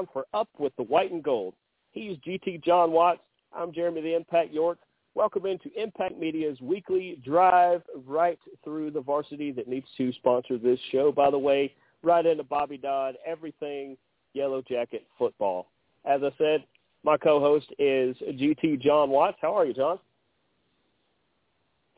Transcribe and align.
Time 0.00 0.08
for 0.14 0.24
Up 0.32 0.48
with 0.58 0.74
the 0.76 0.82
White 0.84 1.12
and 1.12 1.22
Gold. 1.22 1.52
He's 1.92 2.16
GT 2.26 2.64
Jon 2.64 2.90
Watts. 2.90 3.20
I'm 3.52 3.70
Jeremy 3.70 4.00
the 4.00 4.14
Impact 4.14 4.50
York. 4.50 4.78
Welcome 5.14 5.44
into 5.44 5.68
Impact 5.76 6.18
Media's 6.18 6.58
weekly 6.62 7.20
drive 7.22 7.82
right 8.06 8.38
through 8.64 8.92
the 8.92 9.02
varsity 9.02 9.52
that 9.52 9.68
needs 9.68 9.84
to 9.98 10.10
sponsor 10.14 10.56
this 10.56 10.78
show. 10.90 11.12
By 11.12 11.30
the 11.30 11.38
way, 11.38 11.74
right 12.02 12.24
into 12.24 12.42
Bobby 12.44 12.78
Dodd, 12.78 13.16
everything 13.26 13.98
Yellow 14.32 14.62
Jacket 14.62 15.04
football. 15.18 15.66
As 16.06 16.22
I 16.22 16.30
said, 16.38 16.64
my 17.04 17.18
co-host 17.18 17.66
is 17.78 18.16
GT 18.16 18.80
Jon 18.80 19.10
Watts. 19.10 19.36
How 19.42 19.54
are 19.54 19.66
you, 19.66 19.74
Jon? 19.74 19.98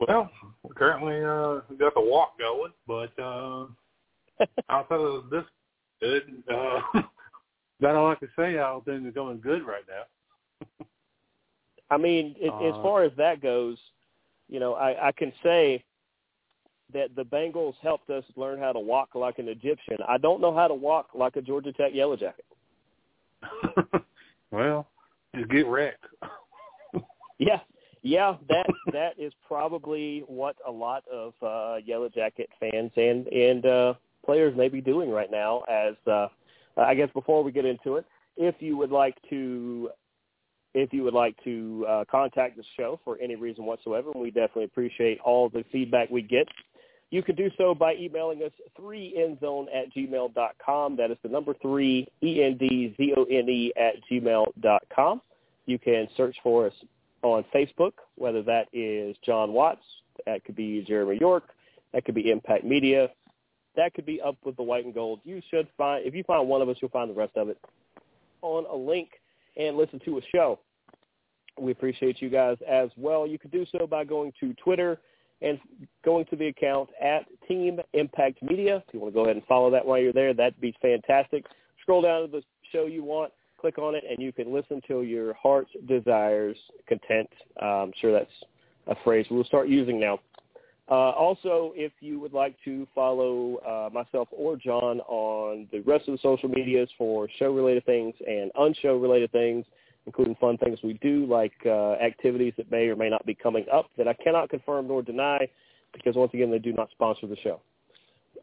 Well, 0.05 0.29
currently 0.75 1.23
uh, 1.23 1.61
we 1.69 1.77
got 1.77 1.93
the 1.93 2.01
walk 2.01 2.37
going, 2.37 2.73
but 2.85 3.17
uh, 3.17 3.67
outside 4.69 4.99
of 4.99 5.29
this, 5.29 5.45
good. 6.01 6.43
Uh, 6.53 7.01
that 7.79 7.95
all 7.95 8.11
I 8.11 8.15
can 8.15 8.29
say. 8.37 8.57
All 8.57 8.81
things 8.81 9.05
are 9.05 9.11
going 9.11 9.39
good 9.39 9.65
right 9.65 9.83
now. 9.87 10.85
I 11.89 11.97
mean, 11.97 12.35
it, 12.39 12.49
uh, 12.49 12.69
as 12.69 12.73
far 12.83 13.03
as 13.03 13.11
that 13.17 13.41
goes, 13.41 13.77
you 14.49 14.59
know, 14.59 14.73
I, 14.73 15.09
I 15.09 15.11
can 15.11 15.31
say 15.43 15.83
that 16.93 17.15
the 17.15 17.23
Bengals 17.23 17.75
helped 17.81 18.09
us 18.09 18.23
learn 18.35 18.59
how 18.59 18.71
to 18.71 18.79
walk 18.79 19.09
like 19.15 19.39
an 19.39 19.47
Egyptian. 19.47 19.97
I 20.07 20.17
don't 20.17 20.41
know 20.41 20.55
how 20.55 20.67
to 20.67 20.73
walk 20.73 21.09
like 21.13 21.35
a 21.35 21.41
Georgia 21.41 21.73
Tech 21.73 21.93
Yellow 21.93 22.15
Jacket. 22.15 22.45
well, 24.51 24.87
just 25.35 25.49
get 25.49 25.67
wrecked. 25.67 26.05
yeah, 27.39 27.59
yeah, 28.03 28.35
that 28.49 28.65
that 28.91 29.13
is 29.17 29.33
probably 29.47 30.23
what 30.27 30.55
a 30.67 30.71
lot 30.71 31.03
of 31.11 31.33
uh, 31.41 31.77
Yellow 31.83 32.09
Jacket 32.09 32.49
fans 32.59 32.91
and 32.95 33.27
and 33.27 33.65
uh, 33.65 33.93
players 34.25 34.55
may 34.55 34.69
be 34.69 34.81
doing 34.81 35.09
right 35.09 35.31
now. 35.31 35.63
As 35.69 35.95
uh, 36.07 36.27
I 36.77 36.95
guess 36.95 37.09
before 37.13 37.43
we 37.43 37.51
get 37.51 37.65
into 37.65 37.95
it, 37.97 38.05
if 38.37 38.55
you 38.59 38.77
would 38.77 38.91
like 38.91 39.17
to 39.29 39.89
if 40.73 40.91
you 40.91 41.03
would 41.03 41.13
like 41.13 41.35
to 41.43 41.85
uh, 41.87 42.03
contact 42.09 42.57
the 42.57 42.63
show 42.75 42.99
for 43.03 43.17
any 43.21 43.35
reason 43.35 43.63
whatsoever, 43.65 44.09
we 44.15 44.31
definitely 44.31 44.63
appreciate 44.63 45.19
all 45.23 45.49
the 45.49 45.63
feedback 45.71 46.09
we 46.09 46.23
get. 46.23 46.47
You 47.11 47.21
can 47.21 47.35
do 47.35 47.51
so 47.59 47.75
by 47.75 47.93
emailing 47.93 48.41
us 48.41 48.51
3endzone 48.79 49.67
at 49.71 49.93
gmail 49.93 50.33
dot 50.33 50.55
com. 50.63 50.95
That 50.97 51.11
is 51.11 51.17
the 51.21 51.29
number 51.29 51.53
3, 51.61 52.07
E-N-D-Z-O-N-E 52.23 53.73
at 53.77 53.93
gmail 54.11 54.45
dot 54.61 54.81
com. 54.93 55.21
You 55.67 55.77
can 55.77 56.07
search 56.17 56.35
for 56.41 56.65
us 56.65 56.73
on 57.21 57.45
Facebook, 57.53 57.93
whether 58.15 58.41
that 58.41 58.67
is 58.73 59.15
Jon 59.23 59.53
Watts, 59.53 59.85
that 60.25 60.43
could 60.43 60.55
be 60.55 60.83
Jeremy 60.87 61.17
York, 61.21 61.43
that 61.93 62.03
could 62.03 62.15
be 62.15 62.31
Impact 62.31 62.63
Media, 62.63 63.09
that 63.75 63.93
could 63.93 64.05
be 64.05 64.21
Up 64.21 64.37
with 64.43 64.55
the 64.55 64.63
White 64.63 64.85
and 64.85 64.93
Gold. 64.93 65.19
You 65.23 65.41
should 65.49 65.67
find, 65.77 66.05
if 66.05 66.13
you 66.13 66.23
find 66.23 66.47
one 66.47 66.61
of 66.61 66.69
us, 66.69 66.77
you'll 66.81 66.91
find 66.91 67.09
the 67.09 67.15
rest 67.15 67.33
of 67.35 67.49
it 67.49 67.57
on 68.41 68.65
a 68.65 68.75
link 68.75 69.09
and 69.57 69.77
listen 69.77 69.99
to 70.05 70.17
a 70.17 70.21
show. 70.33 70.59
We 71.59 71.71
appreciate 71.71 72.21
you 72.21 72.29
guys 72.29 72.57
as 72.67 72.89
well. 72.97 73.27
You 73.27 73.37
can 73.37 73.51
do 73.51 73.65
so 73.71 73.85
by 73.85 74.03
going 74.03 74.33
to 74.39 74.53
Twitter 74.55 74.99
and 75.41 75.59
going 76.03 76.25
to 76.25 76.35
the 76.35 76.47
account 76.47 76.89
at 77.01 77.25
Team 77.47 77.79
Impact 77.93 78.41
Media. 78.41 78.83
If 78.87 78.93
you 78.93 78.99
want 78.99 79.13
to 79.13 79.15
go 79.15 79.25
ahead 79.25 79.35
and 79.35 79.45
follow 79.45 79.69
that 79.71 79.85
while 79.85 79.99
you're 79.99 80.13
there, 80.13 80.33
that'd 80.33 80.59
be 80.59 80.75
fantastic. 80.81 81.45
Scroll 81.81 82.01
down 82.01 82.21
to 82.21 82.27
the 82.27 82.41
show 82.71 82.85
you 82.85 83.03
want, 83.03 83.31
click 83.59 83.77
on 83.77 83.93
it, 83.93 84.03
and 84.09 84.19
you 84.19 84.31
can 84.31 84.53
listen 84.53 84.81
till 84.87 85.03
your 85.03 85.33
heart's 85.33 85.71
desires 85.87 86.57
content. 86.87 87.29
Uh, 87.61 87.83
I'm 87.83 87.91
sure 87.99 88.11
that's 88.11 88.31
a 88.87 88.95
phrase 89.03 89.25
we'll 89.29 89.43
start 89.43 89.67
using 89.67 89.99
now. 89.99 90.19
Uh, 90.89 91.11
also, 91.11 91.71
if 91.75 91.93
you 92.01 92.19
would 92.19 92.33
like 92.33 92.55
to 92.65 92.85
follow 92.93 93.57
uh, 93.57 93.89
myself 93.93 94.27
or 94.31 94.57
Jon 94.57 94.99
on 95.01 95.67
the 95.71 95.79
rest 95.81 96.07
of 96.09 96.13
the 96.13 96.19
social 96.21 96.49
medias 96.49 96.89
for 96.97 97.29
show-related 97.39 97.85
things 97.85 98.13
and 98.27 98.51
unshow-related 98.55 99.31
things, 99.31 99.65
including 100.05 100.35
fun 100.35 100.57
things 100.57 100.79
we 100.83 100.93
do, 100.95 101.25
like 101.25 101.53
uh, 101.65 101.93
activities 101.93 102.53
that 102.57 102.69
may 102.69 102.87
or 102.87 102.97
may 102.97 103.09
not 103.09 103.25
be 103.25 103.33
coming 103.33 103.65
up 103.71 103.85
that 103.97 104.09
I 104.09 104.13
cannot 104.13 104.49
confirm 104.49 104.87
nor 104.87 105.01
deny 105.01 105.47
because, 105.93 106.15
once 106.15 106.33
again, 106.33 106.51
they 106.51 106.59
do 106.59 106.73
not 106.73 106.89
sponsor 106.91 107.27
the 107.27 107.37
show. 107.37 107.61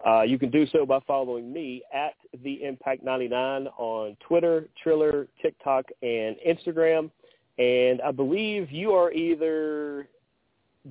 Uh, 0.06 0.23
you 0.23 0.39
can 0.39 0.50
do 0.50 0.67
so 0.69 0.87
by 0.87 0.99
following 1.06 1.53
me 1.53 1.83
at 1.93 2.15
the 2.43 2.65
Impact 2.65 3.05
99 3.05 3.67
on 3.77 4.17
Twitter, 4.27 4.67
Triller, 4.83 5.27
TikTok, 5.43 5.87
and 6.03 6.37
Instagram. 6.47 7.11
And 7.59 8.00
I 8.00 8.11
believe 8.11 8.71
you 8.71 8.93
are 8.93 9.12
either 9.12 10.09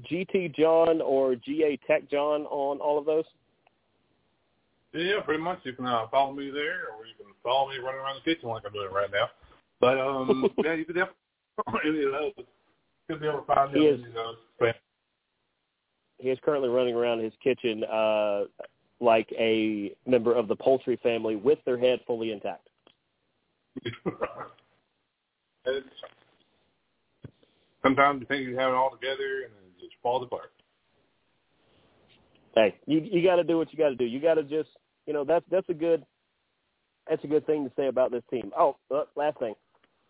GT 0.10 0.56
Jon 0.56 1.02
or 1.02 1.36
GA 1.36 1.80
Tech 1.88 2.10
Jon 2.10 2.42
on 2.44 2.80
all 2.80 2.98
of 2.98 3.06
those? 3.06 3.26
Yeah, 4.94 5.22
pretty 5.24 5.42
much. 5.44 5.60
You 5.64 5.74
can 5.74 5.86
uh, 5.86 6.08
follow 6.10 6.34
me 6.34 6.50
there, 6.50 6.88
or 6.92 7.06
you 7.06 7.14
can 7.18 7.28
follow 7.44 7.70
me 7.70 7.78
running 7.78 8.00
around 8.00 8.16
the 8.16 8.34
kitchen 8.34 8.50
like 8.50 8.64
I'm 8.66 8.74
doing 8.74 8.92
right 8.92 9.12
now. 9.12 9.30
But 9.80 10.00
um, 10.00 10.50
yeah, 10.64 10.74
you 10.74 10.86
can 10.86 10.96
definitely 10.96 11.16
any 11.86 12.04
of 12.06 12.12
those. 12.12 12.34
Be 13.08 13.28
able 13.28 13.40
to 13.40 13.46
find 13.46 13.76
he 13.76 13.86
is, 13.86 14.00
know, 14.14 14.36
he 16.20 16.30
is 16.30 16.38
currently 16.44 16.70
running 16.70 16.94
around 16.94 17.24
his 17.24 17.34
kitchen 17.44 17.84
uh, 17.86 18.44
like 19.00 19.28
a 19.38 19.96
member 20.06 20.36
of 20.36 20.48
the 20.48 20.56
poultry 20.56 21.00
family 21.02 21.36
with 21.36 21.58
their 21.66 21.80
head 21.80 22.02
fully 22.06 22.32
intact. 22.32 22.68
sometimes 27.82 28.20
you 28.20 28.28
think 28.28 28.48
you 28.48 28.58
have 28.58 28.74
it 28.74 28.76
all 28.76 28.92
together, 28.92 29.44
and 29.46 29.54
just 29.80 29.94
falls 30.02 30.24
apart. 30.24 30.52
Hey, 32.56 32.76
you 32.86 33.00
you 33.00 33.24
got 33.24 33.38
to 33.38 33.44
do 33.44 33.58
what 33.58 33.72
you 33.72 33.78
got 33.78 33.90
to 33.90 33.96
do. 33.96 34.06
You 34.06 34.20
got 34.20 34.36
to 34.36 34.44
just 34.44 34.70
you 35.06 35.14
know 35.14 35.24
that's 35.24 35.46
that's 35.52 35.70
a 35.70 35.74
good 35.74 36.06
that's 37.10 37.24
a 37.24 37.28
good 37.28 37.46
thing 37.46 37.64
to 37.64 37.72
say 37.76 37.88
about 37.88 38.12
this 38.12 38.24
team. 38.30 38.52
Oh, 38.58 38.76
uh, 38.94 39.04
last 39.16 39.40
thing. 39.40 39.56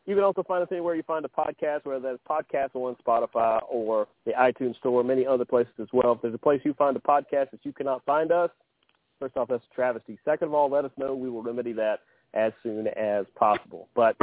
You 0.06 0.16
can 0.16 0.24
also 0.24 0.44
find 0.44 0.64
us 0.64 0.70
anywhere 0.72 0.96
you 0.96 1.04
find 1.04 1.24
a 1.24 1.30
podcast, 1.30 1.86
whether 1.86 2.00
that's 2.00 2.20
podcast 2.28 2.74
on 2.74 2.96
Spotify 3.06 3.60
or 3.70 4.08
the 4.26 4.32
iTunes 4.32 4.76
Store, 4.78 5.04
many 5.04 5.26
other 5.26 5.46
places 5.46 5.74
as 5.80 5.88
well. 5.94 6.14
If 6.14 6.22
there's 6.24 6.34
a 6.34 6.40
place 6.40 6.62
you 6.64 6.74
find 6.74 6.98
a 6.98 7.00
podcast 7.00 7.52
that 7.52 7.60
you 7.62 7.72
cannot 7.72 8.04
find 8.06 8.32
us, 8.32 8.50
first 9.20 9.38
off, 9.38 9.50
that's 9.50 9.64
a 9.72 9.76
travesty. 9.76 10.18
Second 10.26 10.48
of 10.48 10.54
all, 10.56 10.70
let 10.70 10.84
us 10.84 10.92
know. 10.98 11.14
We 11.14 11.30
will 11.30 11.44
remedy 11.44 11.74
that 11.74 12.00
as 12.34 12.54
soon 12.64 12.88
as 12.88 13.26
possible. 13.36 13.88
But 13.96 14.16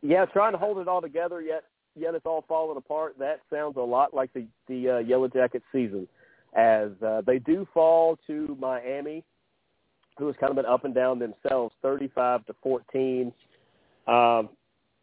yeah, 0.00 0.24
trying 0.26 0.52
to 0.52 0.58
hold 0.58 0.78
it 0.78 0.88
all 0.88 1.02
together 1.02 1.42
yet 1.42 1.64
yet 1.96 2.14
it's 2.14 2.26
all 2.26 2.44
falling 2.48 2.76
apart. 2.76 3.16
That 3.18 3.40
sounds 3.52 3.76
a 3.76 3.80
lot 3.80 4.14
like 4.14 4.32
the 4.32 4.46
the 4.68 4.90
uh, 4.90 4.98
Yellow 4.98 5.28
Jackets 5.28 5.64
season, 5.72 6.08
as 6.56 6.90
uh, 7.06 7.22
they 7.26 7.38
do 7.38 7.66
fall 7.72 8.18
to 8.26 8.56
Miami, 8.60 9.24
who 10.18 10.26
has 10.26 10.36
kind 10.40 10.50
of 10.50 10.56
been 10.56 10.66
up 10.66 10.84
and 10.84 10.94
down 10.94 11.18
themselves, 11.18 11.74
thirty-five 11.82 12.44
to 12.46 12.54
fourteen. 12.62 13.32
Um, 14.06 14.50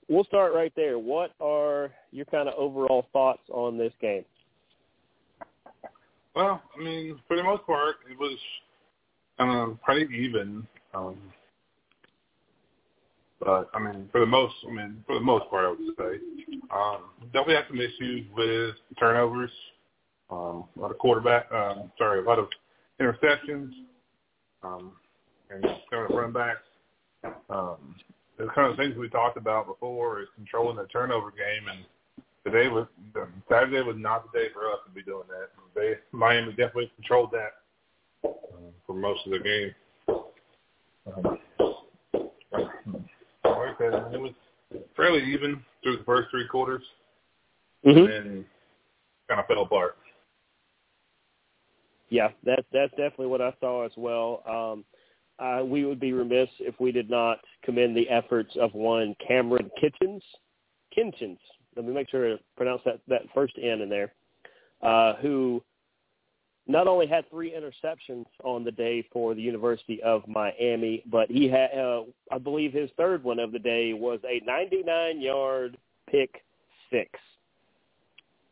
we'll 0.09 0.25
start 0.25 0.53
right 0.53 0.73
there. 0.75 0.99
What 0.99 1.31
are 1.39 1.91
your 2.11 2.25
kind 2.25 2.47
of 2.47 2.55
overall 2.57 3.07
thoughts 3.13 3.43
on 3.49 3.77
this 3.77 3.93
game? 4.01 4.25
Well, 6.35 6.61
I 6.77 6.79
mean, 6.81 7.19
for 7.27 7.35
the 7.35 7.43
most 7.43 7.65
part, 7.65 7.95
it 8.09 8.17
was 8.17 8.38
um, 9.39 9.79
pretty 9.83 10.07
even. 10.15 10.65
Um, 10.93 11.17
but 13.43 13.69
I 13.73 13.79
mean, 13.79 14.07
for 14.11 14.19
the 14.19 14.25
most, 14.25 14.53
I 14.67 14.71
mean, 14.71 15.03
for 15.07 15.15
the 15.15 15.21
most 15.21 15.49
part, 15.49 15.65
I 15.65 15.69
would 15.69 15.79
say, 15.97 16.23
um, 16.71 17.03
definitely 17.25 17.55
had 17.55 17.65
some 17.67 17.79
issues 17.81 18.27
with 18.35 18.75
turnovers. 18.99 19.51
Um, 20.29 20.65
a 20.77 20.79
lot 20.79 20.91
of 20.91 20.97
quarterback, 20.97 21.51
um, 21.51 21.91
sorry, 21.97 22.19
a 22.19 22.23
lot 22.23 22.39
of 22.39 22.47
interceptions, 23.01 23.71
um, 24.63 24.93
and 25.49 25.63
kind 25.63 26.09
of 26.09 26.15
run 26.15 26.31
backs. 26.31 26.61
Um, 27.49 27.95
the 28.38 28.47
kind 28.55 28.71
of 28.71 28.77
things 28.77 28.95
we 28.95 29.09
talked 29.09 29.38
about 29.38 29.67
before 29.67 30.21
is 30.21 30.27
controlling 30.35 30.77
the 30.77 30.85
turnover 30.85 31.31
game, 31.31 31.67
and 31.67 32.25
today 32.45 32.69
was 32.69 32.88
Saturday 33.49 33.81
was 33.81 33.97
not 33.97 34.31
the 34.31 34.39
day 34.39 34.45
for 34.53 34.71
us 34.71 34.79
to 34.85 34.91
be 34.93 35.03
doing 35.03 35.25
that. 35.27 35.49
They 35.75 35.95
Miami 36.11 36.51
definitely 36.51 36.91
controlled 36.95 37.31
that 37.31 37.53
uh, 38.23 38.29
for 38.85 38.93
most 38.93 39.25
of 39.25 39.33
the 39.33 39.39
game. 39.39 39.73
Um, 41.07 41.39
it 43.81 44.21
was 44.21 44.31
fairly 44.95 45.23
even 45.31 45.61
through 45.83 45.97
the 45.97 46.03
first 46.03 46.29
three 46.31 46.47
quarters, 46.47 46.83
mm-hmm. 47.85 47.97
and 47.97 48.07
then 48.07 48.45
kind 49.27 49.39
of 49.39 49.47
fell 49.47 49.63
apart. 49.63 49.97
Yeah, 52.09 52.29
that's 52.43 52.65
that's 52.73 52.91
definitely 52.91 53.27
what 53.27 53.41
I 53.41 53.53
saw 53.59 53.85
as 53.85 53.91
well. 53.95 54.43
Um, 54.47 54.85
uh, 55.39 55.63
we 55.63 55.85
would 55.85 55.99
be 55.99 56.13
remiss 56.13 56.49
if 56.59 56.79
we 56.79 56.91
did 56.91 57.09
not 57.09 57.39
commend 57.63 57.95
the 57.95 58.09
efforts 58.09 58.55
of 58.59 58.73
one 58.73 59.15
Kamren 59.27 59.69
Kinchens, 59.81 60.21
Kinchens. 60.95 61.39
Let 61.75 61.85
me 61.85 61.93
make 61.93 62.09
sure 62.09 62.29
to 62.29 62.39
pronounce 62.57 62.81
that 62.85 62.99
that 63.07 63.21
first 63.33 63.53
N 63.61 63.81
in 63.81 63.89
there. 63.89 64.13
Uh, 64.81 65.15
who 65.21 65.63
not 66.71 66.88
only 66.88 67.07
had 67.07 67.29
three 67.29 67.51
interceptions 67.51 68.25
on 68.44 68.63
the 68.63 68.71
day 68.71 69.06
for 69.12 69.33
the 69.33 69.41
University 69.41 70.01
of 70.03 70.27
Miami, 70.27 71.03
but 71.09 71.29
he 71.29 71.47
had, 71.47 71.71
uh, 71.77 72.03
I 72.31 72.38
believe, 72.38 72.73
his 72.73 72.89
third 72.97 73.23
one 73.23 73.39
of 73.39 73.51
the 73.51 73.59
day 73.59 73.94
was 73.94 74.19
a 74.23 74.41
99-yard 74.41 75.77
pick 76.09 76.44
six. 76.89 77.09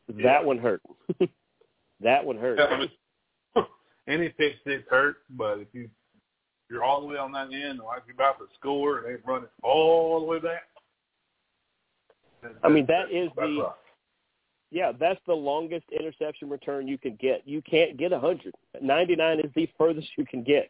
Yeah. 0.07 0.23
That 0.23 0.45
one 0.45 0.57
hurt. 0.57 0.81
that 2.01 2.25
one 2.25 2.37
hurt. 2.37 2.57
Yeah, 2.59 2.65
I 2.65 2.79
mean, 2.79 2.89
any 4.07 4.29
pick 4.29 4.53
six 4.65 4.83
hurt, 4.89 5.17
but 5.29 5.59
if 5.59 5.67
you 5.73 5.89
you're 6.69 6.83
all 6.83 7.01
the 7.01 7.07
way 7.07 7.17
on 7.17 7.31
that 7.31 7.51
end, 7.51 7.79
like 7.79 8.03
you're 8.05 8.15
about 8.15 8.37
to 8.39 8.45
score, 8.59 8.99
and 8.99 9.07
they 9.07 9.21
run 9.25 9.43
it 9.43 9.49
all 9.63 10.19
the 10.19 10.25
way 10.25 10.39
back. 10.39 10.63
I 12.63 12.69
mean, 12.69 12.85
that 12.87 13.11
is 13.11 13.29
the 13.35 13.61
rough. 13.61 13.75
Yeah, 14.71 14.91
that's 14.97 15.19
the 15.25 15.33
longest 15.33 15.85
interception 15.91 16.49
return 16.49 16.87
you 16.87 16.97
can 16.97 17.17
get. 17.19 17.41
You 17.45 17.61
can't 17.61 17.97
get 17.97 18.11
a 18.11 18.19
hundred. 18.19 18.53
Ninety 18.81 19.15
nine 19.15 19.39
is 19.39 19.51
the 19.55 19.69
furthest 19.77 20.07
you 20.17 20.25
can 20.25 20.43
get. 20.43 20.69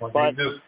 But- 0.00 0.36
just 0.36 0.60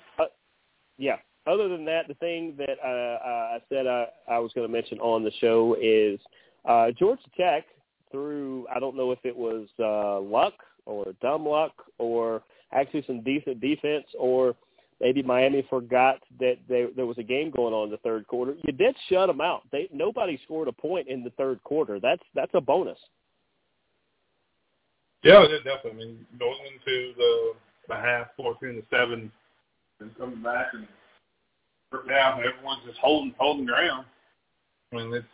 Yeah. 0.99 1.17
Other 1.44 1.69
than 1.69 1.85
that, 1.87 2.06
the 2.06 2.15
thing 2.15 2.55
that 2.59 2.79
uh, 2.85 3.19
I 3.25 3.59
said 3.69 3.89
I, 3.89 4.06
I 4.29 4.39
was 4.39 4.53
going 4.55 4.67
to 4.67 4.73
mention 4.73 5.00
on 5.00 5.25
the 5.25 5.33
show 5.41 5.77
is 5.81 6.21
uh, 6.65 6.93
Georgia 6.97 7.23
Tech 7.37 7.65
through 8.12 8.67
I 8.73 8.79
don't 8.79 8.97
know 8.97 9.11
if 9.11 9.19
it 9.25 9.37
was 9.37 9.67
uh, 9.81 10.21
luck 10.21 10.55
or 10.87 11.06
dumb 11.21 11.49
luck 11.49 11.73
or 11.99 12.43
actually 12.73 13.03
some 13.06 13.23
decent 13.23 13.61
defense 13.61 14.06
or 14.17 14.55
maybe 15.02 15.22
Miami 15.22 15.66
forgot 15.69 16.20
that 16.38 16.56
they, 16.69 16.87
there 16.96 17.04
was 17.04 17.19
a 17.19 17.22
game 17.22 17.50
going 17.50 17.75
on 17.75 17.87
in 17.87 17.90
the 17.90 17.99
third 17.99 18.26
quarter. 18.28 18.54
You 18.62 18.72
did 18.72 18.96
shut 19.10 19.26
them 19.26 19.40
out. 19.43 19.62
They 19.72 19.88
nobody 19.93 20.40
scored 20.44 20.69
a 20.69 20.72
point 20.72 21.08
in 21.08 21.22
the 21.22 21.31
third 21.31 21.62
quarter. 21.64 22.00
That's 22.00 22.22
that's 22.34 22.52
a 22.54 22.60
bonus. 22.60 22.99
Yeah, 25.22 25.44
definitely. 25.64 25.90
I 25.90 25.94
mean, 25.94 26.26
going 26.38 26.58
into 26.72 27.12
the 27.16 27.52
the 27.88 27.94
half, 27.94 28.28
fourteen 28.37 28.76
to 28.76 28.82
seven, 28.90 29.31
and 30.00 30.16
coming 30.16 30.43
back 30.43 30.69
and 30.72 30.87
half, 32.08 32.38
everyone's 32.38 32.84
just 32.87 32.99
holding 32.99 33.34
holding 33.38 33.66
ground. 33.66 34.06
I 34.93 34.96
mean, 34.96 35.12
it's 35.12 35.26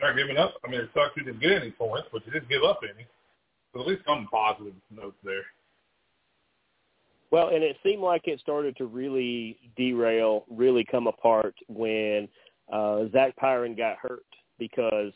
not 0.00 0.16
giving 0.16 0.36
up. 0.36 0.54
I 0.64 0.70
mean, 0.70 0.80
it 0.80 0.90
sucks 0.94 1.16
you 1.16 1.24
didn't 1.24 1.40
get 1.40 1.52
any 1.52 1.72
points, 1.72 2.08
but 2.12 2.24
you 2.24 2.32
didn't 2.32 2.48
give 2.48 2.62
up 2.62 2.80
any. 2.82 3.06
So 3.74 3.80
at 3.80 3.86
least 3.86 4.02
some 4.06 4.28
positive 4.30 4.74
notes 4.90 5.16
there. 5.24 5.44
Well, 7.30 7.48
and 7.48 7.62
it 7.62 7.76
seemed 7.82 8.02
like 8.02 8.26
it 8.26 8.40
started 8.40 8.76
to 8.78 8.86
really 8.86 9.58
derail, 9.76 10.44
really 10.50 10.84
come 10.84 11.06
apart 11.06 11.54
when 11.68 12.28
uh, 12.72 13.04
Zach 13.12 13.34
Pyron 13.40 13.76
got 13.76 13.96
hurt 13.98 14.24
because 14.58 15.12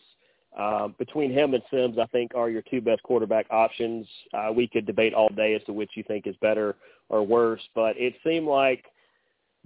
um, 0.59 0.95
between 0.99 1.33
him 1.33 1.55
and 1.55 1.63
Sims, 1.71 1.97
I 1.99 2.07
think 2.07 2.33
are 2.35 2.51
your 2.51 2.63
two 2.63 2.83
best 2.83 3.03
quarterback 3.03 3.47
options. 3.51 4.07
Uh, 4.35 4.53
we 4.55 4.67
could 4.67 4.85
debate 4.85 5.15
all 5.15 5.31
day 5.31 5.55
as 5.55 5.63
to 5.65 5.73
which 5.73 5.93
you 5.95 6.03
think 6.03 6.27
is 6.27 6.37
better 6.43 6.77
or 7.09 7.27
worse, 7.27 7.63
but 7.75 7.97
it 7.97 8.15
seemed 8.25 8.47
like 8.47 8.85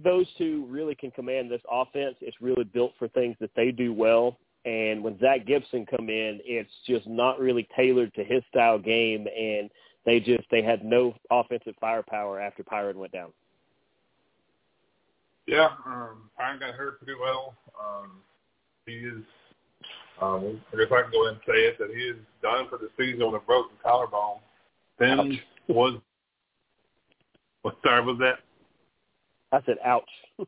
those 0.01 0.27
two 0.37 0.65
really 0.69 0.95
can 0.95 1.11
command 1.11 1.51
this 1.51 1.61
offense. 1.69 2.15
It's 2.21 2.37
really 2.39 2.63
built 2.63 2.93
for 2.97 3.07
things 3.09 3.35
that 3.41 3.51
they 3.55 3.71
do 3.71 3.93
well. 3.93 4.37
And 4.63 5.03
when 5.03 5.19
Zach 5.19 5.45
Gibson 5.45 5.85
come 5.85 6.09
in, 6.09 6.39
it's 6.43 6.71
just 6.85 7.07
not 7.07 7.39
really 7.39 7.67
tailored 7.75 8.13
to 8.15 8.23
his 8.23 8.43
style 8.49 8.77
game, 8.77 9.27
and 9.27 9.69
they 10.07 10.21
just 10.21 10.45
they 10.49 10.63
had 10.63 10.83
no 10.85 11.13
offensive 11.29 11.75
firepower 11.81 12.39
after 12.39 12.63
Pyron 12.63 12.95
went 12.95 13.11
down. 13.11 13.31
Yeah, 15.45 15.67
um, 15.85 16.29
Pyron 16.39 16.61
got 16.61 16.73
hurt 16.73 16.97
pretty 16.99 17.19
well. 17.19 17.53
Um, 17.79 18.21
he 18.85 18.93
is, 18.93 19.23
um, 20.21 20.61
I 20.73 20.77
guess 20.77 20.87
I 20.91 21.01
can 21.01 21.11
go 21.11 21.27
ahead 21.27 21.33
and 21.33 21.41
say 21.45 21.59
it, 21.67 21.77
that 21.77 21.89
he 21.93 22.03
is 22.03 22.15
done 22.41 22.67
for 22.69 22.77
the 22.77 22.89
season 22.97 23.29
with 23.29 23.41
a 23.41 23.45
broken 23.45 23.75
collarbone. 23.83 24.39
Sims 24.97 25.35
was, 25.67 25.99
what 27.61 27.77
sorry 27.83 28.03
was 28.05 28.17
that? 28.19 28.39
I 29.51 29.61
said, 29.65 29.77
"Ouch." 29.85 30.09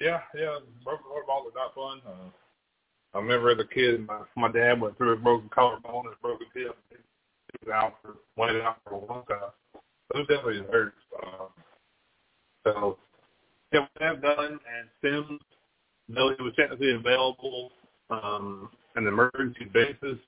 Yeah, 0.00 0.20
yeah, 0.34 0.56
broken 0.82 1.04
collarbone 1.04 1.48
is 1.48 1.54
not 1.54 1.74
fun. 1.74 2.00
Uh, 2.08 2.30
I 3.12 3.20
remember 3.20 3.50
as 3.50 3.58
a 3.58 3.68
kid, 3.68 4.06
my, 4.06 4.20
my 4.34 4.50
dad 4.50 4.80
went 4.80 4.96
through 4.96 5.12
a 5.12 5.16
broken 5.16 5.50
collarbone 5.50 6.06
and 6.06 6.14
a 6.14 6.22
broken 6.22 6.46
hip. 6.54 6.74
Was 7.66 7.74
out 7.74 7.94
for, 8.02 8.16
went 8.36 8.56
out 8.62 8.78
for 8.84 8.94
a 8.94 9.04
long 9.04 9.24
time. 9.28 9.82
Those 10.12 10.26
definitely 10.26 10.62
hurts. 10.70 10.96
Um, 11.22 11.48
so, 12.64 12.98
yeah, 13.72 13.86
we 13.98 14.06
have 14.06 14.22
done, 14.22 14.58
and 14.58 14.88
Sims, 15.02 15.40
though 16.08 16.34
he 16.36 16.42
was 16.42 16.52
technically 16.56 16.94
available 16.94 17.70
um, 18.10 18.70
on 18.96 19.06
an 19.06 19.06
emergency 19.06 19.66
basis, 19.72 20.18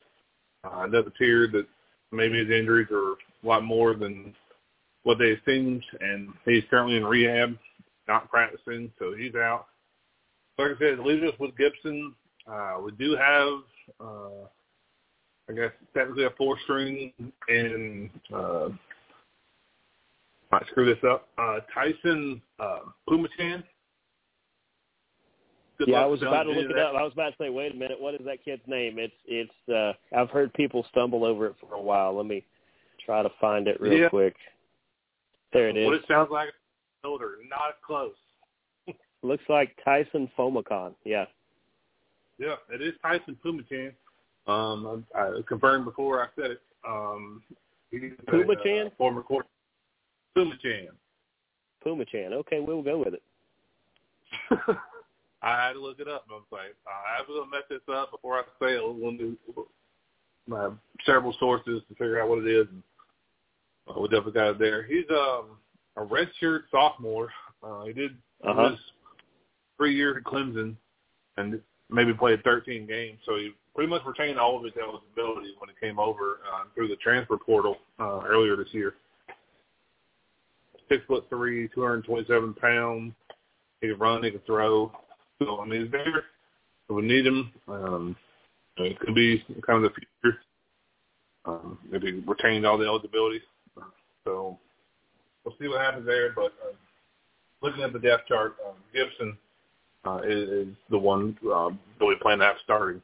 uh, 0.64 0.84
it 0.84 0.92
does 0.92 1.06
appear 1.06 1.48
that 1.48 1.66
maybe 2.12 2.38
his 2.38 2.50
injuries 2.50 2.88
are 2.92 3.12
a 3.12 3.16
lot 3.42 3.64
more 3.64 3.94
than 3.94 4.34
what 5.02 5.18
they 5.18 5.36
seemed, 5.44 5.82
and 6.00 6.28
he's 6.44 6.62
currently 6.70 6.96
in 6.96 7.04
rehab, 7.04 7.58
not 8.06 8.30
practicing, 8.30 8.90
so 8.98 9.14
he's 9.18 9.34
out. 9.34 9.66
Like 10.58 10.72
I 10.76 10.78
said, 10.78 10.98
it 10.98 11.00
leaves 11.00 11.24
us 11.24 11.38
with 11.40 11.56
Gibson. 11.56 12.14
Uh, 12.46 12.76
we 12.84 12.92
do 12.92 13.16
have, 13.16 13.58
uh, 14.00 14.46
I 15.48 15.52
guess, 15.52 15.72
technically 15.94 16.24
a 16.24 16.30
four 16.38 16.56
string 16.64 17.12
and 17.48 18.10
uh, 18.34 18.68
might 20.50 20.66
screw 20.70 20.86
this 20.86 21.02
up, 21.08 21.28
uh, 21.38 21.60
Taisun 21.74 22.40
uh, 22.58 22.80
Phommachanh. 23.08 23.62
Good 25.78 25.88
yeah, 25.88 26.02
I 26.02 26.06
was 26.06 26.22
about 26.22 26.44
to 26.44 26.50
look 26.50 26.70
it 26.70 26.78
up. 26.78 26.94
I 26.94 27.02
was 27.02 27.12
about 27.14 27.30
to 27.30 27.36
say, 27.40 27.48
wait 27.48 27.72
a 27.72 27.74
minute, 27.74 28.00
what 28.00 28.14
is 28.14 28.20
that 28.26 28.44
kid's 28.44 28.62
name? 28.66 28.98
It's 28.98 29.14
it's. 29.26 29.50
uh 29.68 29.92
I've 30.16 30.30
heard 30.30 30.52
people 30.54 30.86
stumble 30.90 31.24
over 31.24 31.46
it 31.46 31.54
for 31.60 31.74
a 31.74 31.80
while. 31.80 32.16
Let 32.16 32.26
me 32.26 32.44
try 33.04 33.22
to 33.22 33.30
find 33.40 33.66
it 33.66 33.80
real 33.80 33.94
Yeah. 33.94 34.08
quick. 34.08 34.36
There 35.52 35.68
it 35.70 35.84
What 35.84 35.94
is. 35.94 36.00
it 36.00 36.08
sounds 36.08 36.30
like, 36.30 36.50
older, 37.04 37.36
not 37.48 37.80
close. 37.84 38.14
Looks 39.22 39.44
like 39.48 39.76
Taisun 39.84 40.30
Phommachanh. 40.38 40.94
Yeah. 41.04 41.24
Yeah, 42.38 42.56
it 42.70 42.80
is 42.80 42.92
Taisun 43.04 43.36
Phommachanh. 43.44 43.92
Um, 44.46 45.04
I, 45.14 45.20
I 45.20 45.40
confirmed 45.46 45.84
before 45.84 46.22
I 46.22 46.26
said 46.40 46.52
it. 46.52 46.62
Um, 46.86 47.42
he's 47.90 48.00
a, 48.26 48.30
Phommachanh? 48.30 48.86
uh, 48.86 48.90
former 48.98 49.22
court. 49.22 49.46
Phommachanh. 50.36 50.88
Phommachanh. 51.86 52.32
Okay, 52.32 52.60
we'll 52.60 52.82
go 52.82 52.98
with 52.98 53.14
it. 53.14 53.22
I 55.42 55.66
had 55.66 55.72
to 55.74 55.80
look 55.80 55.98
it 56.00 56.08
up. 56.08 56.24
I 56.30 56.34
was 56.34 56.42
like, 56.50 56.74
I 56.86 57.20
was 57.22 57.38
gonna 57.38 57.50
mess 57.50 57.64
this 57.68 57.94
up 57.94 58.10
before 58.12 58.38
I 58.38 58.42
say 58.60 58.74
it. 58.76 58.82
We'll 58.82 59.16
do 59.16 59.36
my 60.46 60.70
several 61.04 61.34
sources 61.38 61.82
to 61.88 61.94
figure 61.94 62.20
out 62.20 62.28
what 62.28 62.38
it 62.38 62.48
is. 62.48 62.66
And, 62.70 62.82
uh, 63.88 64.00
we 64.00 64.08
definitely 64.08 64.32
got 64.32 64.50
it 64.50 64.58
there. 64.58 64.84
He's 64.84 65.04
um, 65.10 65.56
a 65.96 66.02
redshirt 66.04 66.62
sophomore. 66.70 67.28
Uh, 67.62 67.84
he 67.84 67.92
did 67.92 68.16
Uh-huh. 68.44 68.70
his 68.70 68.78
three 69.76 69.94
years 69.94 70.16
at 70.16 70.24
Clemson 70.24 70.76
and 71.36 71.60
maybe 71.90 72.12
played 72.14 72.42
13 72.44 72.86
games. 72.86 73.18
So 73.26 73.36
he 73.36 73.52
pretty 73.74 73.88
much 73.90 74.02
retained 74.04 74.38
all 74.38 74.56
of 74.56 74.64
his 74.64 74.72
eligibility 74.76 75.54
when 75.58 75.70
it 75.70 75.76
came 75.80 75.98
over 75.98 76.40
uh, 76.52 76.64
through 76.74 76.88
the 76.88 76.96
transfer 76.96 77.36
portal 77.36 77.76
uh, 77.98 78.20
earlier 78.26 78.56
this 78.56 78.72
year. 78.72 78.94
Six 80.88 81.02
foot 81.06 81.24
three, 81.28 81.68
227 81.74 82.54
pounds. 82.54 83.14
He 83.80 83.88
can 83.88 83.98
run, 83.98 84.22
he 84.22 84.30
can 84.30 84.40
throw. 84.40 84.92
So 85.38 85.60
I 85.60 85.66
mean, 85.66 85.82
he's 85.82 85.92
there. 85.92 86.24
We 86.88 87.02
need 87.02 87.26
him. 87.26 87.50
Um, 87.68 88.16
it 88.76 88.98
could 89.00 89.14
be 89.14 89.42
kind 89.66 89.84
of 89.84 89.90
the 89.90 90.00
future. 90.22 90.38
Um, 91.44 91.78
if 91.90 92.02
he 92.02 92.22
retained 92.26 92.66
all 92.66 92.78
the 92.78 92.84
eligibility. 92.84 93.40
So 94.24 94.58
we'll 95.44 95.56
see 95.60 95.68
what 95.68 95.80
happens 95.80 96.06
there. 96.06 96.32
But 96.32 96.52
uh, 96.62 96.74
looking 97.62 97.82
at 97.82 97.92
the 97.92 97.98
depth 97.98 98.28
chart, 98.28 98.56
um, 98.66 98.74
Gibson 98.92 99.36
uh, 100.04 100.20
is, 100.24 100.68
is 100.68 100.74
the 100.90 100.98
one 100.98 101.36
uh, 101.44 101.70
that 101.98 102.06
we 102.06 102.14
plan 102.20 102.38
to 102.38 102.44
have 102.44 102.56
starting. 102.62 103.02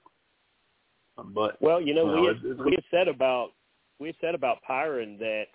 But 1.25 1.61
Well, 1.61 1.81
you 1.81 1.95
know, 1.95 2.07
No, 2.07 2.21
we 2.21 2.27
had, 2.29 2.37
it's- 2.37 2.53
it's- 2.53 2.65
we 2.65 2.73
had 2.73 2.85
said 2.91 3.09
about 3.09 3.53
we 3.99 4.09
had 4.09 4.17
said 4.21 4.35
about 4.37 4.63
Pyron 4.63 5.19
that 5.19 5.49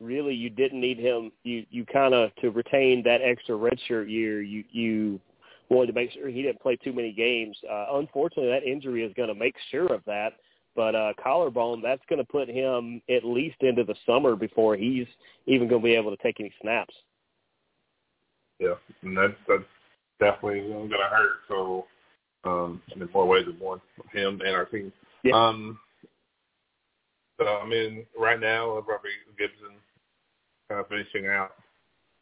really 0.00 0.34
you 0.34 0.50
didn't 0.50 0.80
need 0.80 0.98
him. 0.98 1.30
You 1.44 1.64
you 1.70 1.84
kind 1.86 2.12
of 2.12 2.34
to 2.36 2.50
retain 2.50 3.02
that 3.04 3.22
extra 3.22 3.56
redshirt 3.56 4.10
year. 4.10 4.42
You 4.42 4.64
you 4.70 5.20
wanted 5.68 5.86
to 5.88 5.92
make 5.92 6.10
sure 6.10 6.28
he 6.28 6.42
didn't 6.42 6.60
play 6.60 6.76
too 6.76 6.92
many 6.92 7.12
games. 7.12 7.56
Uh, 7.70 7.86
unfortunately, 7.92 8.50
that 8.50 8.64
injury 8.64 9.02
is 9.04 9.12
going 9.14 9.28
to 9.28 9.34
make 9.34 9.56
sure 9.70 9.86
of 9.92 10.04
that. 10.04 10.34
But 10.76 10.96
uh, 10.96 11.12
collarbone, 11.22 11.80
that's 11.82 12.04
going 12.08 12.18
to 12.18 12.24
put 12.24 12.48
him 12.48 13.00
at 13.08 13.24
least 13.24 13.56
into 13.62 13.84
the 13.84 13.94
summer 14.04 14.34
before 14.34 14.76
he's 14.76 15.06
even 15.46 15.68
going 15.68 15.80
to 15.80 15.84
be 15.86 15.94
able 15.94 16.14
to 16.14 16.22
take 16.22 16.40
any 16.40 16.52
snaps. 16.60 16.94
yeah, 18.58 18.74
and 19.02 19.16
that's 19.16 19.34
that's 19.46 19.62
definitely 20.18 20.68
going 20.68 20.88
to 20.90 20.96
hurt. 20.96 21.38
So 21.48 21.86
um, 22.44 22.82
in 22.94 23.08
more 23.12 23.26
ways 23.26 23.46
than 23.46 23.58
one, 23.58 23.80
him 24.12 24.40
and 24.44 24.54
our 24.54 24.66
team. 24.66 24.92
Yeah. 25.22 25.34
Um, 25.34 25.78
so 27.38 27.46
I 27.46 27.66
mean, 27.66 28.06
right 28.18 28.38
now, 28.38 28.80
probably 28.86 29.10
Gibson 29.38 29.76
kind 30.68 30.80
of 30.80 30.88
finishing 30.88 31.26
out 31.26 31.52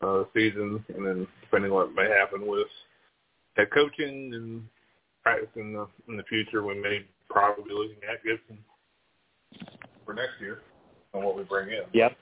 uh, 0.00 0.24
the 0.24 0.28
season, 0.34 0.84
and 0.94 1.06
then 1.06 1.26
depending 1.42 1.72
what 1.72 1.94
may 1.94 2.08
happen 2.08 2.46
with 2.46 2.66
head 3.56 3.68
coaching 3.72 4.32
and 4.34 4.64
practice 5.22 5.48
in 5.56 5.74
the 5.74 5.86
in 6.08 6.16
the 6.16 6.22
future, 6.24 6.64
we 6.64 6.74
may 6.74 7.04
probably 7.28 7.64
be 7.64 7.74
looking 7.74 8.02
at 8.10 8.22
Gibson 8.24 8.58
for 10.04 10.14
next 10.14 10.40
year 10.40 10.62
on 11.14 11.24
what 11.24 11.36
we 11.36 11.44
bring 11.44 11.68
in. 11.68 11.82
Yep. 11.92 12.16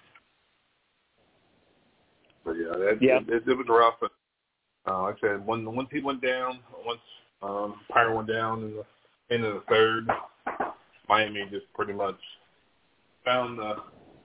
But 2.45 2.53
yeah, 2.53 2.77
that, 2.79 2.99
Yeah. 3.01 3.19
It, 3.19 3.29
it, 3.29 3.49
it 3.49 3.55
was 3.55 3.67
rough. 3.69 3.95
But, 4.01 4.11
uh, 4.91 5.03
like 5.03 5.17
I 5.19 5.21
said, 5.21 5.47
when 5.47 5.65
once 5.75 5.89
he 5.93 6.01
went 6.01 6.23
down, 6.23 6.61
once 6.85 7.01
um, 7.43 7.81
Pyron 7.95 8.17
went 8.17 8.29
down 8.29 8.63
in 8.63 8.77
the 8.77 9.35
end 9.35 9.45
of 9.45 9.55
the 9.55 9.63
third, 9.69 10.09
Miami 11.09 11.47
just 11.51 11.73
pretty 11.75 11.93
much 11.93 12.19
found 13.25 13.59
the 13.59 13.77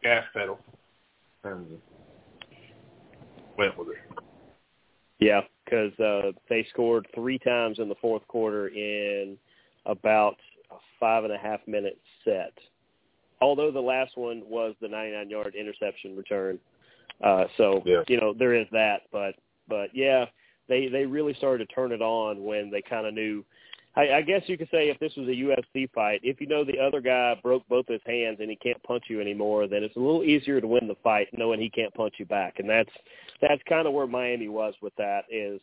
gas 0.04 0.24
pedal. 0.34 0.60
And 1.44 1.80
went 3.58 3.78
with 3.78 3.90
it. 3.90 4.24
Yeah, 5.20 5.42
because 5.64 5.98
uh, 6.00 6.32
they 6.50 6.66
scored 6.72 7.08
three 7.16 7.40
times 7.40 7.80
in 7.80 7.90
the 7.90 7.96
fourth 8.02 8.28
quarter 8.28 8.68
in 8.68 9.38
about 9.86 10.36
a 10.72 10.76
five 11.00 11.24
and 11.24 11.34
a 11.34 11.38
half 11.38 11.60
minute 11.68 12.00
set. 12.24 12.54
Although 13.42 13.72
the 13.72 13.80
last 13.80 14.18
one 14.18 14.44
was 14.48 14.76
the 14.82 14.88
99 14.88 15.30
yard 15.30 15.56
interception 15.56 16.16
return, 16.16 16.60
uh, 17.24 17.46
so 17.58 17.82
yeah. 17.86 18.04
you 18.08 18.20
know 18.20 18.34
there 18.34 18.54
is 18.54 18.68
that. 18.72 19.02
But 19.12 19.36
but 19.68 19.90
yeah, 19.94 20.26
they 20.68 20.88
they 20.88 21.06
really 21.06 21.34
started 21.36 21.68
to 21.68 21.76
turn 21.76 21.92
it 21.92 22.02
on 22.02 22.44
when 22.44 22.70
they 22.72 22.82
kind 22.82 23.08
of 23.08 23.14
knew 23.14 23.44
I, 23.96 24.16
I 24.16 24.22
guess 24.22 24.42
you 24.48 24.58
could 24.58 24.70
say 24.72 24.90
if 24.90 25.00
this 25.00 25.14
was 25.16 25.28
a 25.28 25.32
UFC 25.32 25.90
fight, 25.92 26.20
if 26.24 26.42
you 26.42 26.48
know 26.48 26.66
the 26.66 26.80
other 26.80 27.00
guy 27.00 27.36
broke 27.42 27.68
both 27.70 27.88
his 27.88 28.02
hands 28.06 28.38
and 28.42 28.50
he 28.50 28.56
can't 28.58 28.82
punch 28.84 29.06
you 29.08 29.22
anymore, 29.22 29.68
then 29.68 29.84
it's 29.84 29.96
a 29.96 30.00
little 30.00 30.24
easier 30.24 30.60
to 30.60 30.68
win 30.68 30.88
the 30.88 30.98
fight 31.04 31.28
knowing 31.34 31.62
he 31.62 31.70
can't 31.70 31.94
punch 31.94 32.16
you 32.18 32.26
back. 32.26 32.60
And 32.60 32.70
that's 32.70 32.90
that's 33.42 33.62
kind 33.70 33.88
of 33.88 33.94
where 33.94 34.08
Miami 34.08 34.50
was 34.50 34.74
with 34.82 34.96
that. 34.98 35.24
Is 35.32 35.62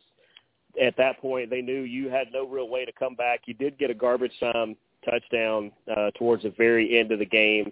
at 0.81 0.97
that 0.97 1.19
point 1.19 1.49
they 1.49 1.61
knew 1.61 1.81
you 1.81 2.09
had 2.09 2.27
no 2.33 2.47
real 2.47 2.69
way 2.69 2.85
to 2.85 2.91
come 2.91 3.15
back. 3.15 3.41
You 3.45 3.53
did 3.53 3.77
get 3.77 3.91
a 3.91 3.95
garbage 3.95 4.33
time 4.39 4.75
touchdown 5.05 5.71
uh, 5.95 6.09
towards 6.17 6.43
the 6.43 6.53
very 6.57 6.97
end 6.97 7.11
of 7.11 7.19
the 7.19 7.25
game 7.25 7.71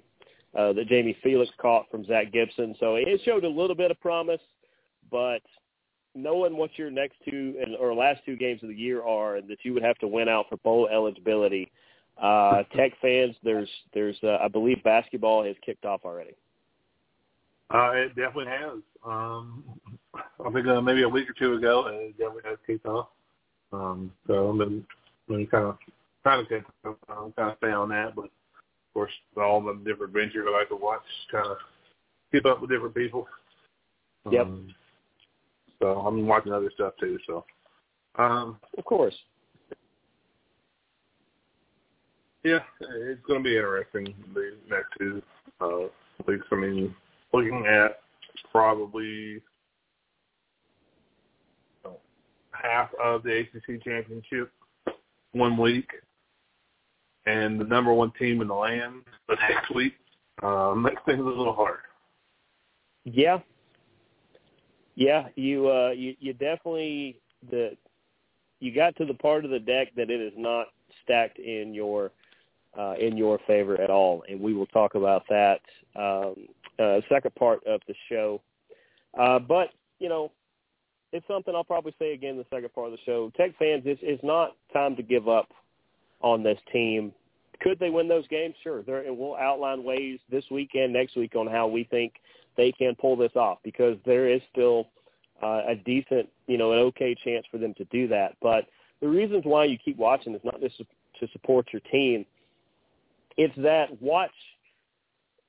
uh, 0.55 0.73
that 0.73 0.87
Jamie 0.87 1.17
Felix 1.23 1.49
caught 1.59 1.89
from 1.89 2.05
Zach 2.05 2.31
Gibson, 2.31 2.75
so 2.79 2.95
it 2.95 3.21
showed 3.23 3.45
a 3.45 3.49
little 3.49 3.75
bit 3.75 3.89
of 3.89 3.99
promise, 4.01 4.41
but 5.09 5.41
knowing 6.15 6.57
what 6.57 6.71
your 6.77 6.91
next 6.91 7.15
two 7.29 7.55
and 7.61 7.75
or 7.75 7.93
last 7.93 8.21
two 8.25 8.35
games 8.35 8.61
of 8.63 8.69
the 8.69 8.75
year 8.75 9.03
are, 9.03 9.37
and 9.37 9.47
that 9.49 9.59
you 9.63 9.73
would 9.73 9.83
have 9.83 9.97
to 9.99 10.07
win 10.07 10.29
out 10.29 10.47
for 10.49 10.57
bowl 10.57 10.89
eligibility. 10.91 11.71
Uh, 12.21 12.63
Tech 12.75 12.91
fans, 13.01 13.35
there's 13.43 13.69
there's 13.93 14.17
uh, 14.23 14.37
I 14.41 14.47
believe 14.47 14.83
basketball 14.83 15.43
has 15.43 15.55
kicked 15.65 15.85
off 15.85 16.01
already. 16.05 16.35
Uh, 17.73 17.91
it 17.93 18.09
definitely 18.09 18.47
has. 18.47 18.79
Um, 19.05 19.63
I 20.13 20.51
think 20.51 20.67
uh, 20.67 20.81
maybe 20.81 21.03
a 21.03 21.09
week 21.09 21.29
or 21.29 21.33
two 21.33 21.53
ago, 21.53 21.85
and 21.85 21.95
it 21.95 22.17
definitely 22.17 22.49
has 22.49 22.57
kicked 22.67 22.85
off. 22.85 23.07
Um, 23.71 24.11
so 24.27 24.51
I've 24.51 24.57
been, 24.57 24.85
been 25.29 25.47
kind 25.47 25.67
of 25.67 25.77
trying 26.23 26.45
to 26.47 26.57
um, 26.85 27.33
kind 27.37 27.51
of 27.51 27.57
stay 27.59 27.71
on 27.71 27.89
that, 27.89 28.13
but 28.15 28.25
of 28.25 28.93
course 28.93 29.11
all 29.37 29.61
the 29.61 29.79
different 29.85 30.11
ventures 30.11 30.45
I 30.47 30.51
like 30.51 30.69
to 30.69 30.75
watch, 30.75 31.01
kind 31.31 31.47
of 31.47 31.57
keep 32.31 32.45
up 32.45 32.61
with 32.61 32.69
different 32.69 32.93
people. 32.93 33.27
Yep. 34.29 34.47
So 35.81 35.99
I'm 35.99 36.27
watching 36.27 36.53
other 36.53 36.71
stuff 36.73 36.93
too. 36.99 37.17
So, 37.27 37.43
um, 38.15 38.59
of 38.77 38.85
course. 38.85 39.15
Yeah, 42.43 42.59
it's 42.79 43.21
going 43.27 43.39
to 43.39 43.43
be 43.43 43.55
interesting 43.55 44.13
the 44.33 44.53
next 44.69 44.89
two 44.97 45.21
uh, 45.59 45.87
weeks. 46.27 46.45
I 46.51 46.55
mean, 46.55 46.95
looking 47.33 47.65
at 47.67 47.99
probably 48.51 49.41
half 52.51 52.89
of 53.03 53.23
the 53.23 53.39
ACC 53.39 53.83
championship 53.83 54.51
one 55.33 55.57
week, 55.57 55.89
and 57.25 57.59
the 57.59 57.65
number 57.65 57.93
one 57.93 58.11
team 58.17 58.41
in 58.41 58.47
the 58.47 58.53
land 58.53 59.03
the 59.27 59.35
next 59.49 59.73
week 59.73 59.93
uh, 60.43 60.73
makes 60.75 61.01
things 61.05 61.19
a 61.19 61.23
little 61.23 61.53
hard. 61.53 61.79
Yeah, 63.03 63.39
yeah, 64.95 65.27
you 65.35 65.69
uh 65.69 65.91
you 65.91 66.15
you 66.19 66.33
definitely 66.33 67.19
the 67.49 67.77
you 68.59 68.73
got 68.73 68.95
to 68.97 69.05
the 69.05 69.13
part 69.13 69.45
of 69.45 69.51
the 69.51 69.59
deck 69.59 69.89
that 69.95 70.09
it 70.09 70.21
is 70.21 70.33
not 70.37 70.67
stacked 71.03 71.39
in 71.39 71.73
your 71.73 72.11
uh 72.77 72.93
in 72.99 73.17
your 73.17 73.39
favor 73.47 73.79
at 73.79 73.89
all 73.89 74.23
and 74.29 74.39
we 74.39 74.53
will 74.53 74.67
talk 74.67 74.95
about 74.95 75.23
that 75.29 75.61
um 75.95 76.35
uh 76.79 76.99
second 77.09 77.33
part 77.35 77.65
of 77.65 77.81
the 77.87 77.95
show. 78.09 78.41
Uh 79.17 79.39
but, 79.39 79.69
you 79.99 80.09
know, 80.09 80.31
it's 81.11 81.27
something 81.27 81.53
I'll 81.55 81.63
probably 81.63 81.93
say 81.99 82.13
again 82.13 82.31
in 82.31 82.37
the 82.37 82.45
second 82.49 82.73
part 82.73 82.87
of 82.87 82.93
the 82.93 83.03
show. 83.05 83.31
Tech 83.35 83.57
fans, 83.57 83.83
it's 83.85 83.99
it's 84.03 84.23
not 84.23 84.55
time 84.73 84.95
to 84.95 85.03
give 85.03 85.27
up 85.27 85.49
on 86.21 86.43
this 86.43 86.59
team. 86.71 87.13
Could 87.61 87.79
they 87.79 87.89
win 87.89 88.07
those 88.07 88.27
games? 88.27 88.55
Sure. 88.63 88.81
There 88.81 89.01
and 89.01 89.17
we'll 89.17 89.35
outline 89.35 89.83
ways 89.83 90.19
this 90.29 90.45
weekend, 90.49 90.93
next 90.93 91.15
week 91.15 91.35
on 91.35 91.47
how 91.47 91.67
we 91.67 91.83
think 91.83 92.13
they 92.57 92.71
can 92.71 92.95
pull 92.95 93.15
this 93.15 93.35
off 93.35 93.59
because 93.63 93.97
there 94.05 94.27
is 94.29 94.41
still 94.51 94.87
uh, 95.41 95.61
a 95.67 95.75
decent, 95.75 96.29
you 96.47 96.57
know, 96.57 96.71
an 96.71 96.79
okay 96.79 97.15
chance 97.23 97.45
for 97.49 97.57
them 97.57 97.73
to 97.75 97.85
do 97.85 98.07
that. 98.07 98.35
But 98.41 98.65
the 99.01 99.07
reasons 99.07 99.43
why 99.45 99.65
you 99.65 99.77
keep 99.83 99.97
watching 99.97 100.35
is 100.35 100.41
not 100.43 100.59
just 100.59 100.77
to 100.77 101.27
support 101.31 101.67
your 101.71 101.81
team. 101.91 102.25
It's 103.37 103.55
that 103.57 104.01
watch, 104.01 104.31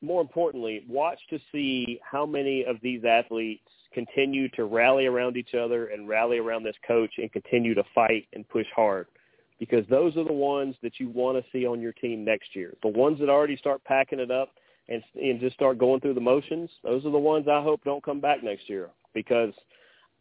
more 0.00 0.20
importantly, 0.20 0.84
watch 0.88 1.18
to 1.30 1.38
see 1.50 2.00
how 2.08 2.24
many 2.24 2.64
of 2.64 2.76
these 2.82 3.04
athletes 3.04 3.68
continue 3.92 4.48
to 4.50 4.64
rally 4.64 5.06
around 5.06 5.36
each 5.36 5.54
other 5.54 5.88
and 5.88 6.08
rally 6.08 6.38
around 6.38 6.62
this 6.62 6.76
coach 6.86 7.10
and 7.18 7.30
continue 7.32 7.74
to 7.74 7.84
fight 7.94 8.26
and 8.32 8.48
push 8.48 8.66
hard 8.74 9.06
because 9.58 9.84
those 9.88 10.16
are 10.16 10.24
the 10.24 10.32
ones 10.32 10.74
that 10.82 10.98
you 10.98 11.08
want 11.10 11.36
to 11.36 11.50
see 11.52 11.66
on 11.66 11.80
your 11.80 11.92
team 11.92 12.24
next 12.24 12.56
year. 12.56 12.74
The 12.82 12.88
ones 12.88 13.20
that 13.20 13.28
already 13.28 13.56
start 13.56 13.84
packing 13.84 14.18
it 14.18 14.30
up 14.30 14.48
and 14.88 15.02
and 15.14 15.40
just 15.40 15.54
start 15.54 15.78
going 15.78 16.00
through 16.00 16.14
the 16.14 16.20
motions. 16.20 16.70
Those 16.82 17.04
are 17.04 17.10
the 17.10 17.18
ones 17.18 17.46
I 17.48 17.62
hope 17.62 17.82
don't 17.84 18.04
come 18.04 18.20
back 18.20 18.42
next 18.42 18.68
year 18.68 18.90
because 19.14 19.52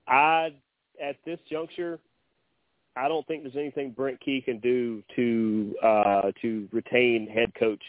I 0.08 0.54
at 1.02 1.16
this 1.26 1.40
juncture 1.50 2.00
I 2.96 3.08
don't 3.08 3.26
think 3.26 3.44
there's 3.44 3.56
anything 3.56 3.92
Brent 3.92 4.20
Key 4.20 4.42
can 4.42 4.60
do 4.60 5.02
to 5.16 5.76
uh, 5.82 6.32
to 6.42 6.68
retain 6.72 7.28
head 7.28 7.54
coach 7.56 7.82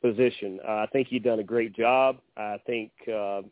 position. 0.00 0.60
Uh, 0.66 0.72
I 0.72 0.86
think 0.92 1.08
he's 1.08 1.22
done 1.22 1.40
a 1.40 1.44
great 1.44 1.74
job. 1.74 2.18
I 2.36 2.58
think 2.66 2.92
uh, 3.12 3.42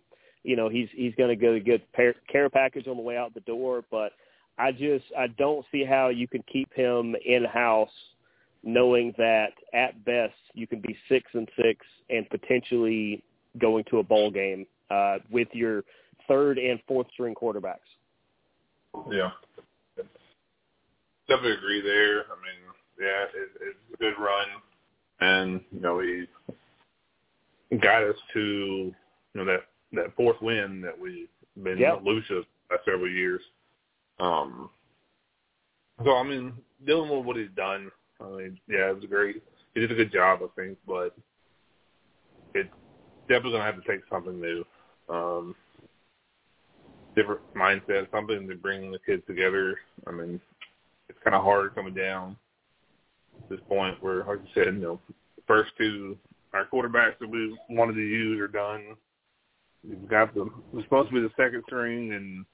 you 0.44 0.54
know 0.54 0.68
he's 0.68 0.88
he's 0.94 1.14
going 1.16 1.30
to 1.30 1.36
get 1.36 1.54
a 1.54 1.60
good 1.60 1.82
care 1.96 2.50
package 2.50 2.86
on 2.86 2.96
the 2.96 3.02
way 3.02 3.16
out 3.16 3.34
the 3.34 3.40
door, 3.40 3.84
but 3.90 4.12
I 4.58 4.70
just 4.70 5.04
I 5.18 5.26
don't 5.26 5.66
see 5.72 5.84
how 5.84 6.08
you 6.08 6.28
can 6.28 6.42
keep 6.50 6.72
him 6.72 7.16
in 7.24 7.44
house 7.44 7.90
knowing 8.66 9.14
that 9.16 9.52
at 9.72 10.04
best 10.04 10.34
you 10.52 10.66
can 10.66 10.80
be 10.80 10.94
six 11.08 11.30
and 11.32 11.48
six 11.56 11.86
and 12.10 12.28
potentially 12.28 13.22
going 13.58 13.84
to 13.88 14.00
a 14.00 14.02
bowl 14.02 14.30
game 14.30 14.66
uh, 14.90 15.18
with 15.30 15.48
your 15.52 15.84
third 16.28 16.58
and 16.58 16.80
fourth 16.86 17.06
string 17.12 17.34
quarterbacks. 17.34 17.78
Yeah, 19.10 19.30
definitely 21.28 21.52
agree 21.52 21.80
there. 21.80 22.20
I 22.20 22.36
mean, 22.42 22.62
yeah, 23.00 23.24
it, 23.34 23.50
it's 23.60 23.78
a 23.94 23.96
good 23.98 24.14
run, 24.18 24.46
and 25.20 25.60
you 25.70 25.80
know 25.80 26.00
he 26.00 27.76
got 27.76 28.02
us 28.02 28.16
to 28.34 28.40
you 28.40 28.94
know 29.34 29.44
that 29.44 29.60
that 29.92 30.16
fourth 30.16 30.40
win 30.42 30.80
that 30.80 30.98
we've 30.98 31.28
been 31.62 31.78
yep. 31.78 32.00
elusive 32.04 32.44
by 32.68 32.76
several 32.84 33.10
years. 33.10 33.40
Um, 34.18 34.70
so 36.04 36.16
I 36.16 36.22
mean, 36.22 36.52
dealing 36.86 37.10
with 37.10 37.26
what 37.26 37.36
he's 37.36 37.48
done, 37.56 37.90
I 38.20 38.28
mean, 38.28 38.58
yeah, 38.68 38.90
it 38.90 38.96
was 38.96 39.04
great. 39.04 39.42
He 39.74 39.80
did 39.80 39.92
a 39.92 39.94
good 39.94 40.12
job, 40.12 40.40
I 40.42 40.60
think, 40.60 40.78
but 40.86 41.14
it's 42.54 42.68
definitely 43.28 43.52
gonna 43.52 43.64
have 43.64 43.82
to 43.82 43.88
take 43.88 44.02
something 44.10 44.40
new, 44.40 44.64
um, 45.08 45.54
different 47.14 47.40
mindset, 47.54 48.10
something 48.10 48.48
to 48.48 48.54
bring 48.54 48.90
the 48.90 48.98
kids 49.00 49.22
together. 49.26 49.78
I 50.06 50.12
mean, 50.12 50.40
it's 51.08 51.18
kind 51.22 51.34
of 51.34 51.42
hard 51.42 51.74
coming 51.74 51.94
down 51.94 52.36
this 53.50 53.60
point 53.68 54.02
where, 54.02 54.24
like 54.24 54.38
you 54.38 54.50
said, 54.54 54.74
you 54.74 54.80
know, 54.80 55.00
first 55.46 55.70
two 55.76 56.16
our 56.52 56.66
quarterbacks 56.66 57.18
that 57.20 57.28
we 57.28 57.56
wanted 57.68 57.94
to 57.94 58.00
use 58.00 58.40
are 58.40 58.48
done. 58.48 58.96
We've 59.84 60.08
got 60.08 60.34
the 60.34 60.48
we're 60.72 60.82
supposed 60.82 61.10
to 61.10 61.14
be 61.14 61.20
the 61.20 61.30
second 61.36 61.62
string, 61.66 62.12
and 62.12 62.44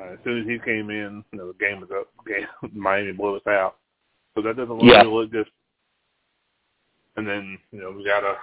uh, 0.00 0.12
as 0.12 0.18
soon 0.24 0.42
as 0.42 0.46
he 0.46 0.58
came 0.64 0.90
in, 0.90 1.24
you 1.32 1.38
know, 1.38 1.48
the 1.48 1.58
game 1.64 1.80
was 1.80 1.90
up. 1.90 2.08
Miami 2.72 3.12
blew 3.12 3.36
us 3.36 3.46
out. 3.46 3.76
So 4.34 4.42
that 4.42 4.56
doesn't 4.56 4.74
look, 4.74 4.84
yeah. 4.84 5.02
look 5.02 5.30
good. 5.30 5.48
And 7.16 7.26
then 7.26 7.58
you 7.70 7.80
know 7.80 7.92
we 7.92 8.04
got 8.04 8.24
a 8.24 8.36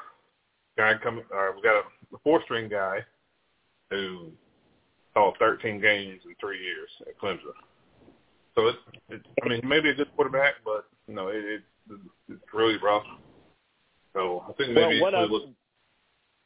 guy 0.77 0.93
coming. 1.03 1.25
Uh, 1.33 1.51
we 1.55 1.61
got 1.61 1.75
a, 1.75 2.15
a 2.15 2.19
four 2.23 2.41
string 2.43 2.69
guy 2.69 2.99
who 3.89 4.31
saw 5.13 5.33
13 5.39 5.81
games 5.81 6.21
in 6.25 6.33
three 6.39 6.63
years 6.63 6.89
at 7.01 7.19
Clemson. 7.19 7.51
So 8.55 8.67
it's, 8.67 8.77
it's 9.09 9.25
I 9.43 9.49
mean, 9.49 9.61
maybe 9.63 9.89
a 9.89 9.93
good 9.93 10.13
quarterback, 10.15 10.55
but 10.63 10.85
you 11.07 11.15
know, 11.15 11.27
it, 11.27 11.43
it 11.45 11.61
it's 12.29 12.53
really 12.53 12.77
rough. 12.81 13.03
So 14.13 14.43
I 14.47 14.53
think 14.53 14.73
maybe 14.73 15.01
well, 15.01 15.11
what 15.11 15.31
look, 15.31 15.49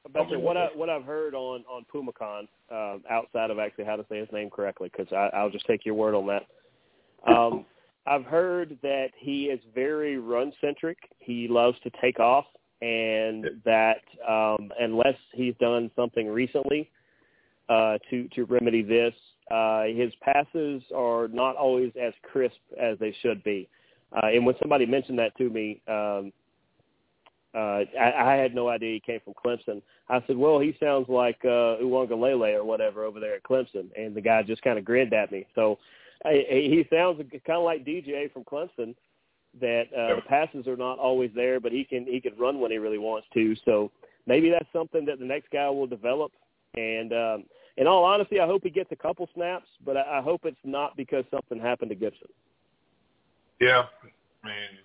about 0.06 0.30
the, 0.30 0.40
what 0.40 0.58
I 0.58 0.68
what 0.75 0.90
I've 0.90 1.04
heard 1.04 1.34
on 1.34 1.64
on 1.70 1.86
Phommachanh, 1.94 2.48
um, 2.72 3.04
outside 3.10 3.50
of 3.50 3.60
actually 3.60 3.86
how 3.86 3.96
to 3.96 4.06
say 4.10 4.20
his 4.20 4.30
name 4.32 4.50
correctly, 4.50 4.92
because 4.96 5.12
I'll 5.34 5.50
just 5.50 5.66
take 5.66 5.86
your 5.86 5.96
word 5.96 6.14
on 6.14 6.28
that. 6.28 6.46
Um, 7.28 7.66
I've 8.08 8.26
heard 8.26 8.78
that 8.84 9.08
he 9.18 9.46
is 9.46 9.60
very 9.74 10.18
run 10.18 10.54
centric. 10.62 10.98
He 11.20 11.48
loves 11.48 11.78
to 11.84 11.92
take 12.02 12.20
off, 12.20 12.46
and 12.82 13.62
that 13.66 14.02
um, 14.28 14.72
unless 14.80 15.16
he's 15.34 15.56
done 15.60 15.90
something 15.96 16.28
recently 16.28 16.90
uh, 17.70 17.98
to 18.10 18.28
to 18.36 18.46
remedy 18.46 18.84
this, 18.84 19.14
uh, 19.50 19.84
his 19.84 20.14
passes 20.22 20.84
are 20.96 21.28
not 21.30 21.56
always 21.56 21.92
as 22.02 22.14
crisp 22.24 22.58
as 22.80 22.98
they 23.00 23.16
should 23.22 23.44
be. 23.44 23.68
Uh, 24.16 24.28
and 24.28 24.46
when 24.46 24.56
somebody 24.60 24.86
mentioned 24.86 25.18
that 25.18 25.36
to 25.38 25.50
me, 25.50 25.82
um, 25.88 26.32
uh, 27.56 27.84
I, 28.00 28.34
I 28.34 28.34
had 28.36 28.54
no 28.54 28.70
idea 28.70 28.94
he 28.94 29.00
came 29.00 29.20
from 29.24 29.34
Clemson. 29.34 29.82
I 30.10 30.22
said, 30.28 30.38
well, 30.38 30.60
he 30.60 30.76
sounds 30.80 31.08
like 31.10 31.40
uh, 31.44 31.82
Uiagalelei 31.82 32.54
or 32.54 32.64
whatever 32.64 33.04
over 33.04 33.20
there 33.20 33.36
at 33.36 33.44
Clemson, 33.44 33.88
and 33.98 34.14
the 34.14 34.22
guy 34.22 34.44
just 34.44 34.62
kind 34.62 34.78
of 34.78 34.86
grinned 34.86 35.14
at 35.14 35.32
me. 35.32 35.48
So 35.56 35.80
he 36.24 36.86
sounds 36.92 37.22
kind 37.32 37.58
of 37.58 37.64
like 37.64 37.86
DJ 37.86 38.32
from 38.32 38.44
Clemson. 38.44 38.96
That 39.62 39.86
uh, 39.98 40.18
the 40.18 40.22
passes 40.28 40.68
are 40.68 40.76
not 40.76 41.00
always 41.00 41.32
there, 41.34 41.62
but 41.62 41.72
he 41.72 41.86
can 41.86 42.06
he 42.06 42.20
can 42.20 42.38
run 42.38 42.60
when 42.60 42.72
he 42.72 42.78
really 42.78 42.98
wants 42.98 43.28
to. 43.34 43.56
So 43.64 43.90
maybe 44.28 44.50
that's 44.50 44.68
something 44.74 45.06
that 45.06 45.20
the 45.20 45.26
next 45.26 45.50
guy 45.50 45.70
will 45.70 45.88
develop. 45.88 46.34
And 46.76 47.14
um, 47.14 47.44
in 47.78 47.88
all 47.88 48.04
honesty, 48.04 48.40
I 48.40 48.46
hope 48.46 48.64
he 48.64 48.70
gets 48.70 48.92
a 48.92 48.98
couple 48.98 49.30
snaps, 49.34 49.68
but 49.86 49.96
I, 49.96 50.20
I 50.20 50.22
hope 50.22 50.42
it's 50.44 50.58
not 50.66 50.98
because 50.98 51.24
something 51.32 51.58
happened 51.58 51.90
to 51.90 51.96
Gibson. 51.96 52.28
Yeah, 53.62 53.84
I 54.44 54.48
mean, 54.48 54.80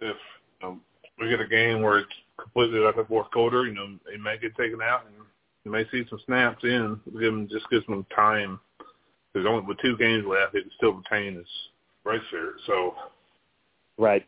if 0.00 0.16
um, 0.62 0.80
we 1.18 1.28
get 1.28 1.40
a 1.40 1.46
game 1.46 1.82
where 1.82 1.98
it's 1.98 2.12
completely 2.38 2.80
like 2.80 2.96
a 2.96 3.04
fourth 3.04 3.30
quarter, 3.30 3.66
you 3.66 3.74
know, 3.74 3.96
he 4.10 4.18
may 4.18 4.38
get 4.38 4.56
taken 4.56 4.80
out 4.82 5.06
and 5.06 5.14
you 5.64 5.70
may 5.70 5.84
see 5.90 6.04
some 6.08 6.20
snaps 6.26 6.62
in. 6.64 7.00
Give 7.12 7.32
him 7.32 7.48
just 7.50 7.68
gives 7.70 7.86
him 7.86 8.06
time. 8.14 8.60
There's 9.32 9.46
only 9.46 9.64
with 9.66 9.78
two 9.80 9.96
games 9.96 10.24
left, 10.26 10.54
he 10.54 10.62
can 10.62 10.70
still 10.76 10.92
retain 10.92 11.36
his 11.36 11.46
race 12.04 12.22
there. 12.32 12.52
So, 12.66 12.94
right. 13.98 14.26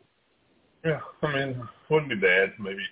Yeah, 0.85 1.01
I 1.23 1.33
mean, 1.33 1.69
wouldn't 1.91 2.11
be 2.11 2.17
bad. 2.17 2.53
Maybe 2.59 2.83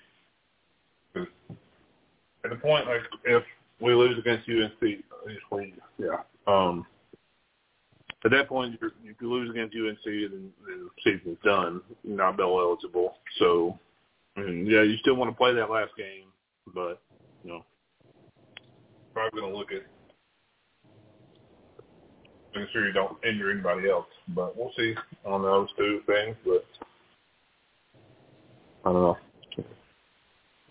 at 2.45 2.51
the 2.51 2.57
point 2.57 2.87
like 2.87 3.01
if 3.25 3.43
we 3.81 3.95
lose 3.95 4.19
against 4.19 4.49
UNC, 4.49 5.03
we, 5.51 5.75
yeah. 5.99 6.17
Um, 6.47 6.87
at 8.25 8.31
that 8.33 8.49
point, 8.49 8.79
if 8.83 8.93
you 9.21 9.31
lose 9.31 9.51
against 9.51 9.75
UNC, 9.75 10.05
then 10.05 10.51
the 10.67 10.89
season's 11.03 11.39
done. 11.43 11.81
You're 12.05 12.17
not 12.17 12.37
bell 12.37 12.59
eligible. 12.61 13.15
So 13.39 13.79
and 14.37 14.67
yeah, 14.67 14.83
you 14.83 14.97
still 14.99 15.17
want 15.17 15.31
to 15.31 15.37
play 15.37 15.55
that 15.55 15.71
last 15.71 15.93
game, 15.97 16.27
but 16.75 17.01
you 17.45 17.51
know, 17.51 17.65
probably 19.15 19.41
going 19.41 19.53
to 19.53 19.59
look 19.59 19.73
at 19.73 19.83
making 22.55 22.69
sure 22.73 22.87
you 22.87 22.93
don't 22.93 23.17
injure 23.25 23.51
anybody 23.51 23.89
else. 23.89 24.07
But 24.29 24.57
we'll 24.57 24.73
see 24.77 24.95
on 25.25 25.43
those 25.43 25.69
two 25.77 26.01
things. 26.07 26.37
But 26.45 26.65
I 28.85 28.93
don't 28.93 29.03
know. 29.03 29.17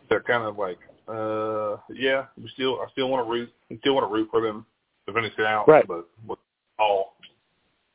They're 0.09 0.21
kind 0.21 0.43
of 0.43 0.57
like, 0.57 0.79
uh, 1.07 1.77
yeah, 1.93 2.25
we 2.41 2.49
still, 2.53 2.79
I 2.81 2.89
still 2.91 3.09
want 3.09 3.25
to 3.25 3.31
root, 3.31 3.53
we 3.69 3.77
still 3.77 3.95
want 3.95 4.09
to 4.09 4.13
root 4.13 4.29
for 4.31 4.41
them 4.41 4.65
to 5.07 5.13
finish 5.13 5.33
it 5.37 5.45
out. 5.45 5.67
Right. 5.67 5.85
But 5.87 6.07
with 6.27 6.39
all, 6.79 7.13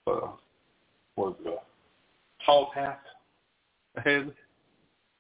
uh, 0.07 0.29
was 1.17 1.35
the 1.43 1.57
tall 2.45 2.71
task 2.75 3.01
ahead 3.97 4.33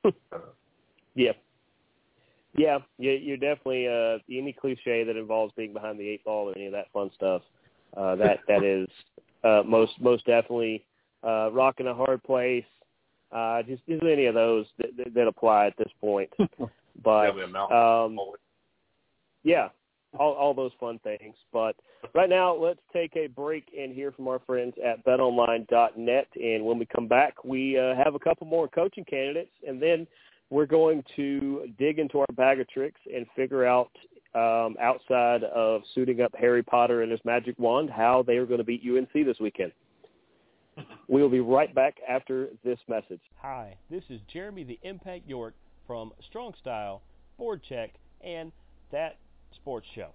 yeah. 1.14 1.32
Yeah, 2.56 2.78
you're 2.98 3.36
definitely 3.36 3.88
uh, 3.88 4.18
any 4.30 4.52
cliche 4.52 5.02
that 5.04 5.16
involves 5.16 5.52
being 5.56 5.72
behind 5.72 5.98
the 5.98 6.08
eight 6.08 6.24
ball 6.24 6.50
or 6.50 6.56
any 6.56 6.66
of 6.66 6.72
that 6.72 6.92
fun 6.92 7.10
stuff. 7.14 7.42
Uh, 7.96 8.16
that 8.16 8.38
that 8.48 8.64
is 8.64 8.88
uh, 9.44 9.62
most 9.64 9.92
most 10.00 10.24
definitely 10.26 10.84
uh, 11.22 11.50
rocking 11.52 11.86
a 11.86 11.94
hard 11.94 12.22
place. 12.22 12.64
Uh, 13.32 13.62
just, 13.62 13.84
just 13.88 14.02
any 14.04 14.26
of 14.26 14.34
those 14.34 14.64
that, 14.78 14.96
that, 14.96 15.12
that 15.12 15.26
apply 15.26 15.66
at 15.66 15.76
this 15.76 15.90
point. 16.00 16.30
But 17.02 17.30
um, 17.72 18.18
yeah, 19.42 19.68
all, 20.18 20.32
all 20.34 20.54
those 20.54 20.72
fun 20.78 20.98
things. 21.00 21.34
But 21.52 21.76
right 22.14 22.28
now, 22.28 22.54
let's 22.54 22.80
take 22.92 23.16
a 23.16 23.26
break 23.26 23.64
and 23.78 23.92
hear 23.92 24.12
from 24.12 24.28
our 24.28 24.40
friends 24.46 24.74
at 24.84 25.04
BetOnline.net. 25.04 26.28
And 26.36 26.64
when 26.64 26.78
we 26.78 26.86
come 26.86 27.08
back, 27.08 27.44
we 27.44 27.78
uh, 27.78 27.94
have 27.96 28.14
a 28.14 28.18
couple 28.18 28.46
more 28.46 28.68
coaching 28.68 29.04
candidates, 29.04 29.52
and 29.66 29.80
then 29.80 30.06
we're 30.50 30.66
going 30.66 31.02
to 31.16 31.68
dig 31.78 31.98
into 31.98 32.20
our 32.20 32.26
bag 32.34 32.60
of 32.60 32.68
tricks 32.68 33.00
and 33.12 33.26
figure 33.34 33.66
out 33.66 33.90
um, 34.34 34.76
outside 34.80 35.44
of 35.44 35.82
suiting 35.94 36.20
up 36.20 36.34
Harry 36.38 36.62
Potter 36.62 37.02
and 37.02 37.10
his 37.10 37.20
magic 37.24 37.58
wand 37.58 37.90
how 37.90 38.24
they 38.26 38.36
are 38.36 38.46
going 38.46 38.58
to 38.58 38.64
beat 38.64 38.82
UNC 38.84 39.12
this 39.12 39.38
weekend. 39.40 39.72
We 41.06 41.22
will 41.22 41.28
be 41.28 41.40
right 41.40 41.72
back 41.72 41.98
after 42.08 42.48
this 42.64 42.78
message. 42.88 43.20
Hi, 43.40 43.76
this 43.90 44.02
is 44.08 44.20
Jeremy 44.32 44.64
the 44.64 44.78
Impact 44.82 45.28
York 45.28 45.54
from 45.86 46.12
Strong 46.28 46.54
Style, 46.60 47.02
Board 47.38 47.60
Check, 47.68 47.90
and 48.24 48.50
that 48.90 49.18
sports 49.54 49.86
show. 49.94 50.08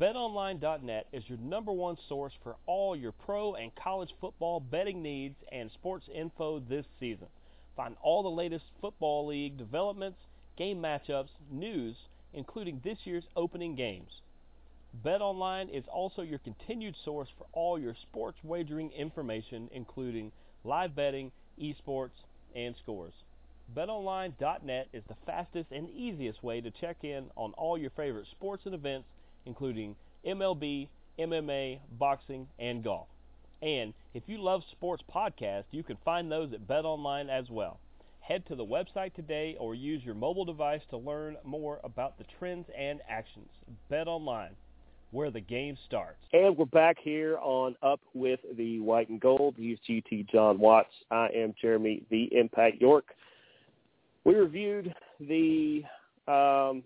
BetOnline.net 0.00 1.06
is 1.12 1.24
your 1.26 1.38
number 1.38 1.72
one 1.72 1.96
source 2.08 2.34
for 2.42 2.56
all 2.66 2.94
your 2.94 3.12
pro 3.12 3.54
and 3.54 3.70
college 3.82 4.10
football 4.20 4.60
betting 4.60 5.02
needs 5.02 5.36
and 5.50 5.70
sports 5.72 6.04
info 6.14 6.58
this 6.58 6.84
season. 7.00 7.28
Find 7.76 7.96
all 8.02 8.22
the 8.22 8.28
latest 8.28 8.64
football 8.80 9.26
league 9.26 9.56
developments, 9.56 10.18
game 10.58 10.82
matchups, 10.82 11.28
news, 11.50 11.96
including 12.36 12.80
this 12.84 12.98
year's 13.04 13.24
opening 13.34 13.74
games. 13.74 14.20
BetOnline 15.04 15.68
is 15.76 15.84
also 15.92 16.22
your 16.22 16.38
continued 16.38 16.94
source 17.04 17.28
for 17.36 17.46
all 17.52 17.78
your 17.78 17.94
sports 17.94 18.38
wagering 18.44 18.92
information, 18.92 19.68
including 19.72 20.30
live 20.64 20.94
betting, 20.94 21.32
esports, 21.60 22.22
and 22.54 22.74
scores. 22.82 23.12
BetOnline.net 23.74 24.88
is 24.92 25.02
the 25.08 25.16
fastest 25.26 25.72
and 25.72 25.90
easiest 25.90 26.42
way 26.42 26.60
to 26.60 26.70
check 26.70 26.98
in 27.02 27.26
on 27.36 27.52
all 27.54 27.76
your 27.76 27.90
favorite 27.90 28.26
sports 28.30 28.62
and 28.64 28.74
events, 28.74 29.08
including 29.44 29.96
MLB, 30.24 30.88
MMA, 31.18 31.80
boxing, 31.98 32.46
and 32.58 32.84
golf. 32.84 33.08
And 33.62 33.92
if 34.14 34.22
you 34.26 34.38
love 34.40 34.62
sports 34.70 35.02
podcasts, 35.12 35.64
you 35.72 35.82
can 35.82 35.96
find 36.04 36.30
those 36.30 36.52
at 36.52 36.68
BetOnline 36.68 37.28
as 37.28 37.50
well. 37.50 37.80
Head 38.26 38.44
to 38.48 38.54
the 38.54 38.64
website 38.64 39.14
today 39.14 39.56
or 39.60 39.74
use 39.74 40.02
your 40.04 40.14
mobile 40.14 40.44
device 40.44 40.80
to 40.90 40.96
learn 40.96 41.36
more 41.44 41.80
about 41.84 42.18
the 42.18 42.24
trends 42.38 42.66
and 42.76 43.00
actions. 43.08 43.48
Bet 43.88 44.08
online, 44.08 44.56
where 45.12 45.30
the 45.30 45.40
game 45.40 45.76
starts. 45.86 46.18
And 46.32 46.56
we're 46.56 46.64
back 46.66 46.96
here 47.00 47.38
on 47.38 47.76
Up 47.82 48.00
with 48.14 48.40
the 48.56 48.80
White 48.80 49.08
and 49.08 49.20
Gold. 49.20 49.54
He's 49.56 49.78
GT 49.88 50.28
Jon 50.30 50.58
Watts. 50.58 50.92
I 51.10 51.28
am 51.36 51.54
Jeremy 51.60 52.02
the 52.10 52.28
Impact 52.36 52.80
York 52.80 53.14
we 54.26 54.34
reviewed 54.34 54.92
the 55.20 55.84
um, 56.26 56.82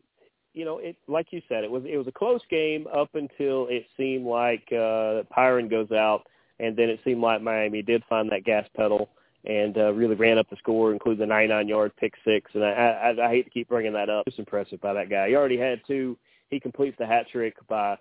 you 0.52 0.64
know, 0.64 0.78
it 0.78 0.96
like 1.08 1.28
you 1.30 1.40
said, 1.48 1.64
it 1.64 1.70
was 1.70 1.82
it 1.86 1.96
was 1.96 2.06
a 2.06 2.12
close 2.12 2.42
game 2.50 2.86
up 2.94 3.08
until 3.14 3.66
it 3.68 3.86
seemed 3.96 4.26
like 4.26 4.62
uh 4.70 5.24
Pyron 5.34 5.70
goes 5.70 5.90
out 5.90 6.24
and 6.58 6.76
then 6.76 6.90
it 6.90 7.00
seemed 7.02 7.22
like 7.22 7.40
Miami 7.40 7.80
did 7.80 8.02
find 8.08 8.30
that 8.30 8.44
gas 8.44 8.66
pedal 8.76 9.08
and 9.44 9.76
uh, 9.78 9.92
really 9.92 10.14
ran 10.14 10.38
up 10.38 10.48
the 10.50 10.56
score, 10.56 10.92
including 10.92 11.20
the 11.20 11.26
99 11.26 11.68
yard 11.68 11.92
pick 11.96 12.14
six. 12.24 12.50
And 12.54 12.64
I, 12.64 13.14
I, 13.18 13.26
I 13.26 13.30
hate 13.30 13.44
to 13.44 13.50
keep 13.50 13.68
bringing 13.68 13.92
that 13.94 14.10
up. 14.10 14.24
It's 14.26 14.38
impressive 14.38 14.80
by 14.80 14.92
that 14.92 15.08
guy. 15.08 15.28
He 15.28 15.36
already 15.36 15.58
had 15.58 15.80
two. 15.86 16.16
He 16.50 16.60
completes 16.60 16.96
the 16.98 17.06
hat 17.06 17.26
trick 17.30 17.56
by 17.68 17.96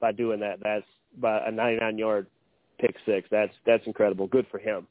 by 0.00 0.12
doing 0.12 0.40
that. 0.40 0.58
That's 0.62 0.86
by 1.18 1.46
a 1.46 1.50
99 1.50 1.98
yard 1.98 2.26
pick 2.80 2.96
six. 3.06 3.28
That's 3.30 3.52
that's 3.66 3.86
incredible. 3.86 4.26
Good 4.26 4.46
for 4.50 4.58
him. 4.58 4.86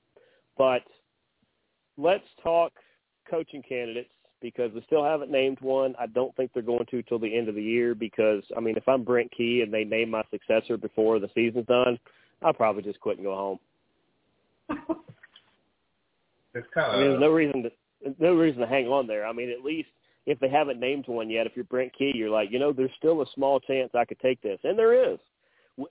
But 0.58 0.84
let's 1.98 2.24
talk 2.42 2.72
coaching 3.30 3.64
candidates 3.68 4.10
because 4.42 4.72
we 4.74 4.82
still 4.86 5.04
haven't 5.04 5.32
named 5.32 5.60
one. 5.60 5.96
I 6.00 6.08
don't 6.08 6.34
think 6.36 6.52
they're 6.54 6.64
going 6.64 6.86
to 6.90 7.02
till 7.04 7.20
the 7.20 7.38
end 7.38 7.50
of 7.50 7.56
the 7.56 7.64
year 7.64 7.94
because 7.94 8.44
I 8.56 8.62
mean, 8.62 8.78
if 8.78 8.88
I'm 8.88 9.04
Brent 9.04 9.32
Key 9.36 9.62
and 9.64 9.74
they 9.74 9.84
name 9.84 10.12
my 10.12 10.24
successor 10.32 10.78
before 10.78 11.20
the 11.20 11.30
season's 11.36 11.68
done, 11.68 12.00
I'll 12.42 12.54
probably 12.54 12.84
just 12.84 13.02
quit 13.02 13.18
and 13.18 13.26
go 13.26 13.36
home. 14.70 14.88
it's 16.54 16.68
kind 16.74 16.88
of. 16.88 16.96
I 16.96 16.98
mean, 16.98 17.10
there's 17.10 17.22
no 17.22 17.30
reason 17.30 17.64
to 17.64 17.72
no 18.20 18.34
reason 18.34 18.62
to 18.62 18.68
hang 18.68 18.88
on 18.88 19.08
there. 19.08 19.26
I 19.26 19.34
mean, 19.34 19.50
at 19.50 19.64
least 19.64 19.90
if 20.26 20.40
they 20.40 20.50
haven't 20.50 20.80
named 20.80 21.08
one 21.08 21.30
yet, 21.30 21.48
if 21.48 21.54
you're 21.56 21.66
Brent 21.66 21.92
Key, 21.98 22.12
you're 22.16 22.30
like, 22.30 22.52
you 22.52 22.60
know, 22.60 22.72
there's 22.72 22.92
still 22.98 23.22
a 23.22 23.26
small 23.36 23.60
chance 23.60 23.92
I 23.94 24.06
could 24.06 24.20
take 24.20 24.42
this, 24.42 24.60
and 24.64 24.78
there 24.78 25.12
is, 25.12 25.20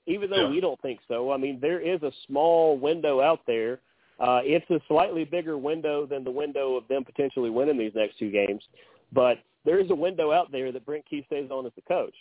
even 0.07 0.31
though 0.31 0.47
yeah. 0.47 0.51
we 0.51 0.61
don't 0.61 0.81
think 0.81 1.01
so. 1.09 1.33
I 1.33 1.37
mean, 1.37 1.59
there 1.61 1.81
is 1.81 2.03
a 2.03 2.13
small 2.27 2.79
window 2.79 3.21
out 3.21 3.41
there 3.47 3.81
uh, 4.21 4.41
it's 4.43 4.69
a 4.71 4.81
slightly 4.89 5.25
bigger 5.25 5.57
window 5.57 6.05
than 6.05 6.25
the 6.25 6.31
window 6.31 6.75
of 6.75 6.89
them 6.89 7.05
potentially 7.05 7.51
winning 7.51 7.79
these 7.79 7.93
next 7.95 8.19
two 8.19 8.31
games, 8.31 8.63
but 9.13 9.39
there 9.65 9.79
is 9.79 9.91
a 9.91 9.95
window 9.95 10.33
out 10.33 10.51
there 10.51 10.73
that 10.73 10.85
Brent 10.85 11.09
Key 11.09 11.23
stays 11.27 11.51
on 11.51 11.67
as 11.67 11.73
the 11.77 11.83
coach. 11.83 12.15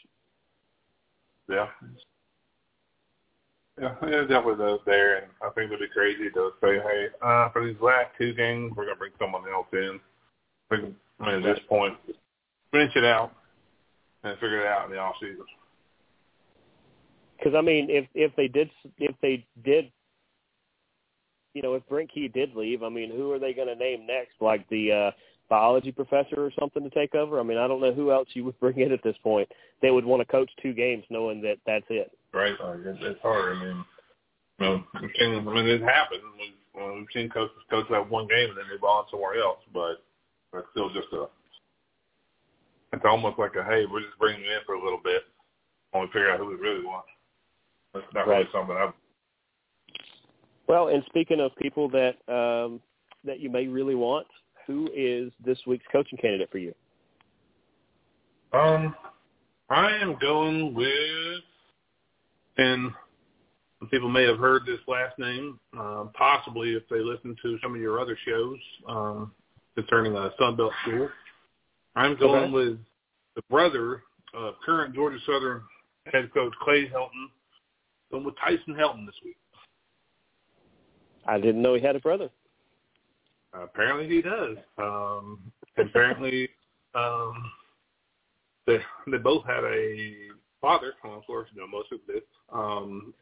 Yeah. 1.50 1.68
Yeah, 3.80 3.96
yeah, 4.04 4.22
definitely 4.22 4.66
does 4.66 4.80
there, 4.86 5.18
and 5.18 5.28
I 5.42 5.50
think 5.52 5.72
it'd 5.72 5.80
be 5.80 5.88
crazy 5.94 6.30
to 6.32 6.52
say, 6.62 6.80
hey, 6.80 7.08
uh, 7.22 7.50
for 7.50 7.66
these 7.66 7.80
last 7.80 8.10
two 8.18 8.34
games, 8.34 8.74
we're 8.76 8.86
gonna 8.86 8.96
bring 8.96 9.12
someone 9.20 9.44
else 9.48 9.68
in. 9.72 10.00
I 10.72 10.76
mean, 10.78 10.96
at 11.22 11.44
this 11.44 11.60
point, 11.70 11.96
finish 12.72 12.96
it 12.96 13.06
out 13.06 13.34
and 14.24 14.34
figure 14.40 14.62
it 14.62 14.68
out 14.68 14.86
in 14.86 14.92
the 14.92 14.98
off 14.98 15.16
season. 15.22 15.46
Because 17.38 17.54
I 17.56 17.62
mean, 17.62 17.90
if 17.90 18.08
if 18.16 18.36
they 18.36 18.48
did 18.48 18.70
if 18.98 19.16
they 19.22 19.46
did 19.64 19.92
you 21.58 21.64
know, 21.64 21.74
if 21.74 21.88
Brent 21.90 22.14
Key 22.14 22.28
did 22.28 22.56
leave, 22.56 22.84
I 22.84 22.90
mean, 22.90 23.10
who 23.10 23.32
are 23.32 23.40
they 23.40 23.52
going 23.52 23.68
to 23.68 23.76
name 23.76 24.06
next? 24.06 24.34
Like 24.40 24.70
the 24.70 24.92
uh, 24.92 25.12
biology 25.50 25.92
professor 25.92 26.36
or 26.38 26.52
something 26.60 26.84
to 26.84 26.90
take 26.90 27.16
over? 27.16 27.40
I 27.40 27.44
mean, 27.44 27.58
I 27.58 27.68
don't 27.68 27.82
know 27.82 27.94
who 27.94 28.12
else 28.12 28.28
you 28.34 28.44
would 28.46 28.60
bring 28.60 28.80
in 28.80 28.92
at 28.92 29.04
this 29.04 29.18
point. 29.24 29.50
They 29.82 29.92
would 29.92 30.06
want 30.06 30.22
to 30.22 30.26
coach 30.26 30.50
two 30.62 30.74
games 30.74 31.04
knowing 31.10 31.42
that 31.42 31.58
that's 31.66 31.86
it. 31.90 32.12
Right. 32.34 32.54
Like, 32.62 32.80
it's 32.84 33.22
hard. 33.22 33.58
I 33.58 33.64
mean, 33.64 33.86
you 34.60 34.66
know, 34.66 34.84
we've 35.02 35.12
seen, 35.20 35.36
I 35.36 35.54
mean, 35.54 35.68
it 35.68 35.82
happened. 35.82 36.22
We've, 36.40 36.96
we've 36.96 37.08
seen 37.14 37.30
coaches 37.30 37.56
coach 37.70 37.86
that 37.90 38.10
one 38.10 38.28
game 38.28 38.50
and 38.50 38.58
then 38.58 38.66
move 38.72 38.84
on 38.84 39.06
somewhere 39.12 39.40
else. 39.40 39.60
But 39.74 40.04
It's 40.54 40.68
still 40.72 40.90
just 40.90 41.08
a. 41.14 41.26
It's 42.94 43.06
almost 43.06 43.38
like 43.38 43.52
a 43.56 43.64
hey, 43.64 43.86
we're 43.86 44.02
just 44.02 44.18
bringing 44.18 44.44
you 44.46 44.52
in 44.52 44.60
for 44.66 44.76
a 44.76 44.84
little 44.84 45.00
bit, 45.04 45.24
while 45.92 46.04
we 46.04 46.08
figure 46.08 46.32
out 46.32 46.40
who 46.40 46.48
we 46.48 46.56
really 46.56 46.86
want. 46.86 47.06
That's 47.94 48.06
not 48.14 48.28
Right. 48.28 48.38
really 48.38 48.50
something 48.54 48.76
I. 48.76 48.92
Well, 50.68 50.88
and 50.90 51.04
speaking 51.08 51.40
of 51.40 51.52
people 51.58 51.90
that 51.90 52.16
um, 52.32 52.82
that 53.26 53.40
you 53.40 53.50
may 53.50 53.68
really 53.68 53.96
want, 53.96 54.28
who 54.68 54.90
is 54.94 55.32
this 55.44 55.58
week's 55.66 55.86
coaching 55.92 56.18
candidate 56.20 56.52
for 56.52 56.58
you? 56.60 56.76
Um, 58.54 58.94
I 59.70 59.92
am 59.98 60.18
going 60.22 60.74
with, 60.74 61.42
and 62.58 62.92
some 63.80 63.90
people 63.90 64.10
may 64.10 64.24
have 64.24 64.38
heard 64.38 64.66
this 64.66 64.80
last 64.88 65.18
name, 65.18 65.60
uh, 65.78 66.06
possibly 66.14 66.74
if 66.74 66.84
they 66.90 67.00
listen 67.00 67.36
to 67.42 67.58
some 67.64 67.74
of 67.74 67.82
your 67.82 68.00
other 68.00 68.18
shows 68.26 68.58
um, 68.88 69.32
concerning 69.76 70.16
a 70.16 70.32
Sunbelt 70.40 70.72
school. 70.84 71.10
I'm 71.96 72.18
going 72.18 72.44
Okay. 72.44 72.52
with 72.54 72.80
the 73.36 73.42
brother 73.50 74.04
of 74.34 74.56
current 74.66 74.94
Georgia 74.94 75.20
Southern 75.26 75.64
head 76.12 76.32
coach 76.34 76.54
Clay 76.62 76.88
Helton. 76.90 77.30
Going 78.12 78.24
with 78.24 78.36
Tyson 78.38 78.74
Helton 78.74 79.06
this 79.06 79.16
week. 79.24 79.38
I 81.26 81.40
didn't 81.40 81.62
know 81.62 81.74
he 81.74 81.82
had 81.82 81.96
a 81.96 82.00
brother. 82.00 82.30
Uh, 83.58 83.64
apparently 83.64 84.08
he 84.08 84.22
does. 84.22 84.58
Um, 84.78 85.52
apparently 85.78 86.50
um, 86.96 87.52
they 88.66 88.80
they 89.12 89.18
both 89.18 89.46
had 89.46 89.64
a 89.64 90.14
father. 90.62 90.94
Well, 91.04 91.16
of 91.18 91.26
course, 91.26 91.50
you 91.54 91.62
know 91.62 91.68
most 91.68 91.92
of 91.92 92.00
this. 92.08 92.24
Um, 92.52 93.14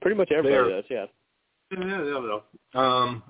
Pretty 0.00 0.16
much 0.16 0.30
everybody 0.32 0.54
They're- 0.70 0.76
does, 0.82 0.84
yeah. 0.90 1.06
yeah, 1.70 2.04
yeah, 2.04 2.40
no. 2.74 2.80
Um, 2.80 3.22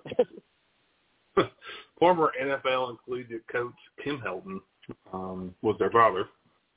former 1.99 2.33
NFL 2.41 2.91
and 2.91 2.99
collegiate 3.05 3.47
coach 3.49 3.75
Kim 4.03 4.19
Helton 4.21 4.59
um, 5.13 5.55
was 5.63 5.77
their 5.79 5.91
father. 5.91 6.27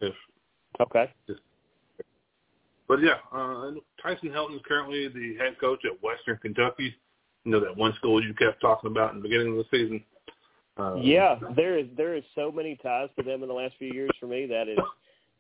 If 0.01 0.13
Okay. 0.81 1.12
but 2.88 2.99
yeah, 3.01 3.15
uh, 3.33 3.71
Tyson 4.01 4.29
Helton 4.29 4.55
is 4.55 4.62
currently 4.67 5.07
the 5.07 5.35
head 5.38 5.57
coach 5.59 5.79
at 5.85 6.01
Western 6.03 6.38
Kentucky. 6.38 6.93
You 7.45 7.52
know 7.52 7.60
that 7.62 7.75
one 7.75 7.93
school 7.95 8.23
you 8.23 8.34
kept 8.34 8.62
talking 8.62 8.91
about 8.91 9.12
in 9.13 9.17
the 9.17 9.23
beginning 9.23 9.52
of 9.52 9.58
the 9.58 9.65
season. 9.71 10.04
Um, 10.78 11.02
Yeah, 11.02 11.36
there 11.56 11.78
is 11.78 11.88
there 11.97 12.15
is 12.15 12.23
so 12.36 12.52
many 12.52 12.75
ties 12.78 13.10
to 13.17 13.23
them 13.23 13.41
in 13.41 13.47
the 13.47 13.54
last 13.54 13.75
few 13.78 13.91
years 13.91 14.10
for 14.19 14.28
me 14.28 14.45
that 14.47 14.67
is 14.67 14.80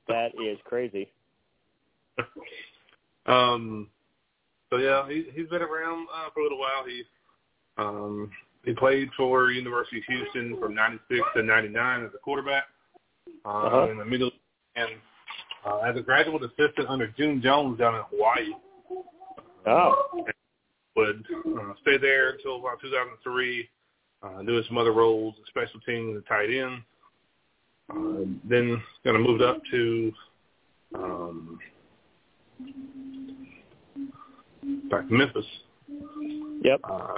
that 0.07 0.31
is 0.41 0.57
crazy. 0.65 1.09
um, 3.25 3.87
so 4.69 4.77
yeah, 4.77 5.07
he, 5.07 5.25
he's 5.33 5.47
been 5.49 5.61
around 5.61 6.07
uh, 6.13 6.29
for 6.33 6.41
a 6.41 6.43
little 6.43 6.59
while. 6.59 6.83
He 6.85 7.03
um, 7.77 8.31
he 8.65 8.73
played 8.73 9.09
for 9.15 9.51
University 9.51 9.97
of 9.99 10.03
Houston 10.07 10.57
from 10.59 10.75
'96 10.75 11.21
to 11.35 11.43
'99 11.43 12.05
as 12.05 12.11
a 12.13 12.17
quarterback 12.17 12.65
uh, 13.45 13.49
Uh-huh. 13.49 13.91
in 13.91 13.97
the 13.97 14.05
middle, 14.05 14.31
and 14.75 14.89
uh, 15.65 15.77
as 15.79 15.95
a 15.95 16.01
graduate 16.01 16.43
assistant 16.43 16.87
under 16.89 17.07
June 17.17 17.41
Jones 17.41 17.77
down 17.79 17.95
in 17.95 18.01
Hawaii. 18.09 18.53
Oh. 19.65 20.25
Would 20.99 21.25
uh, 21.57 21.73
stay 21.81 21.97
there 21.97 22.31
until 22.31 22.59
about 22.59 22.81
2003, 22.81 23.69
uh, 24.21 24.43
doing 24.43 24.63
some 24.67 24.77
other 24.77 24.91
roles, 24.91 25.33
special 25.47 25.79
teams, 25.79 26.15
and 26.15 26.25
tight 26.25 26.49
end. 26.49 26.81
Uh, 27.89 28.25
then 28.43 28.83
kind 29.05 29.15
of 29.15 29.21
moved 29.21 29.41
up 29.41 29.61
to 29.71 30.11
um, 30.95 31.59
back 34.91 35.07
to 35.07 35.13
Memphis. 35.13 35.45
Yep. 36.63 36.81
Uh, 36.83 37.13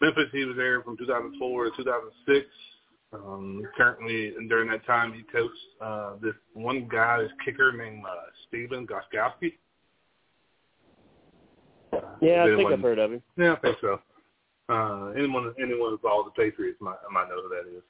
Memphis, 0.00 0.28
he 0.30 0.44
was 0.44 0.56
there 0.56 0.80
from 0.82 0.96
2004 0.96 1.64
to 1.64 1.70
2006. 1.76 2.46
Um, 3.12 3.62
currently, 3.76 4.28
and 4.28 4.48
during 4.48 4.70
that 4.70 4.86
time, 4.86 5.12
he 5.12 5.22
coached 5.22 5.54
uh, 5.80 6.12
this 6.22 6.34
one 6.52 6.88
guy, 6.88 7.22
this 7.22 7.32
kicker 7.44 7.72
named 7.72 8.04
uh, 8.08 8.30
Stephen 8.46 8.86
Gostkowski. 8.86 9.54
Yeah, 12.20 12.44
I 12.44 12.56
think 12.56 12.72
I've 12.72 12.80
heard 12.80 12.98
of 12.98 13.12
him. 13.12 13.22
Yeah, 13.36 13.52
I 13.52 13.56
think 13.56 13.76
so. 13.80 14.00
Uh, 14.68 15.12
anyone, 15.16 15.52
anyone 15.58 15.90
who 15.90 15.98
follows 15.98 16.30
the 16.34 16.42
Patriots 16.42 16.78
might, 16.80 16.96
might 17.12 17.28
know 17.28 17.42
who 17.42 17.48
that 17.50 17.76
is. 17.76 17.82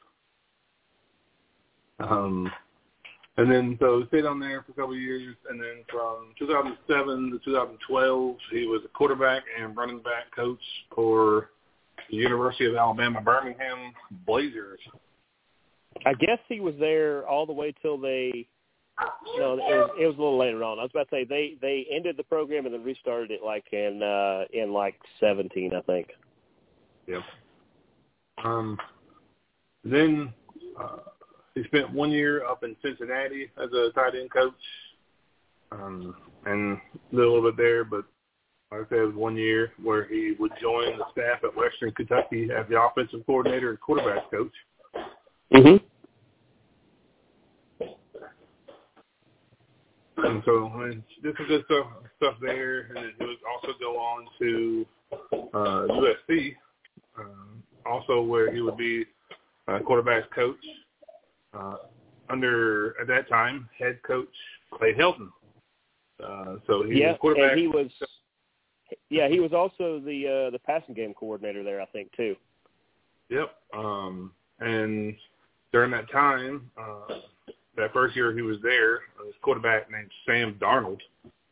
Um, 2.00 2.50
and 3.36 3.50
then 3.50 3.76
so 3.80 4.00
he 4.00 4.06
stayed 4.08 4.26
on 4.26 4.38
there 4.38 4.62
for 4.62 4.72
a 4.72 4.74
couple 4.74 4.94
of 4.94 5.00
years, 5.00 5.36
and 5.48 5.60
then 5.60 5.84
from 5.90 6.34
2007 6.38 7.30
to 7.30 7.38
2012, 7.44 8.36
he 8.52 8.66
was 8.66 8.82
a 8.84 8.88
quarterback 8.88 9.42
and 9.60 9.76
running 9.76 9.98
back 9.98 10.34
coach 10.34 10.60
for 10.94 11.50
the 12.10 12.16
University 12.16 12.66
of 12.66 12.76
Alabama 12.76 13.20
Birmingham 13.20 13.92
Blazers. 14.26 14.80
I 16.06 16.14
guess 16.14 16.38
he 16.48 16.60
was 16.60 16.74
there 16.78 17.26
all 17.26 17.46
the 17.46 17.52
way 17.52 17.72
till 17.82 17.98
they. 17.98 18.46
No, 19.36 19.54
it 19.54 19.56
was, 19.56 19.90
it 20.00 20.06
was 20.06 20.16
a 20.16 20.20
little 20.22 20.38
later 20.38 20.62
on. 20.62 20.78
I 20.78 20.82
was 20.82 20.90
about 20.92 21.08
to 21.10 21.16
say 21.16 21.24
they 21.24 21.56
they 21.60 21.86
ended 21.90 22.16
the 22.16 22.22
program 22.22 22.66
and 22.66 22.74
then 22.74 22.84
restarted 22.84 23.30
it 23.30 23.42
like 23.44 23.64
in 23.72 24.02
uh 24.02 24.44
in 24.52 24.72
like 24.72 24.94
seventeen, 25.18 25.74
I 25.74 25.80
think. 25.80 26.08
Yeah. 27.06 27.22
Um, 28.44 28.78
then 29.82 30.32
uh, 30.80 30.98
he 31.54 31.64
spent 31.64 31.92
one 31.92 32.10
year 32.10 32.44
up 32.44 32.62
in 32.62 32.76
Cincinnati 32.82 33.50
as 33.62 33.72
a 33.72 33.90
tight 33.94 34.14
end 34.14 34.30
coach, 34.30 34.52
um, 35.72 36.14
and 36.46 36.78
did 37.10 37.20
a 37.20 37.22
little 37.22 37.42
bit 37.42 37.56
there. 37.56 37.84
But 37.84 38.04
like 38.70 38.86
I 38.86 38.88
said, 38.88 38.98
it 38.98 39.06
was 39.06 39.14
one 39.14 39.36
year 39.36 39.72
where 39.82 40.04
he 40.06 40.34
would 40.38 40.52
join 40.60 40.98
the 40.98 41.04
staff 41.12 41.42
at 41.42 41.56
Western 41.56 41.92
Kentucky 41.92 42.48
as 42.56 42.66
the 42.68 42.80
offensive 42.80 43.24
coordinator 43.26 43.70
and 43.70 43.80
quarterback 43.80 44.30
coach. 44.30 44.52
Mhm. 45.52 45.82
And 50.24 50.42
so 50.44 50.68
I 50.68 50.88
mean, 50.88 51.04
some 51.22 51.46
good 51.46 51.64
stuff 51.66 51.86
stuff 52.16 52.34
there, 52.40 52.80
and 52.94 53.12
he 53.18 53.24
would 53.24 53.36
also 53.52 53.76
go 53.78 53.98
on 53.98 54.26
to 54.38 54.86
uh, 55.32 55.86
USC, 56.30 56.54
um, 57.18 57.62
also 57.84 58.22
where 58.22 58.52
he 58.52 58.60
would 58.60 58.76
be 58.76 59.04
uh, 59.68 59.80
quarterback 59.80 60.30
coach 60.34 60.56
uh, 61.52 61.76
under 62.30 62.98
at 63.00 63.06
that 63.08 63.28
time 63.28 63.68
head 63.78 63.98
coach 64.06 64.28
Clay 64.72 64.94
Helton. 64.94 65.28
Uh, 66.22 66.56
so 66.66 66.84
he 66.84 67.00
yeah, 67.00 67.10
was 67.10 67.18
quarterback. 67.20 67.52
and 67.52 67.60
he 67.60 67.66
was. 67.66 67.90
Yeah, 69.10 69.28
he 69.28 69.40
was 69.40 69.52
also 69.52 69.98
the 69.98 70.48
uh 70.48 70.50
the 70.50 70.58
passing 70.58 70.94
game 70.94 71.14
coordinator 71.14 71.64
there, 71.64 71.80
I 71.80 71.86
think 71.86 72.14
too. 72.16 72.36
Yep. 73.28 73.50
Um, 73.76 74.32
and 74.60 75.16
during 75.72 75.90
that 75.90 76.10
time, 76.10 76.70
uh, 76.78 77.14
that 77.76 77.92
first 77.92 78.16
year 78.16 78.34
he 78.34 78.42
was 78.42 78.58
there, 78.62 78.96
uh, 79.20 79.26
his 79.26 79.34
quarterback 79.42 79.90
named 79.90 80.10
Sam 80.26 80.56
Darnold 80.60 81.00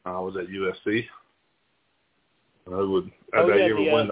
uh, 0.06 0.20
was 0.20 0.36
at 0.36 0.48
USC. 0.48 1.04
I 2.66 2.80
would, 2.80 3.10
Oh 3.34 3.48
that 3.48 3.58
yeah, 3.58 3.66
year 3.66 3.76
would 3.76 3.86
the, 3.86 3.90
uh, 3.90 3.94
win 3.94 4.08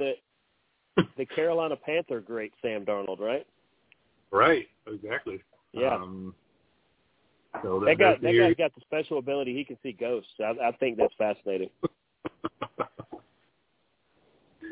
the 0.96 1.02
the 1.16 1.26
Carolina 1.26 1.76
Panther 1.76 2.20
great 2.20 2.52
Sam 2.62 2.84
Darnold, 2.84 3.20
right? 3.20 3.46
Right, 4.30 4.66
exactly. 4.86 5.42
Yeah. 5.72 5.94
Um, 5.94 6.34
so 7.62 7.80
that, 7.80 7.86
that 7.86 7.98
guy 7.98 8.16
that 8.22 8.32
year 8.32 8.48
guy's 8.48 8.56
got 8.56 8.74
the 8.74 8.80
special 8.80 9.18
ability 9.18 9.54
he 9.54 9.64
can 9.64 9.76
see 9.82 9.92
ghosts. 9.92 10.30
I, 10.40 10.68
I 10.68 10.72
think 10.78 10.96
that's 10.98 11.14
fascinating. 11.16 11.70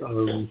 um, 0.05 0.51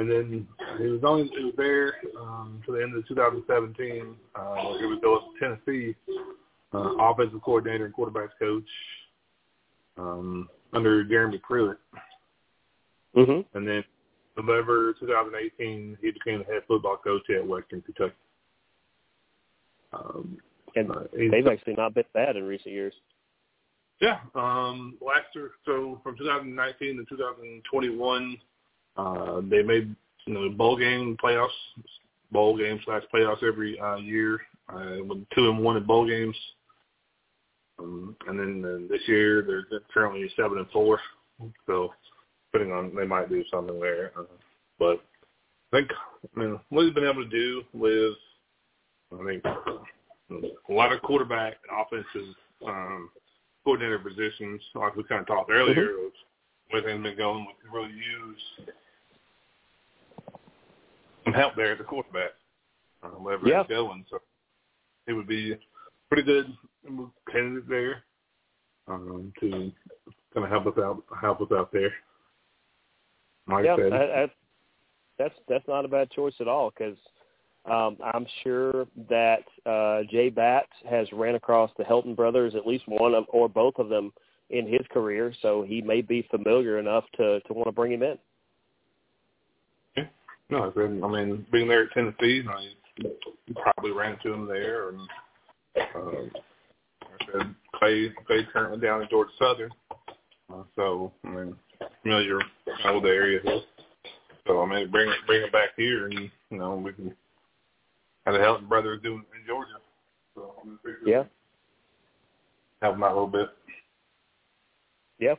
and 0.00 0.10
then 0.10 0.46
he 0.78 0.86
was 0.86 1.00
only 1.04 1.28
he 1.36 1.44
was 1.44 1.54
there 1.58 1.94
um, 2.18 2.62
to 2.64 2.72
the 2.72 2.82
end 2.82 2.96
of 2.96 3.06
2017. 3.06 4.14
Uh, 4.34 4.54
he 4.78 4.86
was 4.86 4.98
going 5.02 5.20
to 5.20 5.38
Tennessee, 5.38 5.94
uh, 6.72 6.96
offensive 6.98 7.42
coordinator 7.42 7.84
and 7.84 7.94
quarterbacks 7.94 8.30
coach 8.38 8.64
um, 9.98 10.48
under 10.72 11.04
Jeremy 11.04 11.38
Pruitt. 11.38 11.78
Mhm. 13.14 13.44
And 13.52 13.68
then 13.68 13.84
November 14.38 14.94
2018, 14.94 15.98
he 16.00 16.10
became 16.12 16.38
the 16.38 16.44
head 16.46 16.62
football 16.66 16.96
coach 16.96 17.28
at 17.30 17.46
Western 17.46 17.82
Kentucky. 17.82 18.14
Um, 19.92 20.38
And 20.76 20.90
uh, 20.90 21.00
they've 21.12 21.46
actually 21.46 21.74
not 21.74 21.94
been 21.94 22.04
bad 22.14 22.36
in 22.36 22.44
recent 22.44 22.72
years. 22.72 22.94
Yeah. 24.00 24.20
Um, 24.34 24.96
last 25.04 25.26
year, 25.34 25.50
so 25.66 26.00
from 26.02 26.16
2019 26.16 26.96
to 26.96 27.04
2021, 27.04 28.38
uh, 29.00 29.40
they 29.48 29.62
made 29.62 29.94
you 30.26 30.34
know 30.34 30.48
bowl 30.50 30.76
game 30.76 31.16
playoffs, 31.22 31.48
bowl 32.30 32.56
game 32.56 32.80
slash 32.84 33.02
playoffs 33.12 33.42
every 33.42 33.78
uh, 33.80 33.96
year. 33.96 34.40
Uh, 34.68 35.02
with 35.04 35.24
two 35.34 35.50
and 35.50 35.58
one 35.58 35.76
in 35.76 35.84
bowl 35.84 36.06
games, 36.06 36.36
um, 37.80 38.14
and 38.28 38.38
then 38.38 38.64
uh, 38.64 38.86
this 38.88 39.00
year 39.08 39.42
they're 39.42 39.80
currently 39.92 40.30
seven 40.36 40.58
and 40.58 40.70
four. 40.70 41.00
So 41.66 41.92
depending 42.52 42.76
on 42.76 42.94
they 42.94 43.06
might 43.06 43.28
do 43.28 43.42
something 43.50 43.80
there, 43.80 44.12
uh, 44.16 44.22
but 44.78 45.02
I 45.72 45.78
think 45.78 45.90
I 46.36 46.40
mean 46.40 46.60
what 46.68 46.84
he's 46.84 46.94
been 46.94 47.08
able 47.08 47.24
to 47.24 47.30
do 47.30 47.62
with 47.72 48.14
I 49.12 49.24
think 49.24 49.44
a 50.68 50.72
lot 50.72 50.92
of 50.92 51.02
quarterback 51.02 51.54
and 51.68 51.80
offensive 51.80 52.34
um, 52.64 53.10
coordinator 53.64 53.98
positions, 53.98 54.60
like 54.74 54.94
we 54.94 55.02
kind 55.04 55.22
of 55.22 55.26
talked 55.26 55.50
earlier, 55.50 55.90
of 55.90 56.12
where 56.70 56.82
they've 56.82 57.02
been 57.02 57.16
going, 57.16 57.46
we 57.46 57.54
can 57.62 57.72
really 57.72 57.92
use 57.92 58.68
some 61.24 61.34
help 61.34 61.56
there 61.56 61.72
at 61.72 61.78
the 61.78 61.84
quarterback. 61.84 62.30
um, 63.02 63.24
wherever 63.24 63.46
yeah. 63.46 63.62
he's 63.62 63.68
going. 63.68 64.04
So 64.10 64.18
he 65.06 65.12
would 65.12 65.26
be 65.26 65.56
pretty 66.08 66.22
good 66.22 66.46
candidate 67.30 67.68
there 67.68 68.02
um, 68.88 69.32
to 69.40 69.72
kind 70.34 70.44
of 70.44 70.50
help 70.50 70.66
us 70.66 70.82
out, 70.82 71.02
help 71.20 71.40
us 71.40 71.48
out 71.52 71.72
there. 71.72 71.92
Like 73.48 73.64
yeah, 73.64 73.74
I 73.74 73.76
said, 73.76 73.92
that's 73.92 74.32
that's 75.18 75.34
that's 75.48 75.68
not 75.68 75.84
a 75.84 75.88
bad 75.88 76.10
choice 76.10 76.34
at 76.40 76.48
all 76.48 76.70
because 76.76 76.96
um, 77.70 77.96
I'm 78.14 78.26
sure 78.42 78.86
that 79.08 79.44
uh, 79.66 80.02
J 80.10 80.30
Batt 80.30 80.66
has 80.88 81.08
ran 81.12 81.34
across 81.34 81.70
the 81.76 81.84
Helton 81.84 82.14
brothers, 82.14 82.54
at 82.54 82.66
least 82.66 82.84
one 82.86 83.14
of 83.14 83.24
or 83.28 83.48
both 83.48 83.74
of 83.78 83.88
them 83.88 84.12
in 84.50 84.66
his 84.66 84.80
career, 84.90 85.32
so 85.42 85.62
he 85.62 85.80
may 85.80 86.00
be 86.00 86.26
familiar 86.30 86.78
enough 86.78 87.04
to 87.16 87.40
to 87.40 87.52
want 87.52 87.66
to 87.66 87.72
bring 87.72 87.92
him 87.92 88.02
in. 88.02 88.18
No, 90.50 90.72
I 90.76 91.08
mean, 91.08 91.46
being 91.52 91.68
there 91.68 91.84
at 91.84 91.92
Tennessee, 91.92 92.42
I 92.48 93.06
probably 93.62 93.92
ran 93.92 94.14
into 94.14 94.32
him 94.32 94.46
there, 94.46 94.88
and 94.88 95.00
um, 95.94 96.30
I 97.02 97.32
said 97.32 97.54
Clay 97.76 98.12
Clay 98.26 98.46
currently 98.52 98.80
down 98.80 99.02
in 99.02 99.08
Georgia 99.08 99.30
Southern, 99.38 99.70
uh, 100.52 100.64
so 100.74 101.12
I 101.24 101.28
mean, 101.28 101.56
familiar 102.02 102.36
with 102.36 103.02
the 103.02 103.08
area 103.08 103.40
here. 103.44 103.60
So 104.46 104.60
I 104.62 104.66
mean, 104.66 104.90
bring 104.90 105.12
bring 105.26 105.42
it 105.42 105.52
back 105.52 105.70
here, 105.76 106.06
and 106.06 106.14
you 106.50 106.58
know 106.58 106.74
we 106.74 106.92
can 106.92 107.14
have 108.26 108.34
the 108.34 108.40
Helton 108.40 108.68
brothers 108.68 109.00
doing 109.02 109.24
in 109.40 109.46
Georgia. 109.46 109.78
So 110.34 110.54
I'm 110.62 110.80
yeah, 111.06 111.24
help 112.82 112.94
them 112.94 113.04
out 113.04 113.12
a 113.12 113.14
little 113.14 113.28
bit. 113.28 113.48
Yeah, 115.20 115.34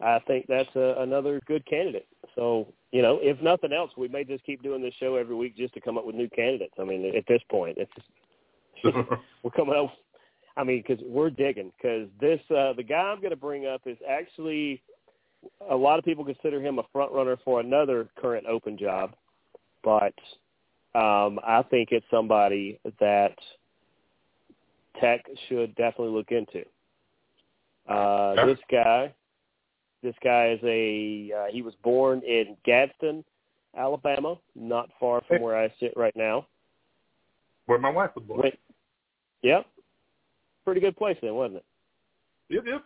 I 0.00 0.18
think 0.26 0.46
that's 0.48 0.74
a, 0.74 0.96
another 0.98 1.40
good 1.46 1.64
candidate. 1.66 2.08
So 2.36 2.72
you 2.92 3.02
know, 3.02 3.18
if 3.20 3.40
nothing 3.42 3.72
else, 3.72 3.90
we 3.96 4.08
may 4.08 4.24
just 4.24 4.44
keep 4.44 4.62
doing 4.62 4.80
this 4.80 4.94
show 5.00 5.16
every 5.16 5.34
week 5.34 5.56
just 5.56 5.74
to 5.74 5.80
come 5.80 5.98
up 5.98 6.06
with 6.06 6.14
new 6.14 6.28
candidates. 6.28 6.74
I 6.78 6.84
mean, 6.84 7.12
at 7.16 7.24
this 7.26 7.42
point, 7.50 7.78
it's 7.78 7.92
we're 9.42 9.50
coming 9.50 9.74
up. 9.74 9.92
I 10.56 10.64
mean, 10.64 10.82
because 10.86 11.04
we're 11.06 11.30
digging. 11.30 11.72
Because 11.76 12.08
this, 12.20 12.40
uh, 12.50 12.72
the 12.72 12.82
guy 12.82 12.96
I'm 12.96 13.18
going 13.18 13.30
to 13.30 13.36
bring 13.36 13.66
up 13.66 13.82
is 13.86 13.98
actually 14.08 14.80
a 15.68 15.76
lot 15.76 15.98
of 15.98 16.04
people 16.04 16.24
consider 16.24 16.60
him 16.60 16.78
a 16.78 16.82
front 16.92 17.12
runner 17.12 17.36
for 17.44 17.60
another 17.60 18.08
current 18.18 18.46
open 18.46 18.78
job, 18.78 19.14
but 19.82 20.14
um, 20.94 21.38
I 21.46 21.62
think 21.70 21.90
it's 21.92 22.06
somebody 22.10 22.80
that 23.00 23.36
Tech 25.00 25.26
should 25.48 25.74
definitely 25.74 26.14
look 26.14 26.30
into. 26.30 26.64
Uh, 27.88 28.34
yeah. 28.36 28.46
This 28.46 28.58
guy, 28.70 29.14
this 30.02 30.14
guy 30.22 30.50
is 30.50 30.60
a 30.64 31.32
uh, 31.36 31.52
he 31.52 31.62
was 31.62 31.74
born 31.82 32.22
in 32.26 32.56
Gadsden, 32.64 33.24
Alabama, 33.76 34.36
not 34.54 34.90
far 35.00 35.22
from 35.26 35.42
where 35.42 35.56
I 35.56 35.72
sit 35.80 35.92
right 35.96 36.14
now. 36.16 36.46
Where 37.66 37.78
my 37.78 37.90
wife 37.90 38.10
was 38.14 38.24
born. 38.24 38.50
Yep, 39.42 39.66
pretty 40.64 40.80
good 40.80 40.96
place 40.96 41.16
then, 41.22 41.34
wasn't 41.34 41.56
it? 41.56 41.64
Yep, 42.48 42.64
yep. 42.66 42.84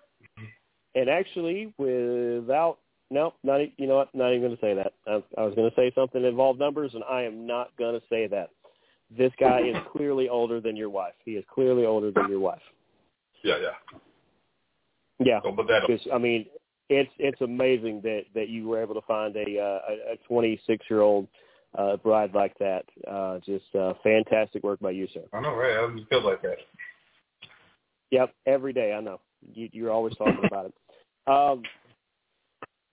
And 0.94 1.09
actually, 1.09 1.73
without 1.79 2.79
no, 3.11 3.35
not 3.42 3.61
you 3.79 3.87
know 3.87 3.96
what, 3.96 4.14
not 4.14 4.31
even 4.31 4.42
going 4.42 4.57
to 4.57 4.61
say 4.61 4.75
that. 4.75 4.92
I, 5.07 5.23
I 5.40 5.44
was 5.44 5.55
going 5.55 5.68
to 5.68 5.77
say 5.77 5.92
something 5.94 6.23
that 6.23 6.29
involved 6.29 6.59
numbers, 6.59 6.92
and 6.94 7.05
I 7.05 7.23
am 7.23 7.46
not 7.46 7.77
going 7.77 7.99
to 7.99 8.07
say 8.09 8.27
that. 8.29 8.51
This 9.16 9.33
guy 9.40 9.61
is 9.61 9.77
clearly 9.92 10.29
older 10.29 10.61
than 10.61 10.77
your 10.77 10.90
wife. 10.90 11.14
He 11.25 11.33
is 11.33 11.44
clearly 11.53 11.85
older 11.85 12.11
than 12.12 12.29
your 12.29 12.40
wife. 12.40 12.62
Yeah, 13.42 13.57
yeah. 13.61 13.96
Yeah, 15.23 15.40
Don't 15.42 15.57
put 15.57 15.66
that 15.68 15.83
because 15.87 16.07
I 16.12 16.18
mean, 16.18 16.46
it's 16.90 17.11
it's 17.18 17.40
amazing 17.40 18.00
that 18.03 18.22
that 18.35 18.48
you 18.48 18.68
were 18.68 18.83
able 18.83 18.94
to 18.94 19.00
find 19.03 19.35
a 19.37 19.59
uh, 19.59 20.12
a 20.12 20.16
26 20.26 20.85
year 20.90 21.00
old 21.00 21.29
uh, 21.79 21.96
bride 21.96 22.35
like 22.35 22.59
that. 22.59 22.85
Uh, 23.11 23.38
just 23.38 23.64
uh, 23.79 23.94
fantastic 24.03 24.62
work 24.64 24.81
by 24.81 24.90
you, 24.90 25.07
sir. 25.14 25.22
I 25.33 25.40
know, 25.40 25.55
right? 25.55 25.79
I 25.79 25.96
just 25.96 26.09
feel 26.09 26.24
like 26.24 26.42
that. 26.42 26.59
Yep, 28.11 28.35
every 28.44 28.72
day. 28.72 28.92
I 28.92 29.00
know. 29.00 29.20
You, 29.55 29.68
you're 29.72 29.92
always 29.92 30.16
talking 30.16 30.44
about 30.44 30.66
it. 30.66 30.74
Um, 31.26 31.62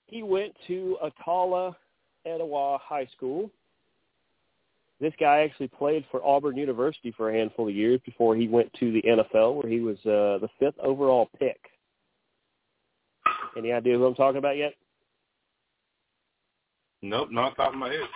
he 0.05 0.21
went 0.21 0.53
to 0.67 0.97
Atala 1.03 1.75
Etowah 2.25 2.77
High 2.77 3.07
School. 3.17 3.49
This 5.01 5.13
guy 5.19 5.41
actually 5.41 5.69
played 5.69 6.05
for 6.11 6.23
Auburn 6.23 6.55
University 6.55 7.13
for 7.17 7.29
a 7.29 7.33
handful 7.33 7.67
of 7.67 7.75
years 7.75 7.99
before 8.05 8.35
he 8.35 8.47
went 8.47 8.71
to 8.79 8.91
the 8.91 9.01
NFL, 9.01 9.55
where 9.55 9.71
he 9.71 9.79
was 9.79 9.97
uh, 10.05 10.37
the 10.39 10.49
fifth 10.59 10.77
overall 10.79 11.29
pick. 11.39 11.59
Any 13.55 13.71
idea 13.71 13.97
who 13.97 14.05
I'm 14.05 14.15
talking 14.15 14.37
about 14.37 14.57
yet? 14.57 14.73
Nope, 17.01 17.29
not 17.31 17.55
top 17.55 17.73
of 17.73 17.79
my 17.79 17.89
head. 17.89 18.07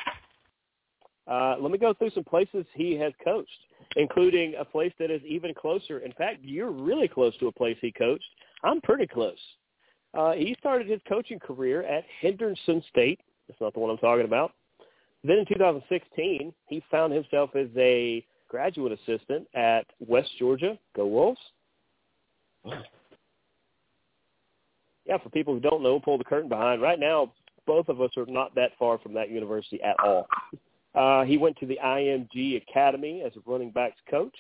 Uh, 1.28 1.56
let 1.60 1.72
me 1.72 1.78
go 1.78 1.94
through 1.94 2.10
some 2.12 2.24
places 2.24 2.65
he 2.74 2.96
has 2.98 3.13
coached, 3.24 3.50
including 3.96 4.56
a 4.60 4.65
place 4.65 4.91
that 5.00 5.12
is 5.12 5.22
even 5.24 5.54
closer. 5.54 6.00
In 6.00 6.12
fact, 6.13 6.39
you're 6.41 6.72
really 6.72 7.08
close 7.08 7.36
to 7.38 7.48
a 7.48 7.52
place 7.52 7.78
he 7.80 7.91
coached. 7.91 8.26
I'm 8.63 8.82
pretty 8.82 9.08
close. 9.08 9.38
Uh, 10.13 10.34
he 10.34 10.56
started 10.60 10.88
his 10.88 11.00
coaching 11.08 11.39
career 11.39 11.84
at 11.84 12.04
Henderson 12.22 12.84
State. 12.89 13.20
That's 13.48 13.62
not 13.62 13.74
the 13.74 13.80
one 13.80 13.91
I'm 13.91 13.98
talking 13.98 14.26
about. 14.26 14.52
Then 15.24 15.38
in 15.38 15.46
2016, 15.46 16.54
he 16.67 16.84
found 16.89 17.13
himself 17.13 17.52
as 17.56 17.67
a 17.78 18.26
graduate 18.50 18.91
assistant 18.91 19.48
at 19.56 19.86
West 20.00 20.30
Georgia. 20.39 20.78
Go 20.96 21.08
Wolves. 21.08 21.39
Yeah, 25.12 25.17
for 25.17 25.30
people 25.30 25.54
who 25.54 25.60
don't 25.60 25.84
know, 25.84 26.00
pull 26.00 26.17
the 26.17 26.24
curtain 26.24 26.47
behind. 26.47 26.82
Right 26.82 26.97
now, 26.97 27.34
both 27.67 27.89
of 27.89 28.00
us 28.00 28.12
are 28.15 28.26
not 28.28 28.56
that 28.56 28.71
far 28.80 28.97
from 28.97 29.13
that 29.15 29.30
university 29.30 29.84
at 29.84 30.00
all. 30.00 30.26
Uh, 30.95 31.26
he 31.26 31.38
went 31.38 31.58
to 31.58 31.65
the 31.65 31.78
IMG 31.84 32.62
Academy 32.62 33.21
as 33.21 33.34
a 33.36 33.39
running 33.45 33.71
backs 33.71 34.00
coach. 34.10 34.36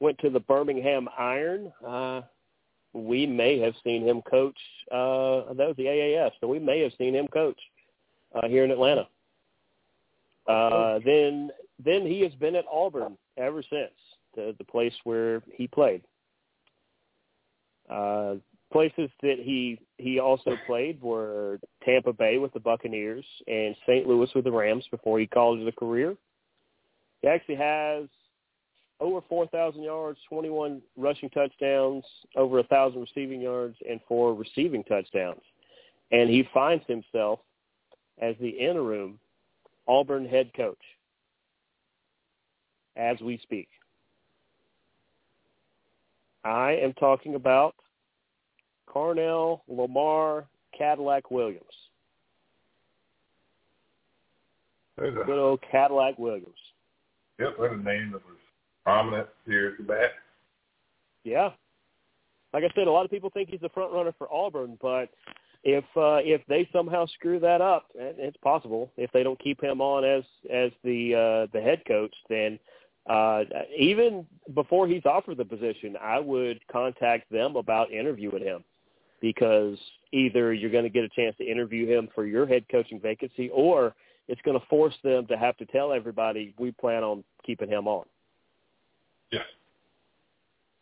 Went 0.00 0.18
to 0.18 0.30
the 0.30 0.40
Birmingham 0.40 1.08
Iron. 1.16 1.72
Uh, 1.86 2.22
we 2.92 3.24
may 3.24 3.60
have 3.60 3.74
seen 3.84 4.04
him 4.04 4.20
coach. 4.22 4.58
Uh, 4.90 5.54
that 5.54 5.68
was 5.68 5.74
the 5.76 5.84
AAF, 5.84 6.32
so 6.40 6.48
we 6.48 6.58
may 6.58 6.80
have 6.80 6.92
seen 6.98 7.14
him 7.14 7.28
coach 7.28 7.60
uh, 8.34 8.48
here 8.48 8.64
in 8.64 8.72
Atlanta. 8.72 9.06
Uh, 10.48 10.98
then, 11.04 11.50
then 11.84 12.04
he 12.04 12.20
has 12.22 12.32
been 12.34 12.56
at 12.56 12.64
Auburn 12.68 13.16
ever 13.36 13.62
since, 13.62 13.92
the, 14.34 14.56
the 14.58 14.64
place 14.64 14.94
where 15.04 15.40
he 15.52 15.68
played. 15.68 16.02
Uh, 17.88 18.34
places 18.70 19.10
that 19.22 19.36
he 19.38 19.80
he 19.96 20.18
also 20.18 20.56
played 20.66 21.00
were 21.00 21.58
Tampa 21.84 22.12
Bay 22.12 22.38
with 22.38 22.52
the 22.52 22.60
Buccaneers 22.60 23.24
and 23.46 23.74
St. 23.86 24.06
Louis 24.06 24.28
with 24.34 24.44
the 24.44 24.52
Rams 24.52 24.84
before 24.90 25.18
he 25.18 25.26
called 25.26 25.60
it 25.60 25.68
a 25.68 25.72
career. 25.72 26.16
He 27.22 27.28
actually 27.28 27.56
has 27.56 28.08
over 29.00 29.20
4,000 29.28 29.82
yards, 29.82 30.18
21 30.28 30.82
rushing 30.96 31.30
touchdowns, 31.30 32.04
over 32.36 32.56
1,000 32.56 33.00
receiving 33.00 33.40
yards, 33.40 33.76
and 33.88 34.00
four 34.08 34.34
receiving 34.34 34.82
touchdowns. 34.84 35.40
And 36.10 36.28
he 36.28 36.48
finds 36.52 36.84
himself 36.86 37.40
as 38.20 38.34
the 38.40 38.48
interim 38.48 39.18
Auburn 39.86 40.26
head 40.26 40.50
coach 40.54 40.78
as 42.96 43.20
we 43.20 43.38
speak. 43.42 43.68
I 46.44 46.72
am 46.72 46.92
talking 46.94 47.34
about 47.34 47.74
Carnell 48.92 49.60
Lamar 49.68 50.46
Cadillac 50.76 51.30
Williams. 51.30 51.64
There's 54.96 55.16
a, 55.16 55.24
Good 55.24 55.38
old 55.38 55.60
Cadillac 55.70 56.18
Williams. 56.18 56.46
Yep, 57.38 57.56
that's 57.60 57.74
a 57.74 57.76
name 57.76 58.10
that 58.12 58.24
was 58.26 58.36
prominent 58.84 59.28
here 59.46 59.68
at 59.68 59.76
the 59.78 59.84
back. 59.84 60.10
Yeah. 61.24 61.50
Like 62.52 62.64
I 62.64 62.70
said, 62.74 62.88
a 62.88 62.90
lot 62.90 63.04
of 63.04 63.10
people 63.10 63.30
think 63.30 63.50
he's 63.50 63.60
the 63.60 63.68
front 63.68 63.92
runner 63.92 64.12
for 64.16 64.32
Auburn, 64.32 64.78
but 64.80 65.10
if 65.64 65.84
uh, 65.96 66.18
if 66.24 66.40
they 66.48 66.68
somehow 66.72 67.06
screw 67.06 67.38
that 67.40 67.60
up, 67.60 67.86
and 67.98 68.14
it's 68.18 68.36
possible 68.38 68.90
if 68.96 69.10
they 69.12 69.22
don't 69.22 69.38
keep 69.38 69.62
him 69.62 69.80
on 69.80 70.04
as 70.04 70.24
as 70.50 70.70
the 70.82 71.14
uh, 71.14 71.50
the 71.52 71.60
head 71.60 71.82
coach, 71.86 72.14
then 72.28 72.58
uh, 73.08 73.44
even 73.76 74.26
before 74.54 74.88
he's 74.88 75.04
offered 75.04 75.36
the 75.36 75.44
position, 75.44 75.96
I 76.00 76.18
would 76.20 76.60
contact 76.68 77.30
them 77.30 77.56
about 77.56 77.92
interviewing 77.92 78.42
him 78.42 78.64
because 79.20 79.78
either 80.12 80.52
you're 80.52 80.70
going 80.70 80.84
to 80.84 80.90
get 80.90 81.04
a 81.04 81.08
chance 81.08 81.36
to 81.38 81.44
interview 81.44 81.86
him 81.86 82.08
for 82.14 82.26
your 82.26 82.46
head 82.46 82.64
coaching 82.70 83.00
vacancy, 83.00 83.50
or 83.50 83.94
it's 84.28 84.40
going 84.42 84.58
to 84.58 84.66
force 84.66 84.94
them 85.02 85.26
to 85.26 85.36
have 85.36 85.56
to 85.56 85.66
tell 85.66 85.92
everybody 85.92 86.54
we 86.58 86.70
plan 86.72 87.02
on 87.02 87.24
keeping 87.44 87.68
him 87.68 87.88
on. 87.88 88.04
Yeah. 89.30 89.40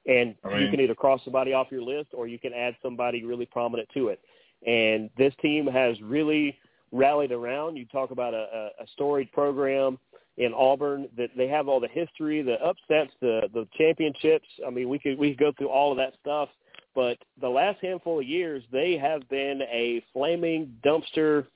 And 0.06 0.34
I 0.44 0.48
mean, 0.48 0.62
you 0.62 0.70
can 0.70 0.80
either 0.80 0.94
cross 0.94 1.20
somebody 1.24 1.52
off 1.52 1.68
your 1.70 1.82
list 1.82 2.08
or 2.12 2.28
you 2.28 2.38
can 2.38 2.52
add 2.52 2.76
somebody 2.82 3.24
really 3.24 3.46
prominent 3.46 3.88
to 3.94 4.08
it. 4.08 4.20
And 4.66 5.10
this 5.16 5.34
team 5.42 5.66
has 5.66 6.00
really 6.00 6.56
rallied 6.92 7.32
around. 7.32 7.76
You 7.76 7.86
talk 7.86 8.10
about 8.10 8.34
a, 8.34 8.70
a 8.80 8.86
storied 8.94 9.30
program 9.32 9.98
in 10.38 10.52
Auburn 10.54 11.08
that 11.16 11.30
they 11.36 11.48
have 11.48 11.68
all 11.68 11.80
the 11.80 11.88
history, 11.88 12.42
the 12.42 12.54
upsets, 12.64 13.12
the 13.20 13.48
the 13.52 13.66
championships. 13.76 14.46
I 14.66 14.70
mean, 14.70 14.88
we 14.88 14.98
could 14.98 15.18
we 15.18 15.30
could 15.30 15.38
go 15.38 15.52
through 15.56 15.68
all 15.68 15.90
of 15.90 15.98
that 15.98 16.14
stuff, 16.20 16.48
but 16.96 17.18
the 17.40 17.48
last 17.48 17.78
handful 17.80 18.18
of 18.18 18.26
years 18.26 18.64
they 18.72 18.96
have 18.96 19.28
been 19.28 19.60
a 19.70 20.02
flaming 20.12 20.74
dumpster 20.84 21.46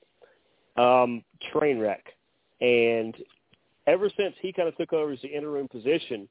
um, 0.77 1.23
train 1.51 1.79
wreck. 1.79 2.05
And 2.61 3.15
ever 3.87 4.09
since 4.15 4.35
he 4.39 4.53
kind 4.53 4.69
of 4.69 4.77
took 4.77 4.93
over 4.93 5.11
as 5.11 5.21
the 5.21 5.27
interim 5.27 5.67
position, 5.67 6.29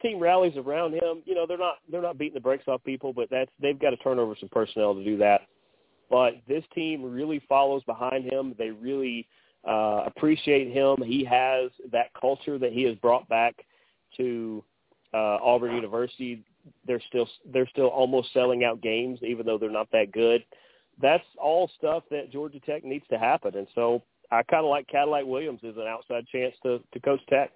team 0.00 0.20
rallies 0.20 0.56
around 0.56 0.94
him. 0.94 1.22
You 1.24 1.34
know, 1.34 1.46
they're 1.46 1.58
not 1.58 1.76
they're 1.90 2.00
not 2.00 2.16
beating 2.16 2.34
the 2.34 2.40
brakes 2.40 2.64
off 2.68 2.82
people, 2.84 3.12
but 3.12 3.28
that's 3.30 3.50
they've 3.60 3.78
got 3.78 3.90
to 3.90 3.96
turn 3.98 4.18
over 4.18 4.36
some 4.38 4.48
personnel 4.50 4.94
to 4.94 5.04
do 5.04 5.16
that. 5.18 5.42
But 6.08 6.34
this 6.46 6.62
team 6.74 7.02
really 7.02 7.42
follows 7.48 7.82
behind 7.84 8.30
him. 8.30 8.54
They 8.56 8.70
really 8.70 9.26
uh, 9.66 10.04
appreciate 10.06 10.72
him. 10.72 11.02
He 11.04 11.24
has 11.24 11.70
that 11.90 12.08
culture 12.18 12.58
that 12.58 12.72
he 12.72 12.84
has 12.84 12.94
brought 12.96 13.28
back 13.28 13.54
to 14.18 14.62
uh, 15.12 15.38
Auburn 15.42 15.74
University. 15.74 16.44
They're 16.86 17.02
still 17.08 17.28
they're 17.52 17.68
still 17.68 17.88
almost 17.88 18.32
selling 18.32 18.64
out 18.64 18.80
games, 18.80 19.18
even 19.22 19.46
though 19.46 19.58
they're 19.58 19.70
not 19.70 19.90
that 19.92 20.12
good. 20.12 20.44
That's 21.00 21.24
all 21.40 21.70
stuff 21.76 22.04
that 22.10 22.30
Georgia 22.30 22.60
Tech 22.60 22.84
needs 22.84 23.04
to 23.10 23.18
happen, 23.18 23.56
and 23.56 23.66
so 23.74 24.02
I 24.30 24.42
kind 24.42 24.64
of 24.64 24.70
like 24.70 24.88
Cadillac 24.88 25.24
Williams 25.26 25.60
as 25.66 25.76
an 25.76 25.86
outside 25.88 26.26
chance 26.28 26.54
to 26.62 26.80
to 26.92 27.00
coach 27.00 27.20
Tech. 27.28 27.50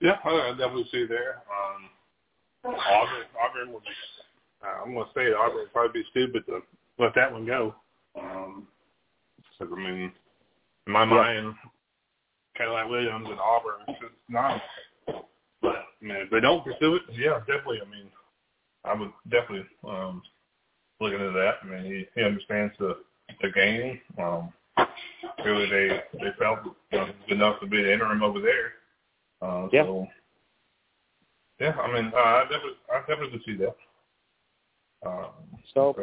Yeah, 0.00 0.16
I 0.24 0.50
definitely 0.50 0.88
see 0.92 1.06
there. 1.06 1.42
Um, 1.48 2.74
Auburn, 2.76 3.24
Auburn 3.42 3.72
would 3.72 3.82
be. 3.82 3.88
Uh, 4.62 4.82
I'm 4.84 4.94
going 4.94 5.06
to 5.06 5.12
say 5.14 5.32
Auburn 5.32 5.58
would 5.58 5.72
probably 5.72 6.02
be 6.02 6.06
stupid 6.10 6.44
to 6.46 6.60
let 6.98 7.14
that 7.14 7.32
one 7.32 7.46
go. 7.46 7.74
Um, 8.18 8.66
I 9.60 9.64
mean, 9.64 10.12
in 10.86 10.92
my 10.92 11.04
yeah. 11.04 11.06
mind, 11.06 11.54
Cadillac 12.56 12.88
Williams 12.88 13.28
and 13.30 13.40
Auburn 13.40 13.80
is 13.88 13.96
just 14.00 14.14
not. 14.28 14.60
I 16.04 16.06
mean, 16.06 16.16
if 16.18 16.30
they 16.30 16.40
don't 16.40 16.62
pursue 16.64 16.96
it, 16.96 17.02
yeah, 17.12 17.38
definitely. 17.40 17.80
I 17.80 17.90
mean, 17.90 18.10
I 18.84 18.94
would 18.94 19.10
definitely 19.30 19.66
um, 19.88 20.22
look 21.00 21.12
into 21.12 21.30
that. 21.30 21.54
I 21.62 21.66
mean, 21.66 21.84
he 21.84 22.06
he 22.14 22.26
understands 22.26 22.74
the 22.78 22.98
the 23.40 23.50
game. 23.50 24.00
Um, 24.18 24.52
really, 25.44 25.70
they 25.70 26.00
they 26.12 26.30
felt 26.38 26.58
you 26.92 26.98
know, 26.98 27.08
good 27.26 27.36
enough 27.36 27.60
to 27.60 27.66
be 27.66 27.82
the 27.82 27.92
interim 27.92 28.22
over 28.22 28.40
there. 28.40 28.72
Uh, 29.40 29.68
yeah. 29.72 29.84
So, 29.84 30.06
yeah, 31.60 31.72
I 31.72 31.92
mean, 31.92 32.12
uh, 32.14 32.18
I 32.18 32.42
definitely, 32.42 32.78
I 32.92 32.98
definitely 33.00 33.30
could 33.30 33.44
see 33.46 33.56
that. 33.56 33.76
Um, 35.06 35.30
so 35.72 35.94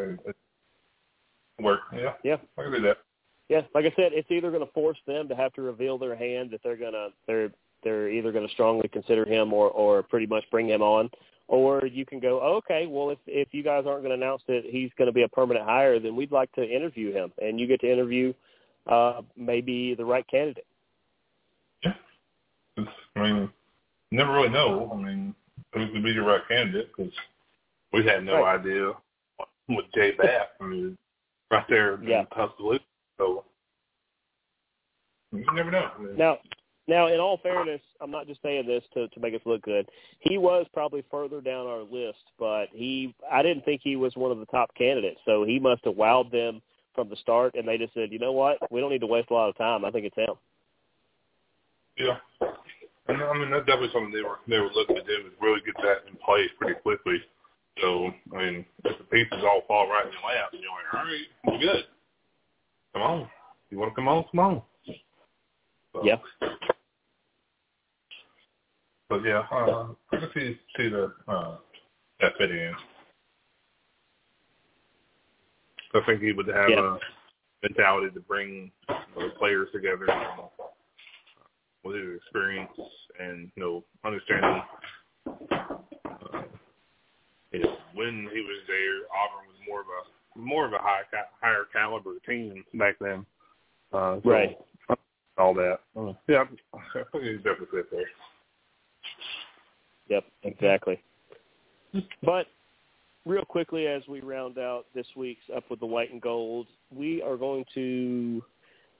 work, 1.59 1.81
yeah, 1.93 2.13
yeah, 2.23 2.37
I 2.57 2.63
can 2.63 2.71
do 2.71 2.81
that. 2.81 2.97
Yeah, 3.49 3.61
like 3.75 3.85
I 3.85 3.93
said, 3.95 4.13
it's 4.13 4.31
either 4.31 4.49
going 4.49 4.65
to 4.65 4.71
force 4.71 4.97
them 5.05 5.27
to 5.27 5.35
have 5.35 5.53
to 5.53 5.61
reveal 5.61 5.97
their 5.97 6.15
hand 6.15 6.51
that 6.51 6.61
they're 6.63 6.77
gonna 6.77 7.09
they're 7.27 7.51
they're 7.83 8.09
either 8.09 8.31
going 8.31 8.47
to 8.47 8.53
strongly 8.53 8.87
consider 8.87 9.25
him 9.25 9.53
or 9.53 9.69
or 9.69 10.03
pretty 10.03 10.25
much 10.27 10.43
bring 10.51 10.67
him 10.67 10.81
on, 10.81 11.09
or 11.47 11.85
you 11.85 12.05
can 12.05 12.19
go, 12.19 12.39
oh, 12.41 12.55
okay, 12.57 12.87
well 12.87 13.09
if 13.09 13.19
if 13.27 13.49
you 13.51 13.63
guys 13.63 13.85
aren't 13.87 14.03
going 14.03 14.17
to 14.17 14.25
announce 14.25 14.41
that 14.47 14.61
he's 14.65 14.91
going 14.97 15.07
to 15.07 15.13
be 15.13 15.23
a 15.23 15.29
permanent 15.29 15.65
hire, 15.65 15.99
then 15.99 16.15
we'd 16.15 16.31
like 16.31 16.51
to 16.53 16.63
interview 16.63 17.13
him, 17.13 17.31
and 17.41 17.59
you 17.59 17.67
get 17.67 17.81
to 17.81 17.91
interview 17.91 18.33
uh 18.87 19.21
maybe 19.37 19.93
the 19.93 20.05
right 20.05 20.27
candidate. 20.27 20.65
Yeah. 21.83 21.93
I 23.15 23.21
mean, 23.21 23.49
never 24.11 24.31
really 24.33 24.49
know. 24.49 24.91
I 24.91 24.97
mean, 24.97 25.35
who 25.73 25.91
could 25.91 26.03
be 26.03 26.13
the 26.13 26.21
right 26.21 26.41
candidate 26.47 26.89
because 26.95 27.13
we 27.93 28.05
had 28.05 28.23
no 28.23 28.41
right. 28.41 28.59
idea 28.59 28.93
with 29.69 29.85
J 29.93 30.11
Batt. 30.17 30.53
I 30.59 30.65
mean, 30.65 30.97
right 31.49 31.65
there 31.69 32.01
yeah. 32.03 32.23
Tuscaloosa. 32.35 32.83
So 33.17 33.43
you 35.31 35.45
never 35.53 35.71
know. 35.71 35.89
I 35.97 36.01
mean, 36.01 36.17
now, 36.17 36.39
now, 36.87 37.07
in 37.07 37.19
all 37.19 37.39
fairness, 37.43 37.81
I'm 38.01 38.11
not 38.11 38.27
just 38.27 38.41
saying 38.41 38.65
this 38.65 38.83
to 38.93 39.07
to 39.07 39.19
make 39.19 39.33
us 39.33 39.41
look 39.45 39.61
good. 39.61 39.87
He 40.19 40.37
was 40.37 40.65
probably 40.73 41.03
further 41.11 41.39
down 41.39 41.67
our 41.67 41.83
list, 41.83 42.23
but 42.39 42.65
he 42.73 43.13
I 43.31 43.43
didn't 43.43 43.65
think 43.65 43.81
he 43.83 43.95
was 43.95 44.15
one 44.15 44.31
of 44.31 44.39
the 44.39 44.47
top 44.47 44.73
candidates. 44.75 45.19
So 45.25 45.45
he 45.45 45.59
must 45.59 45.85
have 45.85 45.93
wowed 45.93 46.31
them 46.31 46.61
from 46.95 47.09
the 47.09 47.15
start, 47.17 47.55
and 47.55 47.67
they 47.67 47.77
just 47.77 47.93
said, 47.93 48.11
you 48.11 48.19
know 48.19 48.31
what, 48.31 48.57
we 48.71 48.81
don't 48.81 48.91
need 48.91 49.01
to 49.01 49.07
waste 49.07 49.29
a 49.29 49.33
lot 49.33 49.49
of 49.49 49.57
time. 49.57 49.85
I 49.85 49.91
think 49.91 50.05
it's 50.05 50.17
him. 50.17 50.35
Yeah. 51.97 52.17
And 53.07 53.21
I 53.21 53.33
mean 53.37 53.51
that's 53.51 53.65
definitely 53.65 53.91
something 53.93 54.11
they 54.11 54.23
were 54.23 54.39
they 54.47 54.59
were 54.59 54.71
looking 54.73 54.95
to 54.95 55.03
do 55.03 55.27
is 55.27 55.33
really 55.39 55.61
get 55.65 55.75
that 55.83 56.09
in 56.09 56.17
place 56.25 56.49
pretty 56.59 56.79
quickly. 56.81 57.17
So 57.79 58.11
I 58.33 58.37
mean, 58.37 58.65
if 58.85 58.97
the 58.97 59.03
pieces 59.05 59.43
all 59.43 59.61
fall 59.67 59.87
right 59.87 60.05
in 60.05 60.11
your 60.11 60.21
lap, 60.21 60.49
and 60.51 60.61
you're 60.61 60.71
like, 60.71 60.93
all 60.93 61.05
right, 61.05 61.29
we're 61.45 61.73
good. 61.73 61.85
Come 62.93 63.01
on, 63.03 63.29
you 63.69 63.77
want 63.77 63.91
to 63.91 63.95
come 63.95 64.07
on? 64.07 64.25
Come 64.31 64.39
on. 64.39 64.61
So, 65.93 66.05
yeah. 66.05 66.17
But 69.11 69.25
yeah, 69.25 69.43
uh, 69.51 69.87
I 70.13 70.17
can 70.17 70.29
see 70.33 70.57
see 70.77 70.87
the 70.87 71.11
uh, 71.27 71.57
that 72.21 72.31
fit 72.37 72.49
in. 72.49 72.73
I 75.93 75.99
think 76.05 76.21
he 76.21 76.31
would 76.31 76.47
have 76.47 76.69
yeah. 76.69 76.95
a 76.95 76.97
mentality 77.61 78.13
to 78.13 78.21
bring 78.21 78.71
the 78.87 79.29
players 79.37 79.67
together. 79.73 80.05
And, 80.09 80.47
with 81.83 81.95
his 81.95 82.15
experience 82.17 82.69
and 83.19 83.51
you 83.55 83.63
know 83.63 83.83
understanding 84.05 84.61
uh, 85.27 86.43
you 87.51 87.59
know 87.59 87.75
when 87.93 88.29
he 88.31 88.39
was 88.41 88.61
there, 88.67 89.01
Auburn 89.11 89.47
was 89.49 89.57
more 89.67 89.81
of 89.81 89.87
a 89.87 90.39
more 90.39 90.65
of 90.65 90.73
a 90.73 90.77
high 90.77 91.01
higher 91.41 91.65
caliber 91.73 92.13
team 92.25 92.63
back 92.75 92.95
then. 93.01 93.25
Uh, 93.91 94.19
so 94.23 94.29
right. 94.29 94.57
All 95.37 95.53
that. 95.55 95.79
Uh, 95.97 96.13
yeah, 96.27 96.43
I 96.73 97.03
think 97.11 97.23
he's 97.23 97.37
definitely 97.37 97.67
fit 97.71 97.91
there. 97.91 98.05
Yep, 100.09 100.23
exactly. 100.43 101.01
But 102.23 102.47
real 103.25 103.45
quickly, 103.45 103.87
as 103.87 104.01
we 104.07 104.21
round 104.21 104.57
out 104.57 104.85
this 104.93 105.07
week's 105.15 105.43
Up 105.55 105.63
with 105.69 105.79
the 105.79 105.85
White 105.85 106.11
and 106.11 106.21
Gold, 106.21 106.67
we 106.93 107.21
are 107.21 107.37
going 107.37 107.65
to 107.73 108.43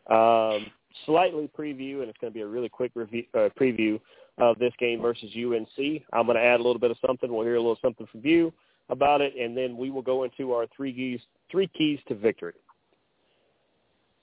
um, 0.10 0.66
slightly 1.06 1.50
preview, 1.58 2.02
and 2.02 2.10
it's 2.10 2.18
going 2.20 2.32
to 2.32 2.36
be 2.36 2.42
a 2.42 2.48
really 2.48 2.70
quick 2.70 2.92
review, 2.96 3.24
uh, 3.34 3.50
preview 3.60 4.00
of 4.38 4.58
this 4.60 4.74
game 4.80 5.02
versus 5.02 5.30
UNC. 5.36 6.04
I'm 6.14 6.26
going 6.26 6.38
to 6.38 6.44
add 6.44 6.60
a 6.60 6.64
little 6.64 6.80
bit 6.80 6.92
of 6.92 6.98
something. 7.06 7.32
We'll 7.32 7.46
hear 7.46 7.56
a 7.56 7.62
little 7.62 7.78
something 7.82 8.08
from 8.12 8.22
you 8.24 8.54
about 8.90 9.22
it, 9.22 9.34
and 9.40 9.56
then 9.56 9.78
we 9.78 9.90
will 9.90 10.02
go 10.02 10.24
into 10.24 10.54
our 10.54 10.66
three 10.76 10.94
keys, 10.94 11.20
three 11.50 11.68
keys 11.78 12.00
to 12.08 12.16
victory. 12.16 12.54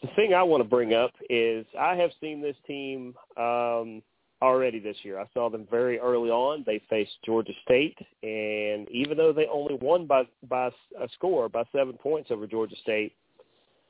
The 0.03 0.09
thing 0.14 0.33
I 0.33 0.43
want 0.43 0.62
to 0.62 0.69
bring 0.69 0.95
up 0.95 1.12
is 1.29 1.67
I 1.79 1.97
have 1.97 2.11
seen 2.21 2.41
this 2.41 2.57
team 2.67 3.14
um, 3.37 4.03
already 4.40 4.79
this 4.79 4.96
year. 5.03 5.18
I 5.18 5.27
saw 5.35 5.51
them 5.51 5.66
very 5.70 5.98
early 5.98 6.31
on. 6.31 6.62
They 6.66 6.81
faced 6.88 7.12
Georgia 7.24 7.53
State, 7.64 7.98
and 8.22 8.88
even 8.90 9.16
though 9.16 9.33
they 9.33 9.46
only 9.46 9.74
won 9.74 10.07
by 10.07 10.24
by 10.48 10.70
a 11.01 11.09
score 11.14 11.48
by 11.48 11.64
seven 11.72 11.94
points 11.94 12.31
over 12.31 12.46
Georgia 12.46 12.77
State, 12.83 13.12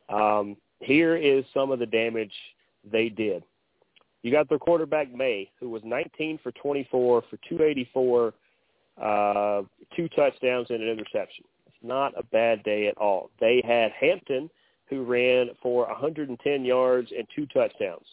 um, 0.09 0.57
here 0.81 1.17
is 1.17 1.45
some 1.53 1.71
of 1.71 1.79
the 1.79 1.87
damage 1.87 2.33
they 2.91 3.09
did. 3.09 3.43
You 4.23 4.33
got 4.33 4.49
their 4.49 4.59
quarterback 4.59 5.15
Maye, 5.15 5.51
who 5.61 5.71
was 5.71 5.83
19 5.85 6.41
for 6.43 6.51
24 6.53 7.23
for 7.23 7.37
284, 7.49 8.35
uh, 9.01 9.63
two 9.95 10.09
touchdowns 10.09 10.67
and 10.71 10.83
an 10.83 10.89
interception. 10.89 11.45
It's 11.67 11.77
not 11.83 12.19
a 12.19 12.25
bad 12.25 12.63
day 12.65 12.89
at 12.89 12.99
all. 12.99 13.31
They 13.41 13.63
had 13.65 13.93
Hampton, 13.93 14.51
who 14.91 15.05
ran 15.05 15.51
for 15.63 15.87
110 15.87 16.65
yards 16.65 17.13
and 17.17 17.27
two 17.35 17.47
touchdowns. 17.47 18.07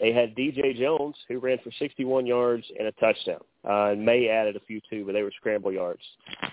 They 0.00 0.12
had 0.12 0.34
DJ 0.34 0.78
Jones, 0.78 1.16
who 1.28 1.38
ran 1.38 1.58
for 1.64 1.70
61 1.78 2.26
yards 2.26 2.64
and 2.78 2.88
a 2.88 2.92
touchdown. 2.92 3.40
Uh, 3.64 3.92
and 3.92 4.04
Maye 4.04 4.28
added 4.28 4.54
a 4.56 4.60
few 4.60 4.80
too, 4.90 5.04
but 5.06 5.12
they 5.12 5.22
were 5.22 5.32
scramble 5.36 5.72
yards. 5.72 6.02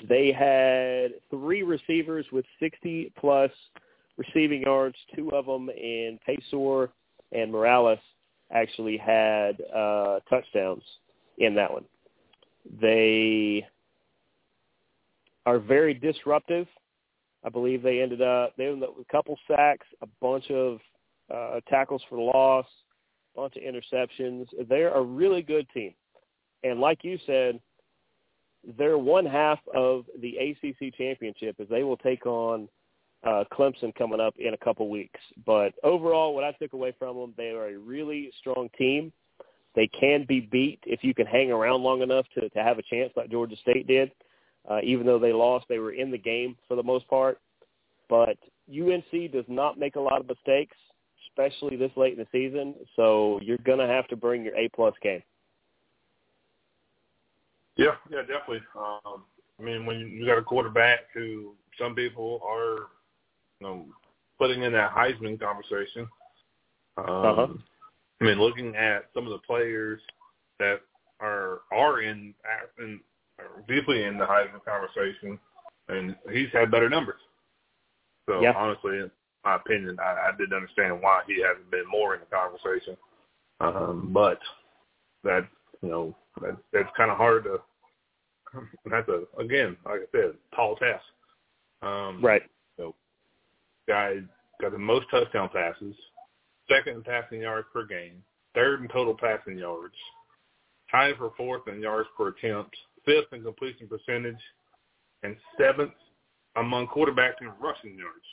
They 0.07 0.31
had 0.31 1.19
three 1.29 1.63
receivers 1.63 2.25
with 2.31 2.45
60 2.59 3.11
plus 3.19 3.51
receiving 4.17 4.61
yards, 4.61 4.95
two 5.15 5.31
of 5.31 5.45
them 5.45 5.69
in 5.69 6.19
Paysour 6.27 6.89
and 7.31 7.51
Morales 7.51 7.99
actually 8.51 8.97
had 8.97 9.59
uh, 9.75 10.19
touchdowns 10.29 10.83
in 11.39 11.55
that 11.55 11.71
one. 11.71 11.85
They 12.81 13.67
are 15.45 15.59
very 15.59 15.93
disruptive. 15.93 16.67
I 17.45 17.49
believe 17.49 17.83
they 17.83 18.01
ended 18.01 18.21
up 18.21 18.55
they 18.55 18.67
ended 18.67 18.83
up 18.83 18.97
with 18.97 19.05
a 19.07 19.11
couple 19.11 19.37
sacks, 19.49 19.85
a 20.01 20.07
bunch 20.21 20.49
of 20.49 20.79
uh, 21.33 21.59
tackles 21.69 22.01
for 22.09 22.17
loss, 22.17 22.65
bunch 23.35 23.55
of 23.55 23.63
interceptions. 23.63 24.47
They're 24.69 24.93
a 24.93 25.01
really 25.01 25.41
good 25.41 25.67
team, 25.73 25.93
and 26.63 26.79
like 26.79 27.03
you 27.03 27.17
said, 27.25 27.59
they're 28.77 28.97
one 28.97 29.25
half 29.25 29.59
of 29.75 30.05
the 30.21 30.37
ACC 30.37 30.95
championship 30.95 31.57
as 31.59 31.67
they 31.69 31.83
will 31.83 31.97
take 31.97 32.25
on 32.25 32.69
uh, 33.25 33.43
Clemson 33.51 33.93
coming 33.95 34.19
up 34.19 34.35
in 34.37 34.53
a 34.53 34.57
couple 34.57 34.89
weeks. 34.89 35.19
But 35.45 35.73
overall, 35.83 36.33
what 36.33 36.43
I 36.43 36.51
took 36.53 36.73
away 36.73 36.93
from 36.97 37.17
them, 37.17 37.33
they 37.37 37.49
are 37.49 37.69
a 37.69 37.77
really 37.77 38.31
strong 38.39 38.69
team. 38.77 39.11
They 39.75 39.87
can 39.87 40.25
be 40.27 40.39
beat 40.39 40.79
if 40.85 41.03
you 41.03 41.13
can 41.13 41.25
hang 41.25 41.51
around 41.51 41.81
long 41.83 42.01
enough 42.01 42.25
to, 42.35 42.49
to 42.49 42.63
have 42.63 42.77
a 42.77 42.83
chance 42.83 43.11
like 43.15 43.31
Georgia 43.31 43.55
State 43.57 43.87
did. 43.87 44.11
Uh, 44.69 44.79
even 44.83 45.05
though 45.05 45.19
they 45.19 45.33
lost, 45.33 45.65
they 45.67 45.79
were 45.79 45.91
in 45.91 46.11
the 46.11 46.17
game 46.17 46.55
for 46.67 46.75
the 46.75 46.83
most 46.83 47.07
part. 47.09 47.39
But 48.09 48.37
UNC 48.69 49.31
does 49.31 49.45
not 49.47 49.79
make 49.79 49.95
a 49.95 49.99
lot 49.99 50.21
of 50.21 50.27
mistakes, 50.27 50.77
especially 51.37 51.75
this 51.75 51.91
late 51.95 52.13
in 52.13 52.19
the 52.19 52.27
season. 52.31 52.75
So 52.95 53.39
you're 53.41 53.57
going 53.59 53.79
to 53.79 53.87
have 53.87 54.07
to 54.09 54.15
bring 54.15 54.43
your 54.43 54.55
A-plus 54.55 54.93
game. 55.01 55.23
Yeah, 57.75 57.95
yeah, 58.09 58.21
definitely. 58.21 58.61
Um, 58.77 59.23
I 59.59 59.63
mean, 59.63 59.85
when 59.85 59.99
you 59.99 60.25
got 60.25 60.37
a 60.37 60.43
quarterback 60.43 60.99
who 61.13 61.53
some 61.79 61.95
people 61.95 62.39
are 62.47 62.87
you 63.59 63.67
know, 63.67 63.85
putting 64.37 64.63
in 64.63 64.73
that 64.73 64.91
Heisman 64.91 65.39
conversation. 65.39 66.07
Um, 66.97 67.05
uh-huh. 67.07 67.47
I 68.21 68.23
mean, 68.23 68.39
looking 68.39 68.75
at 68.75 69.05
some 69.13 69.25
of 69.25 69.31
the 69.31 69.39
players 69.39 69.99
that 70.59 70.81
are 71.19 71.61
are 71.71 72.01
in, 72.01 72.33
in 72.79 72.99
deeply 73.67 74.03
in 74.03 74.17
the 74.17 74.25
Heisman 74.25 74.63
conversation, 74.65 75.39
and 75.89 76.15
he's 76.31 76.49
had 76.53 76.71
better 76.71 76.89
numbers. 76.89 77.19
So 78.27 78.41
yeah. 78.41 78.53
honestly, 78.55 78.99
my 79.43 79.55
opinion, 79.55 79.97
I, 79.99 80.29
I 80.29 80.31
didn't 80.37 80.53
understand 80.53 81.01
why 81.01 81.21
he 81.27 81.41
hasn't 81.41 81.69
been 81.69 81.87
more 81.89 82.15
in 82.15 82.21
the 82.21 82.35
conversation. 82.35 82.97
Um, 83.59 84.09
but 84.13 84.39
that 85.23 85.47
you 85.81 85.89
know 85.89 86.15
that 86.41 86.57
that's 86.71 86.89
kind 86.97 87.11
of 87.11 87.17
hard 87.17 87.43
to. 87.45 87.59
That's 88.85 89.09
a 89.09 89.23
again, 89.41 89.75
like 89.85 90.01
I 90.01 90.05
said, 90.11 90.33
tall 90.55 90.75
task. 90.75 91.03
Um, 91.81 92.23
right. 92.23 92.43
So, 92.77 92.93
guy 93.87 94.17
got 94.61 94.71
the 94.71 94.77
most 94.77 95.07
touchdown 95.09 95.49
passes, 95.51 95.95
second 96.69 96.97
in 96.97 97.03
passing 97.03 97.41
yards 97.41 97.67
per 97.73 97.85
game, 97.85 98.23
third 98.53 98.81
in 98.81 98.87
total 98.89 99.15
passing 99.15 99.57
yards, 99.57 99.95
tied 100.91 101.15
for 101.17 101.31
fourth 101.35 101.67
in 101.67 101.81
yards 101.81 102.07
per 102.15 102.29
attempt, 102.29 102.75
fifth 103.05 103.33
in 103.33 103.43
completion 103.43 103.87
percentage, 103.87 104.41
and 105.23 105.35
seventh 105.59 105.93
among 106.55 106.87
quarterbacks 106.87 107.41
in 107.41 107.47
rushing 107.59 107.97
yards. 107.97 108.25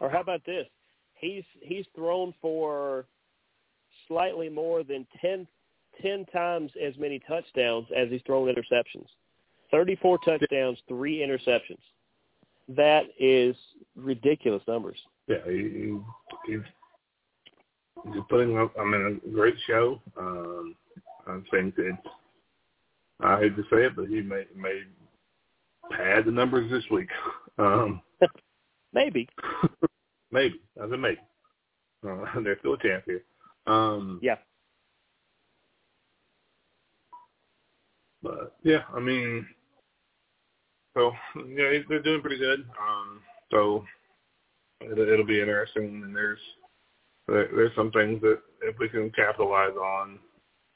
Or 0.00 0.10
how 0.10 0.20
about 0.20 0.44
this? 0.44 0.66
He's 1.14 1.44
he's 1.60 1.86
thrown 1.94 2.34
for 2.40 3.06
slightly 4.08 4.48
more 4.48 4.82
than 4.82 5.06
10, 5.20 5.46
10 6.02 6.24
times 6.26 6.70
as 6.82 6.96
many 6.98 7.20
touchdowns 7.20 7.86
as 7.96 8.08
he's 8.10 8.22
thrown 8.26 8.52
interceptions. 8.52 9.06
34 9.70 10.18
touchdowns, 10.24 10.78
three 10.88 11.18
interceptions. 11.18 11.80
That 12.68 13.04
is 13.18 13.56
ridiculous 13.96 14.62
numbers. 14.68 14.98
Yeah, 15.26 15.38
he, 15.46 16.00
he, 16.46 16.52
he's 16.52 18.22
putting 18.28 18.58
up. 18.58 18.72
I 18.78 18.84
mean, 18.84 19.20
a 19.24 19.30
great 19.30 19.54
show. 19.66 20.00
Um, 20.18 20.76
I 21.26 21.38
think 21.50 21.76
that 21.76 21.98
I 23.20 23.40
hate 23.40 23.56
to 23.56 23.62
say 23.62 23.84
it, 23.84 23.96
but 23.96 24.08
he 24.08 24.20
may 24.20 24.44
may 24.56 24.82
pad 25.90 26.24
the 26.26 26.30
numbers 26.30 26.70
this 26.70 26.84
week. 26.90 27.08
Um, 27.58 28.00
maybe. 28.92 29.28
maybe. 30.30 30.60
I 30.80 30.88
said 30.88 30.98
maybe. 30.98 31.18
Uh, 32.06 32.40
there's 32.42 32.58
still 32.60 32.74
a 32.74 32.78
chance 32.78 33.02
here. 33.06 33.22
Um, 33.66 34.18
yeah. 34.22 34.36
But 38.22 38.56
yeah, 38.62 38.82
I 38.94 39.00
mean, 39.00 39.46
so 40.94 41.12
yeah, 41.36 41.78
they're 41.88 42.02
doing 42.02 42.20
pretty 42.20 42.38
good. 42.38 42.60
Um, 42.60 43.20
so 43.50 43.84
it'll, 44.80 45.08
it'll 45.08 45.26
be 45.26 45.40
interesting, 45.40 46.02
and 46.04 46.14
there's 46.14 46.38
there's 47.26 47.74
some 47.74 47.90
things 47.90 48.20
that 48.22 48.38
if 48.62 48.78
we 48.78 48.88
can 48.88 49.10
capitalize 49.10 49.74
on, 49.74 50.18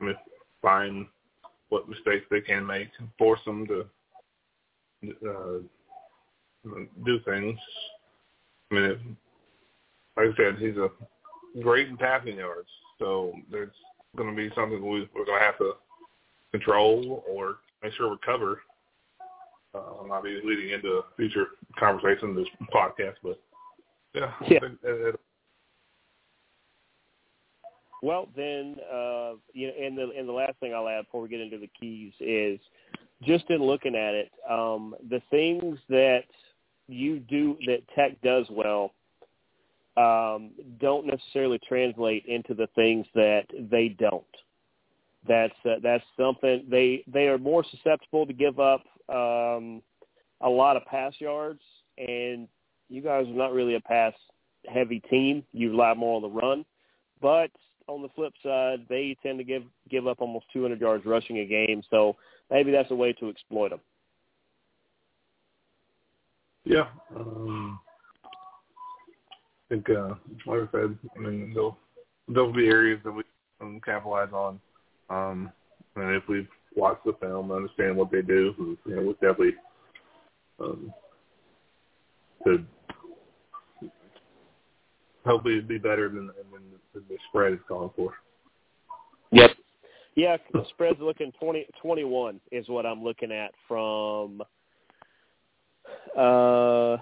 I 0.00 0.04
mean, 0.04 0.16
find 0.60 1.06
what 1.68 1.88
mistakes 1.88 2.26
they 2.30 2.40
can 2.40 2.66
make, 2.66 2.88
force 3.18 3.40
them 3.44 3.66
to 3.66 3.86
uh, 5.28 5.58
do 7.04 7.18
things. 7.20 7.58
I 8.70 8.74
mean, 8.74 8.84
it, 8.84 8.98
like 10.16 10.28
I 10.34 10.36
said, 10.36 10.58
he's 10.58 10.76
a 10.76 10.90
great 11.62 11.88
in 11.88 11.96
passing 11.96 12.38
yards, 12.38 12.68
so 12.98 13.32
there's 13.50 13.70
going 14.16 14.30
to 14.30 14.36
be 14.36 14.50
something 14.54 14.80
we, 14.80 15.08
we're 15.14 15.24
going 15.24 15.38
to 15.38 15.44
have 15.44 15.58
to 15.58 15.72
control 16.52 17.24
or 17.28 17.58
make 17.82 17.92
sure 17.94 18.10
we 18.10 18.16
cover. 18.24 18.62
Uh, 19.74 19.78
I'll 19.78 20.06
not 20.08 20.24
be 20.24 20.40
leading 20.42 20.70
into 20.70 21.02
future 21.16 21.48
conversation 21.78 22.30
in 22.30 22.36
this 22.36 22.48
podcast, 22.74 23.14
but 23.22 23.40
yeah. 24.14 24.32
yeah. 24.48 24.58
It, 24.62 24.78
it, 24.82 25.20
well, 28.02 28.28
then, 28.36 28.76
uh, 28.92 29.32
you 29.52 29.68
know, 29.68 29.74
and 29.80 29.98
the 29.98 30.10
and 30.16 30.28
the 30.28 30.32
last 30.32 30.54
thing 30.60 30.74
I'll 30.74 30.88
add 30.88 31.06
before 31.06 31.22
we 31.22 31.28
get 31.28 31.40
into 31.40 31.58
the 31.58 31.70
keys 31.78 32.12
is 32.20 32.60
just 33.22 33.50
in 33.50 33.62
looking 33.62 33.94
at 33.94 34.14
it, 34.14 34.30
um, 34.48 34.94
the 35.08 35.20
things 35.30 35.78
that 35.88 36.24
you 36.88 37.20
do 37.20 37.56
that 37.66 37.82
Tech 37.94 38.20
does 38.22 38.46
well 38.50 38.92
um, 39.96 40.50
don't 40.78 41.06
necessarily 41.06 41.58
translate 41.66 42.26
into 42.26 42.54
the 42.54 42.68
things 42.74 43.06
that 43.14 43.44
they 43.70 43.88
don't. 43.88 44.24
That's 45.26 45.54
uh, 45.64 45.76
that's 45.82 46.04
something 46.16 46.64
they 46.70 47.02
they 47.12 47.26
are 47.26 47.38
more 47.38 47.64
susceptible 47.70 48.26
to 48.26 48.32
give 48.32 48.60
up 48.60 48.82
um, 49.08 49.82
a 50.40 50.48
lot 50.48 50.76
of 50.76 50.84
pass 50.84 51.14
yards, 51.18 51.60
and 51.98 52.46
you 52.88 53.02
guys 53.02 53.26
are 53.26 53.34
not 53.34 53.52
really 53.52 53.74
a 53.74 53.80
pass 53.80 54.12
heavy 54.72 55.00
team. 55.10 55.42
You 55.52 55.70
rely 55.70 55.94
more 55.94 56.16
on 56.16 56.22
the 56.22 56.28
run, 56.28 56.64
but 57.20 57.50
on 57.88 58.02
the 58.02 58.08
flip 58.14 58.34
side, 58.42 58.86
they 58.88 59.16
tend 59.22 59.38
to 59.38 59.44
give 59.44 59.62
give 59.90 60.06
up 60.06 60.20
almost 60.20 60.46
200 60.52 60.80
yards 60.80 61.06
rushing 61.06 61.38
a 61.38 61.46
game. 61.46 61.82
So 61.90 62.16
maybe 62.50 62.70
that's 62.70 62.90
a 62.90 62.96
way 62.96 63.12
to 63.14 63.28
exploit 63.28 63.70
them. 63.70 63.80
Yeah, 66.66 66.88
um, 67.14 67.78
I 69.70 69.74
think, 69.74 69.88
uh, 69.88 70.14
like 70.46 70.68
I 70.68 70.72
said, 70.72 70.98
I 71.16 71.20
mean, 71.20 71.52
there'll 71.54 71.78
there'll 72.26 72.52
be 72.52 72.66
areas 72.66 73.00
that 73.04 73.12
we 73.12 73.22
can 73.60 73.80
capitalize 73.80 74.32
on. 74.32 74.60
Um, 75.08 75.52
and 75.94 76.16
if 76.16 76.24
we've 76.28 76.48
watched 76.74 77.04
the 77.04 77.12
film, 77.20 77.52
and 77.52 77.58
understand 77.58 77.96
what 77.96 78.10
they 78.10 78.20
do, 78.20 78.76
you 78.84 78.96
know, 78.96 79.02
we 79.02 79.12
definitely 79.14 79.54
um, 80.58 80.92
could 82.42 82.66
hopefully 85.24 85.60
be 85.60 85.78
better 85.78 86.08
than, 86.08 86.26
than 86.26 86.62
the, 86.94 87.00
the 87.00 87.16
spread 87.28 87.52
is 87.52 87.60
calling 87.68 87.90
for. 87.94 88.14
Yep. 89.30 89.50
Yeah, 90.16 90.36
the 90.52 90.64
spread's 90.70 91.00
looking 91.00 91.30
20, 91.38 91.66
21 91.80 92.40
is 92.50 92.68
what 92.68 92.86
I'm 92.86 93.04
looking 93.04 93.30
at 93.30 93.52
from 93.68 94.42
uh 96.16 96.98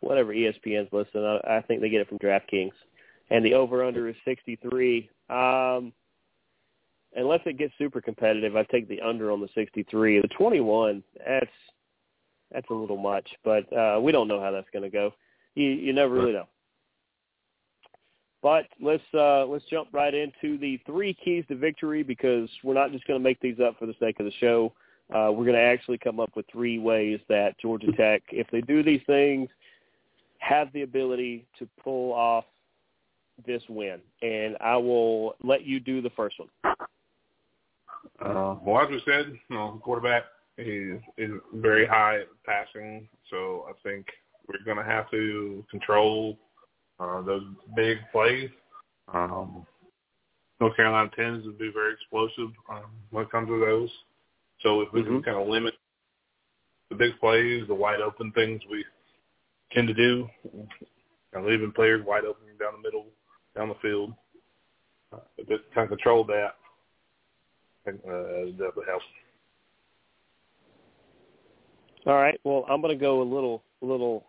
whatever 0.00 0.32
ESPN's 0.32 0.92
listing. 0.92 1.24
I, 1.24 1.58
I 1.58 1.62
think 1.62 1.80
they 1.80 1.88
get 1.88 2.00
it 2.00 2.08
from 2.08 2.18
DraftKings, 2.18 2.72
and 3.30 3.44
the 3.44 3.54
over 3.54 3.84
under 3.84 4.08
is 4.08 4.16
63. 4.24 5.10
Um, 5.28 5.92
unless 7.14 7.40
it 7.46 7.58
gets 7.58 7.72
super 7.78 8.00
competitive, 8.00 8.56
I 8.56 8.62
take 8.64 8.88
the 8.88 9.00
under 9.00 9.30
on 9.30 9.40
the 9.40 9.48
63. 9.54 10.20
The 10.20 10.28
21, 10.28 11.02
that's 11.26 11.46
that's 12.52 12.70
a 12.70 12.74
little 12.74 12.96
much, 12.96 13.28
but 13.44 13.70
uh, 13.76 13.98
we 14.00 14.12
don't 14.12 14.28
know 14.28 14.40
how 14.40 14.52
that's 14.52 14.70
going 14.72 14.84
to 14.84 14.90
go. 14.90 15.12
You 15.54 15.68
you 15.68 15.92
never 15.92 16.14
really 16.14 16.32
know. 16.32 16.46
But 18.42 18.66
let's 18.80 19.02
uh, 19.12 19.44
let's 19.46 19.64
jump 19.68 19.88
right 19.92 20.14
into 20.14 20.56
the 20.58 20.78
three 20.86 21.14
keys 21.24 21.44
to 21.48 21.56
victory 21.56 22.04
because 22.04 22.48
we're 22.62 22.74
not 22.74 22.92
just 22.92 23.06
going 23.06 23.18
to 23.18 23.24
make 23.24 23.40
these 23.40 23.58
up 23.58 23.76
for 23.78 23.86
the 23.86 23.94
sake 23.98 24.20
of 24.20 24.26
the 24.26 24.32
show. 24.38 24.72
Uh, 25.14 25.30
we're 25.30 25.44
going 25.44 25.54
to 25.54 25.60
actually 25.60 25.98
come 25.98 26.18
up 26.18 26.30
with 26.34 26.46
three 26.50 26.78
ways 26.78 27.20
that 27.28 27.58
Georgia 27.60 27.92
Tech, 27.92 28.22
if 28.30 28.48
they 28.50 28.60
do 28.60 28.82
these 28.82 29.02
things, 29.06 29.48
have 30.38 30.72
the 30.72 30.82
ability 30.82 31.46
to 31.58 31.68
pull 31.82 32.12
off 32.12 32.44
this 33.46 33.62
win. 33.68 34.00
And 34.22 34.56
I 34.60 34.76
will 34.76 35.36
let 35.42 35.64
you 35.64 35.78
do 35.78 36.02
the 36.02 36.10
first 36.10 36.36
one. 36.38 36.74
Uh, 38.20 38.56
well, 38.62 38.82
as 38.82 38.90
we 38.90 39.00
said, 39.06 39.26
you 39.48 39.56
know, 39.56 39.80
quarterback 39.82 40.24
is 40.58 41.00
is 41.18 41.30
very 41.54 41.86
high 41.86 42.20
passing, 42.46 43.06
so 43.30 43.66
I 43.68 43.72
think 43.82 44.06
we're 44.48 44.64
going 44.64 44.78
to 44.78 44.90
have 44.90 45.10
to 45.10 45.64
control 45.70 46.38
uh, 46.98 47.20
those 47.22 47.42
big 47.74 47.98
plays. 48.10 48.48
Um, 49.12 49.66
North 50.60 50.76
Carolina 50.76 51.10
tends 51.14 51.44
to 51.44 51.52
be 51.52 51.70
very 51.72 51.92
explosive 51.92 52.52
um, 52.70 52.84
when 53.10 53.24
it 53.24 53.30
comes 53.30 53.48
to 53.48 53.60
those. 53.60 53.90
So 54.60 54.80
if 54.80 54.88
we 54.92 55.02
mm-hmm. 55.02 55.16
can 55.16 55.22
kind 55.22 55.42
of 55.42 55.48
limit 55.48 55.74
the 56.90 56.96
big 56.96 57.18
plays, 57.20 57.64
the 57.68 57.74
wide 57.74 58.00
open 58.00 58.32
things 58.32 58.60
we 58.70 58.84
tend 59.72 59.88
to 59.88 59.94
do, 59.94 60.28
and 61.32 61.46
leaving 61.46 61.72
players 61.72 62.04
wide 62.04 62.24
open 62.24 62.44
down 62.58 62.72
the 62.72 62.82
middle, 62.82 63.06
down 63.54 63.68
the 63.68 63.74
field, 63.82 64.12
uh, 65.12 65.18
just 65.48 65.62
kind 65.74 65.84
of 65.84 65.88
control 65.90 66.24
that, 66.24 66.54
uh, 67.86 67.92
that 68.58 68.72
would 68.76 68.86
help. 68.86 69.02
All 72.06 72.14
right. 72.14 72.40
Well, 72.44 72.64
I'm 72.68 72.80
going 72.80 72.96
to 72.96 73.00
go 73.00 73.20
a 73.20 73.24
little, 73.24 73.62
little 73.82 74.24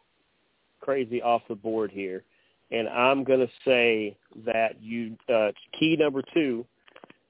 crazy 0.81 1.21
off 1.21 1.43
the 1.47 1.55
board 1.55 1.91
here 1.91 2.23
and 2.71 2.87
I'm 2.89 3.23
going 3.23 3.39
to 3.39 3.51
say 3.65 4.17
that 4.45 4.81
you 4.81 5.15
uh, 5.33 5.51
key 5.79 5.95
number 5.97 6.21
two 6.33 6.65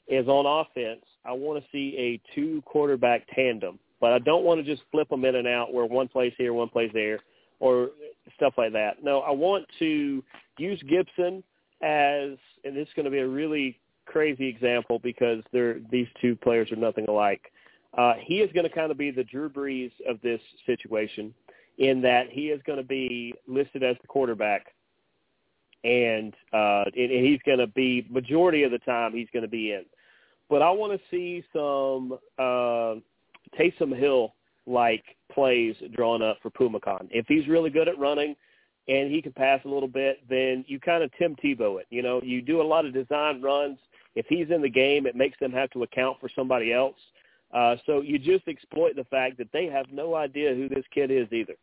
is 0.08 0.28
on 0.28 0.46
offense. 0.46 1.06
I 1.28 1.34
want 1.34 1.62
to 1.62 1.70
see 1.72 1.96
a 1.98 2.36
two 2.36 2.62
quarterback 2.66 3.28
tandem, 3.36 3.80
but 4.00 4.14
I 4.14 4.20
don't 4.20 4.44
want 4.44 4.64
to 4.64 4.76
just 4.76 4.88
flip 4.92 5.10
them 5.10 5.26
in 5.26 5.36
and 5.36 5.48
out 5.48 5.74
where 5.74 5.86
one 5.86 6.08
plays 6.08 6.34
here, 6.38 6.54
one 6.54 6.70
plays 6.70 6.92
there, 6.94 7.20
or 7.60 7.90
stuff 8.36 8.54
like 8.58 8.74
that. 8.74 9.04
No, 9.04 9.20
I 9.20 9.32
want 9.32 9.66
to 9.80 10.24
use 10.58 10.82
Gibson 10.88 11.44
as, 11.82 12.38
and 12.64 12.76
this 12.76 12.88
is 12.88 12.94
going 12.96 13.06
to 13.06 13.12
be 13.12 13.20
a 13.20 13.28
really 13.28 13.80
crazy 14.06 14.48
example 14.48 15.00
because 15.00 15.44
they're 15.52 15.80
these 15.92 16.08
two 16.22 16.36
players 16.36 16.72
are 16.72 16.78
nothing 16.78 17.06
alike. 17.08 17.52
Uh, 17.98 18.14
he 18.20 18.40
is 18.40 18.52
going 18.54 18.68
to 18.68 18.74
kind 18.74 18.92
of 18.92 18.98
be 18.98 19.12
the 19.12 19.24
Drew 19.24 19.50
Brees 19.50 19.92
of 20.08 20.22
this 20.22 20.42
situation 20.66 21.34
in 21.78 22.02
that 22.02 22.30
he 22.30 22.48
is 22.48 22.62
going 22.66 22.78
to 22.78 22.86
be 22.86 23.34
listed 23.48 23.84
as 23.84 23.96
the 24.02 24.08
quarterback 24.08 24.68
and 25.84 26.34
uh, 26.54 26.84
and, 26.96 27.12
and 27.12 27.26
he's 27.26 27.40
going 27.46 27.60
to 27.60 27.68
be 27.68 28.06
majority 28.10 28.64
of 28.64 28.72
the 28.72 28.80
time 28.80 29.14
he's 29.14 29.30
going 29.32 29.44
to 29.44 29.50
be 29.50 29.74
in. 29.74 29.84
But 30.50 30.62
I 30.62 30.72
want 30.72 30.94
to 30.94 31.08
see 31.12 31.44
some 31.54 32.18
uh, 32.40 32.96
Taysom 33.60 33.98
Hill 33.98 34.34
like 34.66 35.04
plays 35.32 35.76
drawn 35.94 36.22
up 36.22 36.38
for 36.42 36.52
Phommachanh. 36.52 37.08
If 37.12 37.26
he's 37.28 37.48
really 37.48 37.70
good 37.70 37.88
at 37.88 37.98
running 37.98 38.36
and 38.88 39.12
he 39.12 39.22
can 39.22 39.34
pass 39.34 39.60
a 39.66 39.68
little 39.68 39.88
bit, 39.88 40.20
then 40.30 40.64
you 40.68 40.80
kind 40.80 41.04
of 41.04 41.12
Tim 41.18 41.36
Tebow 41.36 41.80
it. 41.80 41.88
You 41.90 42.02
know, 42.02 42.22
you 42.24 42.42
do 42.42 42.62
a 42.62 42.64
lot 42.64 42.86
of 42.86 42.94
design 42.94 43.42
runs. 43.42 43.78
If 44.16 44.26
he's 44.28 44.50
in 44.50 44.62
the 44.62 44.70
game, 44.70 45.06
it 45.06 45.16
makes 45.16 45.38
them 45.40 45.52
have 45.52 45.70
to 45.72 45.84
account 45.84 46.18
for 46.20 46.30
somebody 46.36 46.74
else. 46.74 46.96
Uh, 47.54 47.76
so 47.86 48.02
you 48.02 48.20
just 48.20 48.48
exploit 48.48 48.96
the 48.96 49.06
fact 49.06 49.38
that 49.38 49.48
they 49.54 49.66
have 49.68 49.86
no 49.92 50.16
idea 50.16 50.54
who 50.54 50.68
this 50.68 50.86
kid 50.94 51.12
is 51.12 51.32
either. 51.32 51.54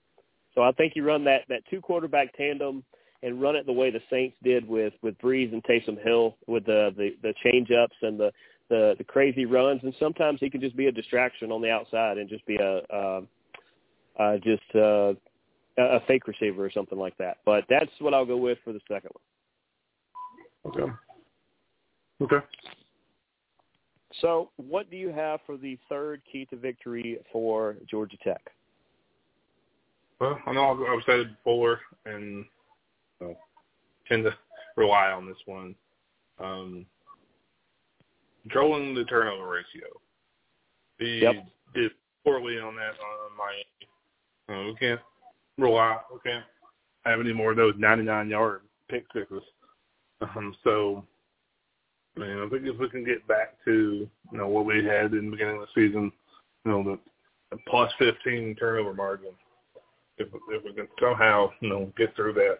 So 0.54 0.62
I 0.62 0.72
think 0.72 0.94
you 0.94 1.04
run 1.04 1.24
that 1.24 1.42
that 1.48 1.62
two 1.68 1.80
quarterback 1.80 2.34
tandem 2.36 2.84
and 3.22 3.40
run 3.40 3.56
it 3.56 3.66
the 3.66 3.72
way 3.72 3.90
the 3.90 4.00
Saints 4.10 4.36
did 4.42 4.66
with 4.66 4.92
with 5.02 5.18
Brees 5.18 5.52
and 5.52 5.62
Taysom 5.64 6.02
Hill 6.02 6.36
with 6.46 6.64
the 6.64 6.94
the, 6.96 7.16
the 7.22 7.34
change 7.42 7.70
ups 7.70 7.96
and 8.02 8.18
the, 8.18 8.32
the 8.68 8.94
the 8.98 9.04
crazy 9.04 9.46
runs, 9.46 9.80
and 9.82 9.94
sometimes 9.98 10.40
he 10.40 10.50
can 10.50 10.60
just 10.60 10.76
be 10.76 10.86
a 10.86 10.92
distraction 10.92 11.52
on 11.52 11.60
the 11.60 11.70
outside 11.70 12.18
and 12.18 12.28
just 12.28 12.44
be 12.46 12.56
a 12.56 12.78
uh, 12.92 13.20
uh, 14.18 14.36
just 14.38 14.62
uh, 14.74 15.12
a 15.78 16.00
fake 16.06 16.26
receiver 16.26 16.64
or 16.64 16.70
something 16.70 16.98
like 16.98 17.16
that. 17.18 17.38
But 17.44 17.64
that's 17.68 17.90
what 17.98 18.14
I'll 18.14 18.26
go 18.26 18.36
with 18.36 18.58
for 18.64 18.72
the 18.72 18.80
second 18.88 19.10
one. 19.12 20.72
Okay. 20.74 20.92
Okay. 22.22 22.46
So, 24.20 24.50
what 24.56 24.90
do 24.90 24.96
you 24.96 25.10
have 25.10 25.40
for 25.44 25.56
the 25.56 25.78
third 25.88 26.22
key 26.30 26.46
to 26.46 26.56
victory 26.56 27.18
for 27.32 27.76
Georgia 27.90 28.16
Tech? 28.22 28.50
Well, 30.20 30.38
I 30.46 30.52
know 30.52 30.70
I've, 30.70 30.80
I've 30.80 31.04
said 31.04 31.20
it 31.20 31.28
before, 31.36 31.80
and 32.06 32.44
uh, 33.20 33.34
tend 34.08 34.24
to 34.24 34.34
rely 34.76 35.10
on 35.10 35.26
this 35.26 35.36
one. 35.46 35.74
Um, 36.38 36.86
controlling 38.44 38.94
the 38.94 39.04
turnover 39.04 39.48
ratio. 39.48 39.88
He 40.98 41.20
yep. 41.20 41.34
did 41.74 41.90
poorly 42.24 42.58
on 42.58 42.76
that 42.76 42.94
on 43.00 43.36
Miami. 43.36 43.86
Uh, 44.48 44.72
we 44.72 44.76
can't 44.78 45.00
rely. 45.58 45.98
We 46.12 46.18
can't 46.24 46.44
have 47.04 47.20
any 47.20 47.32
more 47.32 47.50
of 47.50 47.56
those 47.56 47.74
99-yard 47.74 48.60
pick 48.88 49.04
sixes. 49.12 49.42
Um, 50.20 50.54
so 50.62 51.04
I 52.16 52.20
mean, 52.20 52.38
I 52.38 52.48
think 52.48 52.62
if 52.64 52.78
we 52.78 52.88
can 52.88 53.04
get 53.04 53.26
back 53.26 53.56
to 53.64 54.08
you 54.32 54.38
know 54.38 54.48
what 54.48 54.66
we 54.66 54.84
had 54.84 55.12
in 55.12 55.26
the 55.26 55.30
beginning 55.30 55.56
of 55.56 55.62
the 55.62 55.74
season, 55.74 56.12
you 56.64 56.70
know 56.70 56.82
the, 56.82 56.98
the 57.50 57.58
plus 57.68 57.90
15 57.98 58.54
turnover 58.56 58.94
margin, 58.94 59.32
if 60.18 60.28
if 60.50 60.64
we 60.64 60.72
can 60.72 60.88
somehow 61.00 61.50
you 61.60 61.68
know 61.68 61.92
get 61.96 62.14
through 62.14 62.34
that 62.34 62.58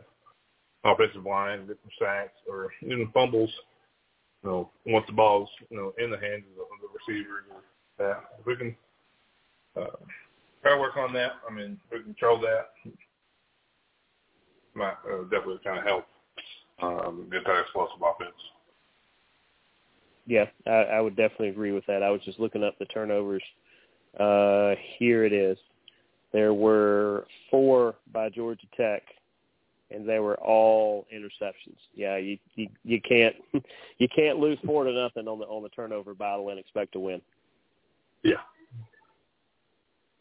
offensive 0.84 1.24
line, 1.24 1.66
get 1.66 1.78
some 1.82 1.90
sacks 1.98 2.36
or 2.48 2.70
even 2.82 3.08
fumbles, 3.14 3.50
you 3.50 3.50
know 3.50 3.73
once 4.44 5.06
the 5.06 5.12
ball's 5.12 5.48
you 5.70 5.76
know 5.76 5.92
in 5.98 6.10
the 6.10 6.18
hands 6.18 6.44
of 6.50 6.56
the, 6.56 6.64
the 6.82 7.14
receivers, 7.14 7.44
that 7.98 8.24
if 8.38 8.46
we 8.46 8.56
can 8.56 8.76
uh, 9.76 9.96
try 10.62 10.74
to 10.74 10.80
work 10.80 10.96
on 10.96 11.12
that, 11.14 11.32
I 11.48 11.52
mean 11.52 11.78
we 11.90 11.98
can 11.98 12.06
control 12.06 12.40
that, 12.40 12.70
might 14.74 14.96
uh, 15.10 15.22
definitely 15.24 15.60
kind 15.64 15.78
of 15.78 15.84
help 15.84 16.06
um, 16.82 17.28
get 17.30 17.44
that 17.44 17.60
explosive 17.60 18.02
offense. 18.02 18.34
Yeah, 20.26 20.46
I, 20.66 20.70
I 20.70 21.00
would 21.00 21.16
definitely 21.16 21.48
agree 21.48 21.72
with 21.72 21.86
that. 21.86 22.02
I 22.02 22.10
was 22.10 22.20
just 22.24 22.40
looking 22.40 22.64
up 22.64 22.78
the 22.78 22.86
turnovers. 22.86 23.42
Uh, 24.18 24.74
here 24.98 25.24
it 25.24 25.32
is. 25.32 25.58
There 26.32 26.54
were 26.54 27.26
four 27.50 27.94
by 28.12 28.30
Georgia 28.30 28.66
Tech, 28.76 29.02
and 29.94 30.08
they 30.08 30.18
were 30.18 30.36
all 30.36 31.06
interceptions. 31.14 31.76
Yeah, 31.94 32.16
you 32.16 32.38
you, 32.54 32.68
you 32.84 33.00
can't 33.00 33.36
you 33.98 34.08
can't 34.14 34.38
lose 34.38 34.58
four 34.64 34.84
to 34.84 34.92
nothing 34.92 35.28
on 35.28 35.38
the 35.38 35.46
on 35.46 35.62
the 35.62 35.68
turnover 35.70 36.14
battle 36.14 36.50
and 36.50 36.58
expect 36.58 36.92
to 36.92 37.00
win. 37.00 37.20
Yeah. 38.22 38.42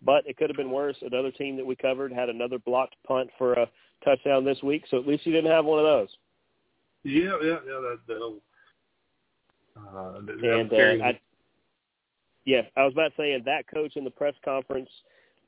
But 0.05 0.27
it 0.27 0.35
could 0.35 0.49
have 0.49 0.57
been 0.57 0.71
worse. 0.71 0.97
Another 1.01 1.31
team 1.31 1.55
that 1.55 1.65
we 1.65 1.75
covered 1.75 2.11
had 2.11 2.27
another 2.27 2.59
blocked 2.59 2.95
punt 3.07 3.29
for 3.37 3.53
a 3.53 3.69
touchdown 4.03 4.43
this 4.43 4.61
week, 4.61 4.83
so 4.89 4.97
at 4.99 5.07
least 5.07 5.25
you 5.25 5.31
didn't 5.31 5.51
have 5.51 5.63
one 5.63 5.79
of 5.79 5.85
those. 5.85 6.09
Yeah, 7.03 7.37
yeah, 7.41 7.59
yeah. 7.65 7.79
That, 7.79 7.99
that'll 8.07 8.39
uh, 9.75 10.19
and 10.19 10.71
uh, 10.71 11.05
I, 11.05 11.19
yeah, 12.45 12.61
I 12.75 12.83
was 12.83 12.93
about 12.93 13.09
to 13.09 13.13
say, 13.17 13.33
and 13.33 13.45
that 13.45 13.65
coach 13.73 13.95
in 13.95 14.03
the 14.03 14.11
press 14.11 14.35
conference, 14.43 14.89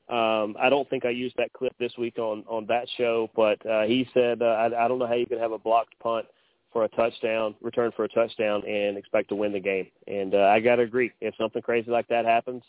um, 0.08 0.56
I 0.58 0.68
don't 0.70 0.88
think 0.88 1.04
I 1.04 1.10
used 1.10 1.36
that 1.36 1.52
clip 1.52 1.72
this 1.78 1.92
week 1.98 2.18
on 2.18 2.44
on 2.48 2.66
that 2.66 2.86
show, 2.96 3.30
but 3.34 3.64
uh, 3.66 3.82
he 3.82 4.08
said, 4.14 4.42
uh, 4.42 4.44
I, 4.44 4.84
I 4.84 4.88
don't 4.88 4.98
know 4.98 5.06
how 5.06 5.14
you 5.14 5.26
could 5.26 5.40
have 5.40 5.52
a 5.52 5.58
blocked 5.58 5.98
punt 5.98 6.26
for 6.72 6.84
a 6.84 6.88
touchdown, 6.90 7.54
return 7.60 7.90
for 7.96 8.04
a 8.04 8.08
touchdown, 8.08 8.62
and 8.66 8.96
expect 8.96 9.28
to 9.30 9.34
win 9.34 9.52
the 9.52 9.60
game. 9.60 9.86
And 10.06 10.34
uh, 10.34 10.50
I 10.52 10.60
got 10.60 10.76
to 10.76 10.82
agree, 10.82 11.10
if 11.20 11.34
something 11.36 11.62
crazy 11.62 11.90
like 11.90 12.06
that 12.08 12.24
happens, 12.24 12.62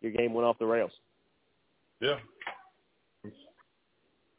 your 0.00 0.12
game 0.12 0.32
went 0.32 0.46
off 0.46 0.58
the 0.58 0.66
rails. 0.66 0.92
Yeah, 2.00 2.16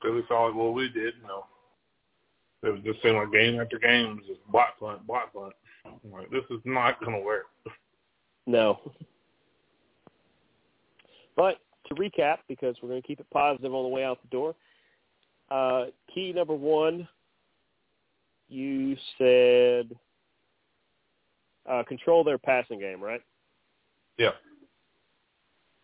really 0.03 0.23
saw 0.27 0.51
what 0.53 0.73
we 0.73 0.89
did. 0.89 1.13
You 1.21 1.27
know, 1.27 1.45
it 2.63 2.69
was 2.69 2.81
just 2.83 3.01
seemed 3.01 3.15
like 3.15 3.31
game 3.31 3.59
after 3.59 3.79
game 3.79 4.17
was 4.17 4.25
just 4.27 4.51
block 4.51 4.79
punt, 4.79 5.05
block 5.05 5.33
punt. 5.33 5.53
I'm 5.85 6.11
like, 6.11 6.29
this 6.29 6.43
is 6.49 6.59
not 6.65 6.99
going 6.99 7.17
to 7.17 7.23
work. 7.23 7.45
No. 8.45 8.79
But 11.35 11.57
to 11.93 12.01
recap, 12.01 12.37
because 12.47 12.75
we're 12.81 12.89
going 12.89 13.01
to 13.01 13.07
keep 13.07 13.19
it 13.19 13.27
positive 13.31 13.73
on 13.73 13.83
the 13.83 13.89
way 13.89 14.03
out 14.03 14.19
the 14.21 14.29
door, 14.29 14.55
uh, 15.49 15.85
key 16.13 16.31
number 16.33 16.53
one, 16.55 17.07
you 18.49 18.95
said 19.17 19.95
uh, 21.69 21.83
control 21.87 22.23
their 22.23 22.37
passing 22.37 22.79
game, 22.79 23.01
right? 23.01 23.21
Yeah. 24.17 24.31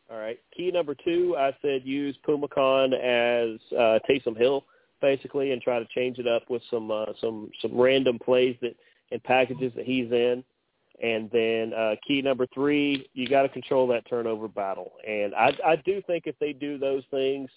All 0.09 0.17
right. 0.17 0.39
Key 0.55 0.71
number 0.71 0.95
two, 0.95 1.35
I 1.37 1.51
said 1.61 1.81
use 1.83 2.15
Phommachanh 2.25 2.93
as 2.93 3.59
uh, 3.77 3.99
Taysom 4.09 4.37
Hill, 4.37 4.63
basically, 5.01 5.51
and 5.51 5.61
try 5.61 5.79
to 5.79 5.87
change 5.93 6.17
it 6.17 6.27
up 6.27 6.49
with 6.49 6.61
some 6.71 6.91
uh, 6.91 7.07
some 7.19 7.51
some 7.61 7.77
random 7.77 8.17
plays 8.19 8.55
that 8.61 8.75
and 9.11 9.23
packages 9.23 9.71
that 9.75 9.85
he's 9.85 10.11
in. 10.11 10.43
And 11.01 11.29
then 11.31 11.73
uh, 11.73 11.95
key 12.07 12.21
number 12.21 12.47
three, 12.53 13.07
you 13.13 13.27
got 13.27 13.43
to 13.43 13.49
control 13.49 13.87
that 13.87 14.09
turnover 14.09 14.47
battle. 14.47 14.93
And 15.07 15.35
I, 15.35 15.55
I 15.65 15.75
do 15.75 16.01
think 16.07 16.23
if 16.25 16.37
they 16.39 16.53
do 16.53 16.77
those 16.77 17.03
things, 17.11 17.49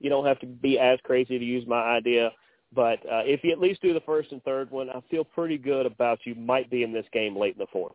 you 0.00 0.08
don't 0.08 0.24
have 0.24 0.40
to 0.40 0.46
be 0.46 0.78
as 0.78 0.98
crazy 1.04 1.38
to 1.38 1.44
use 1.44 1.66
my 1.66 1.80
idea. 1.82 2.30
But 2.74 2.98
uh, 3.06 3.22
if 3.24 3.44
you 3.44 3.52
at 3.52 3.60
least 3.60 3.82
do 3.82 3.92
the 3.92 4.00
first 4.00 4.32
and 4.32 4.42
third 4.44 4.70
one, 4.70 4.90
I 4.90 5.00
feel 5.10 5.24
pretty 5.24 5.58
good 5.58 5.86
about 5.86 6.20
you 6.24 6.34
might 6.34 6.70
be 6.70 6.82
in 6.82 6.92
this 6.92 7.06
game 7.12 7.36
late 7.36 7.54
in 7.54 7.58
the 7.58 7.66
fourth. 7.72 7.94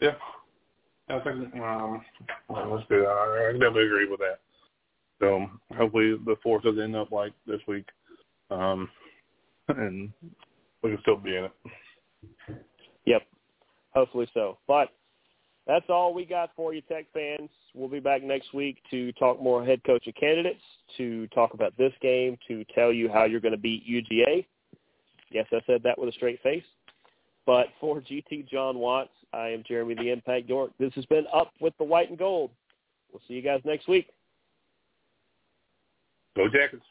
Yeah, 0.00 0.14
I 1.08 1.18
think 1.20 1.54
um, 1.56 2.02
let's 2.48 2.86
do 2.88 3.06
I 3.06 3.52
definitely 3.52 3.86
agree 3.86 4.08
with 4.08 4.20
that. 4.20 4.40
So 5.20 5.46
hopefully 5.76 6.16
the 6.24 6.36
fourth 6.42 6.64
doesn't 6.64 6.82
end 6.82 6.96
up 6.96 7.10
like 7.10 7.32
this 7.46 7.60
week. 7.66 7.86
Um, 8.50 8.88
and 9.68 10.12
we 10.82 10.90
can 10.90 11.00
still 11.02 11.16
be 11.16 11.36
in 11.36 11.44
it. 11.44 11.52
Yep, 13.04 13.22
hopefully 13.94 14.28
so. 14.34 14.58
But 14.66 14.88
that's 15.66 15.86
all 15.88 16.14
we 16.14 16.24
got 16.24 16.50
for 16.54 16.74
you, 16.74 16.80
Tech 16.82 17.06
fans. 17.12 17.50
We'll 17.74 17.88
be 17.88 18.00
back 18.00 18.22
next 18.22 18.54
week 18.54 18.78
to 18.90 19.12
talk 19.12 19.42
more 19.42 19.64
head 19.64 19.80
coaching 19.84 20.12
candidates, 20.18 20.62
to 20.96 21.26
talk 21.28 21.54
about 21.54 21.76
this 21.76 21.92
game, 22.00 22.38
to 22.48 22.64
tell 22.74 22.92
you 22.92 23.08
how 23.08 23.24
you're 23.24 23.40
going 23.40 23.52
to 23.52 23.58
beat 23.58 23.86
UGA. 23.86 24.46
Yes, 25.30 25.46
I 25.52 25.60
said 25.66 25.82
that 25.82 25.98
with 25.98 26.08
a 26.08 26.12
straight 26.12 26.40
face. 26.42 26.64
But 27.46 27.66
for 27.80 28.00
GT 28.00 28.48
Jon 28.48 28.78
Watts, 28.78 29.10
I 29.32 29.48
am 29.48 29.62
Jeremy 29.66 29.94
the 29.94 30.10
Impact 30.10 30.48
York. 30.48 30.72
This 30.78 30.92
has 30.94 31.04
been 31.06 31.26
Up 31.32 31.52
with 31.60 31.74
the 31.78 31.84
White 31.84 32.10
and 32.10 32.18
Gold. 32.18 32.50
We'll 33.12 33.22
see 33.28 33.34
you 33.34 33.42
guys 33.42 33.60
next 33.64 33.88
week. 33.88 34.08
Go 36.36 36.48
Jackets. 36.48 36.82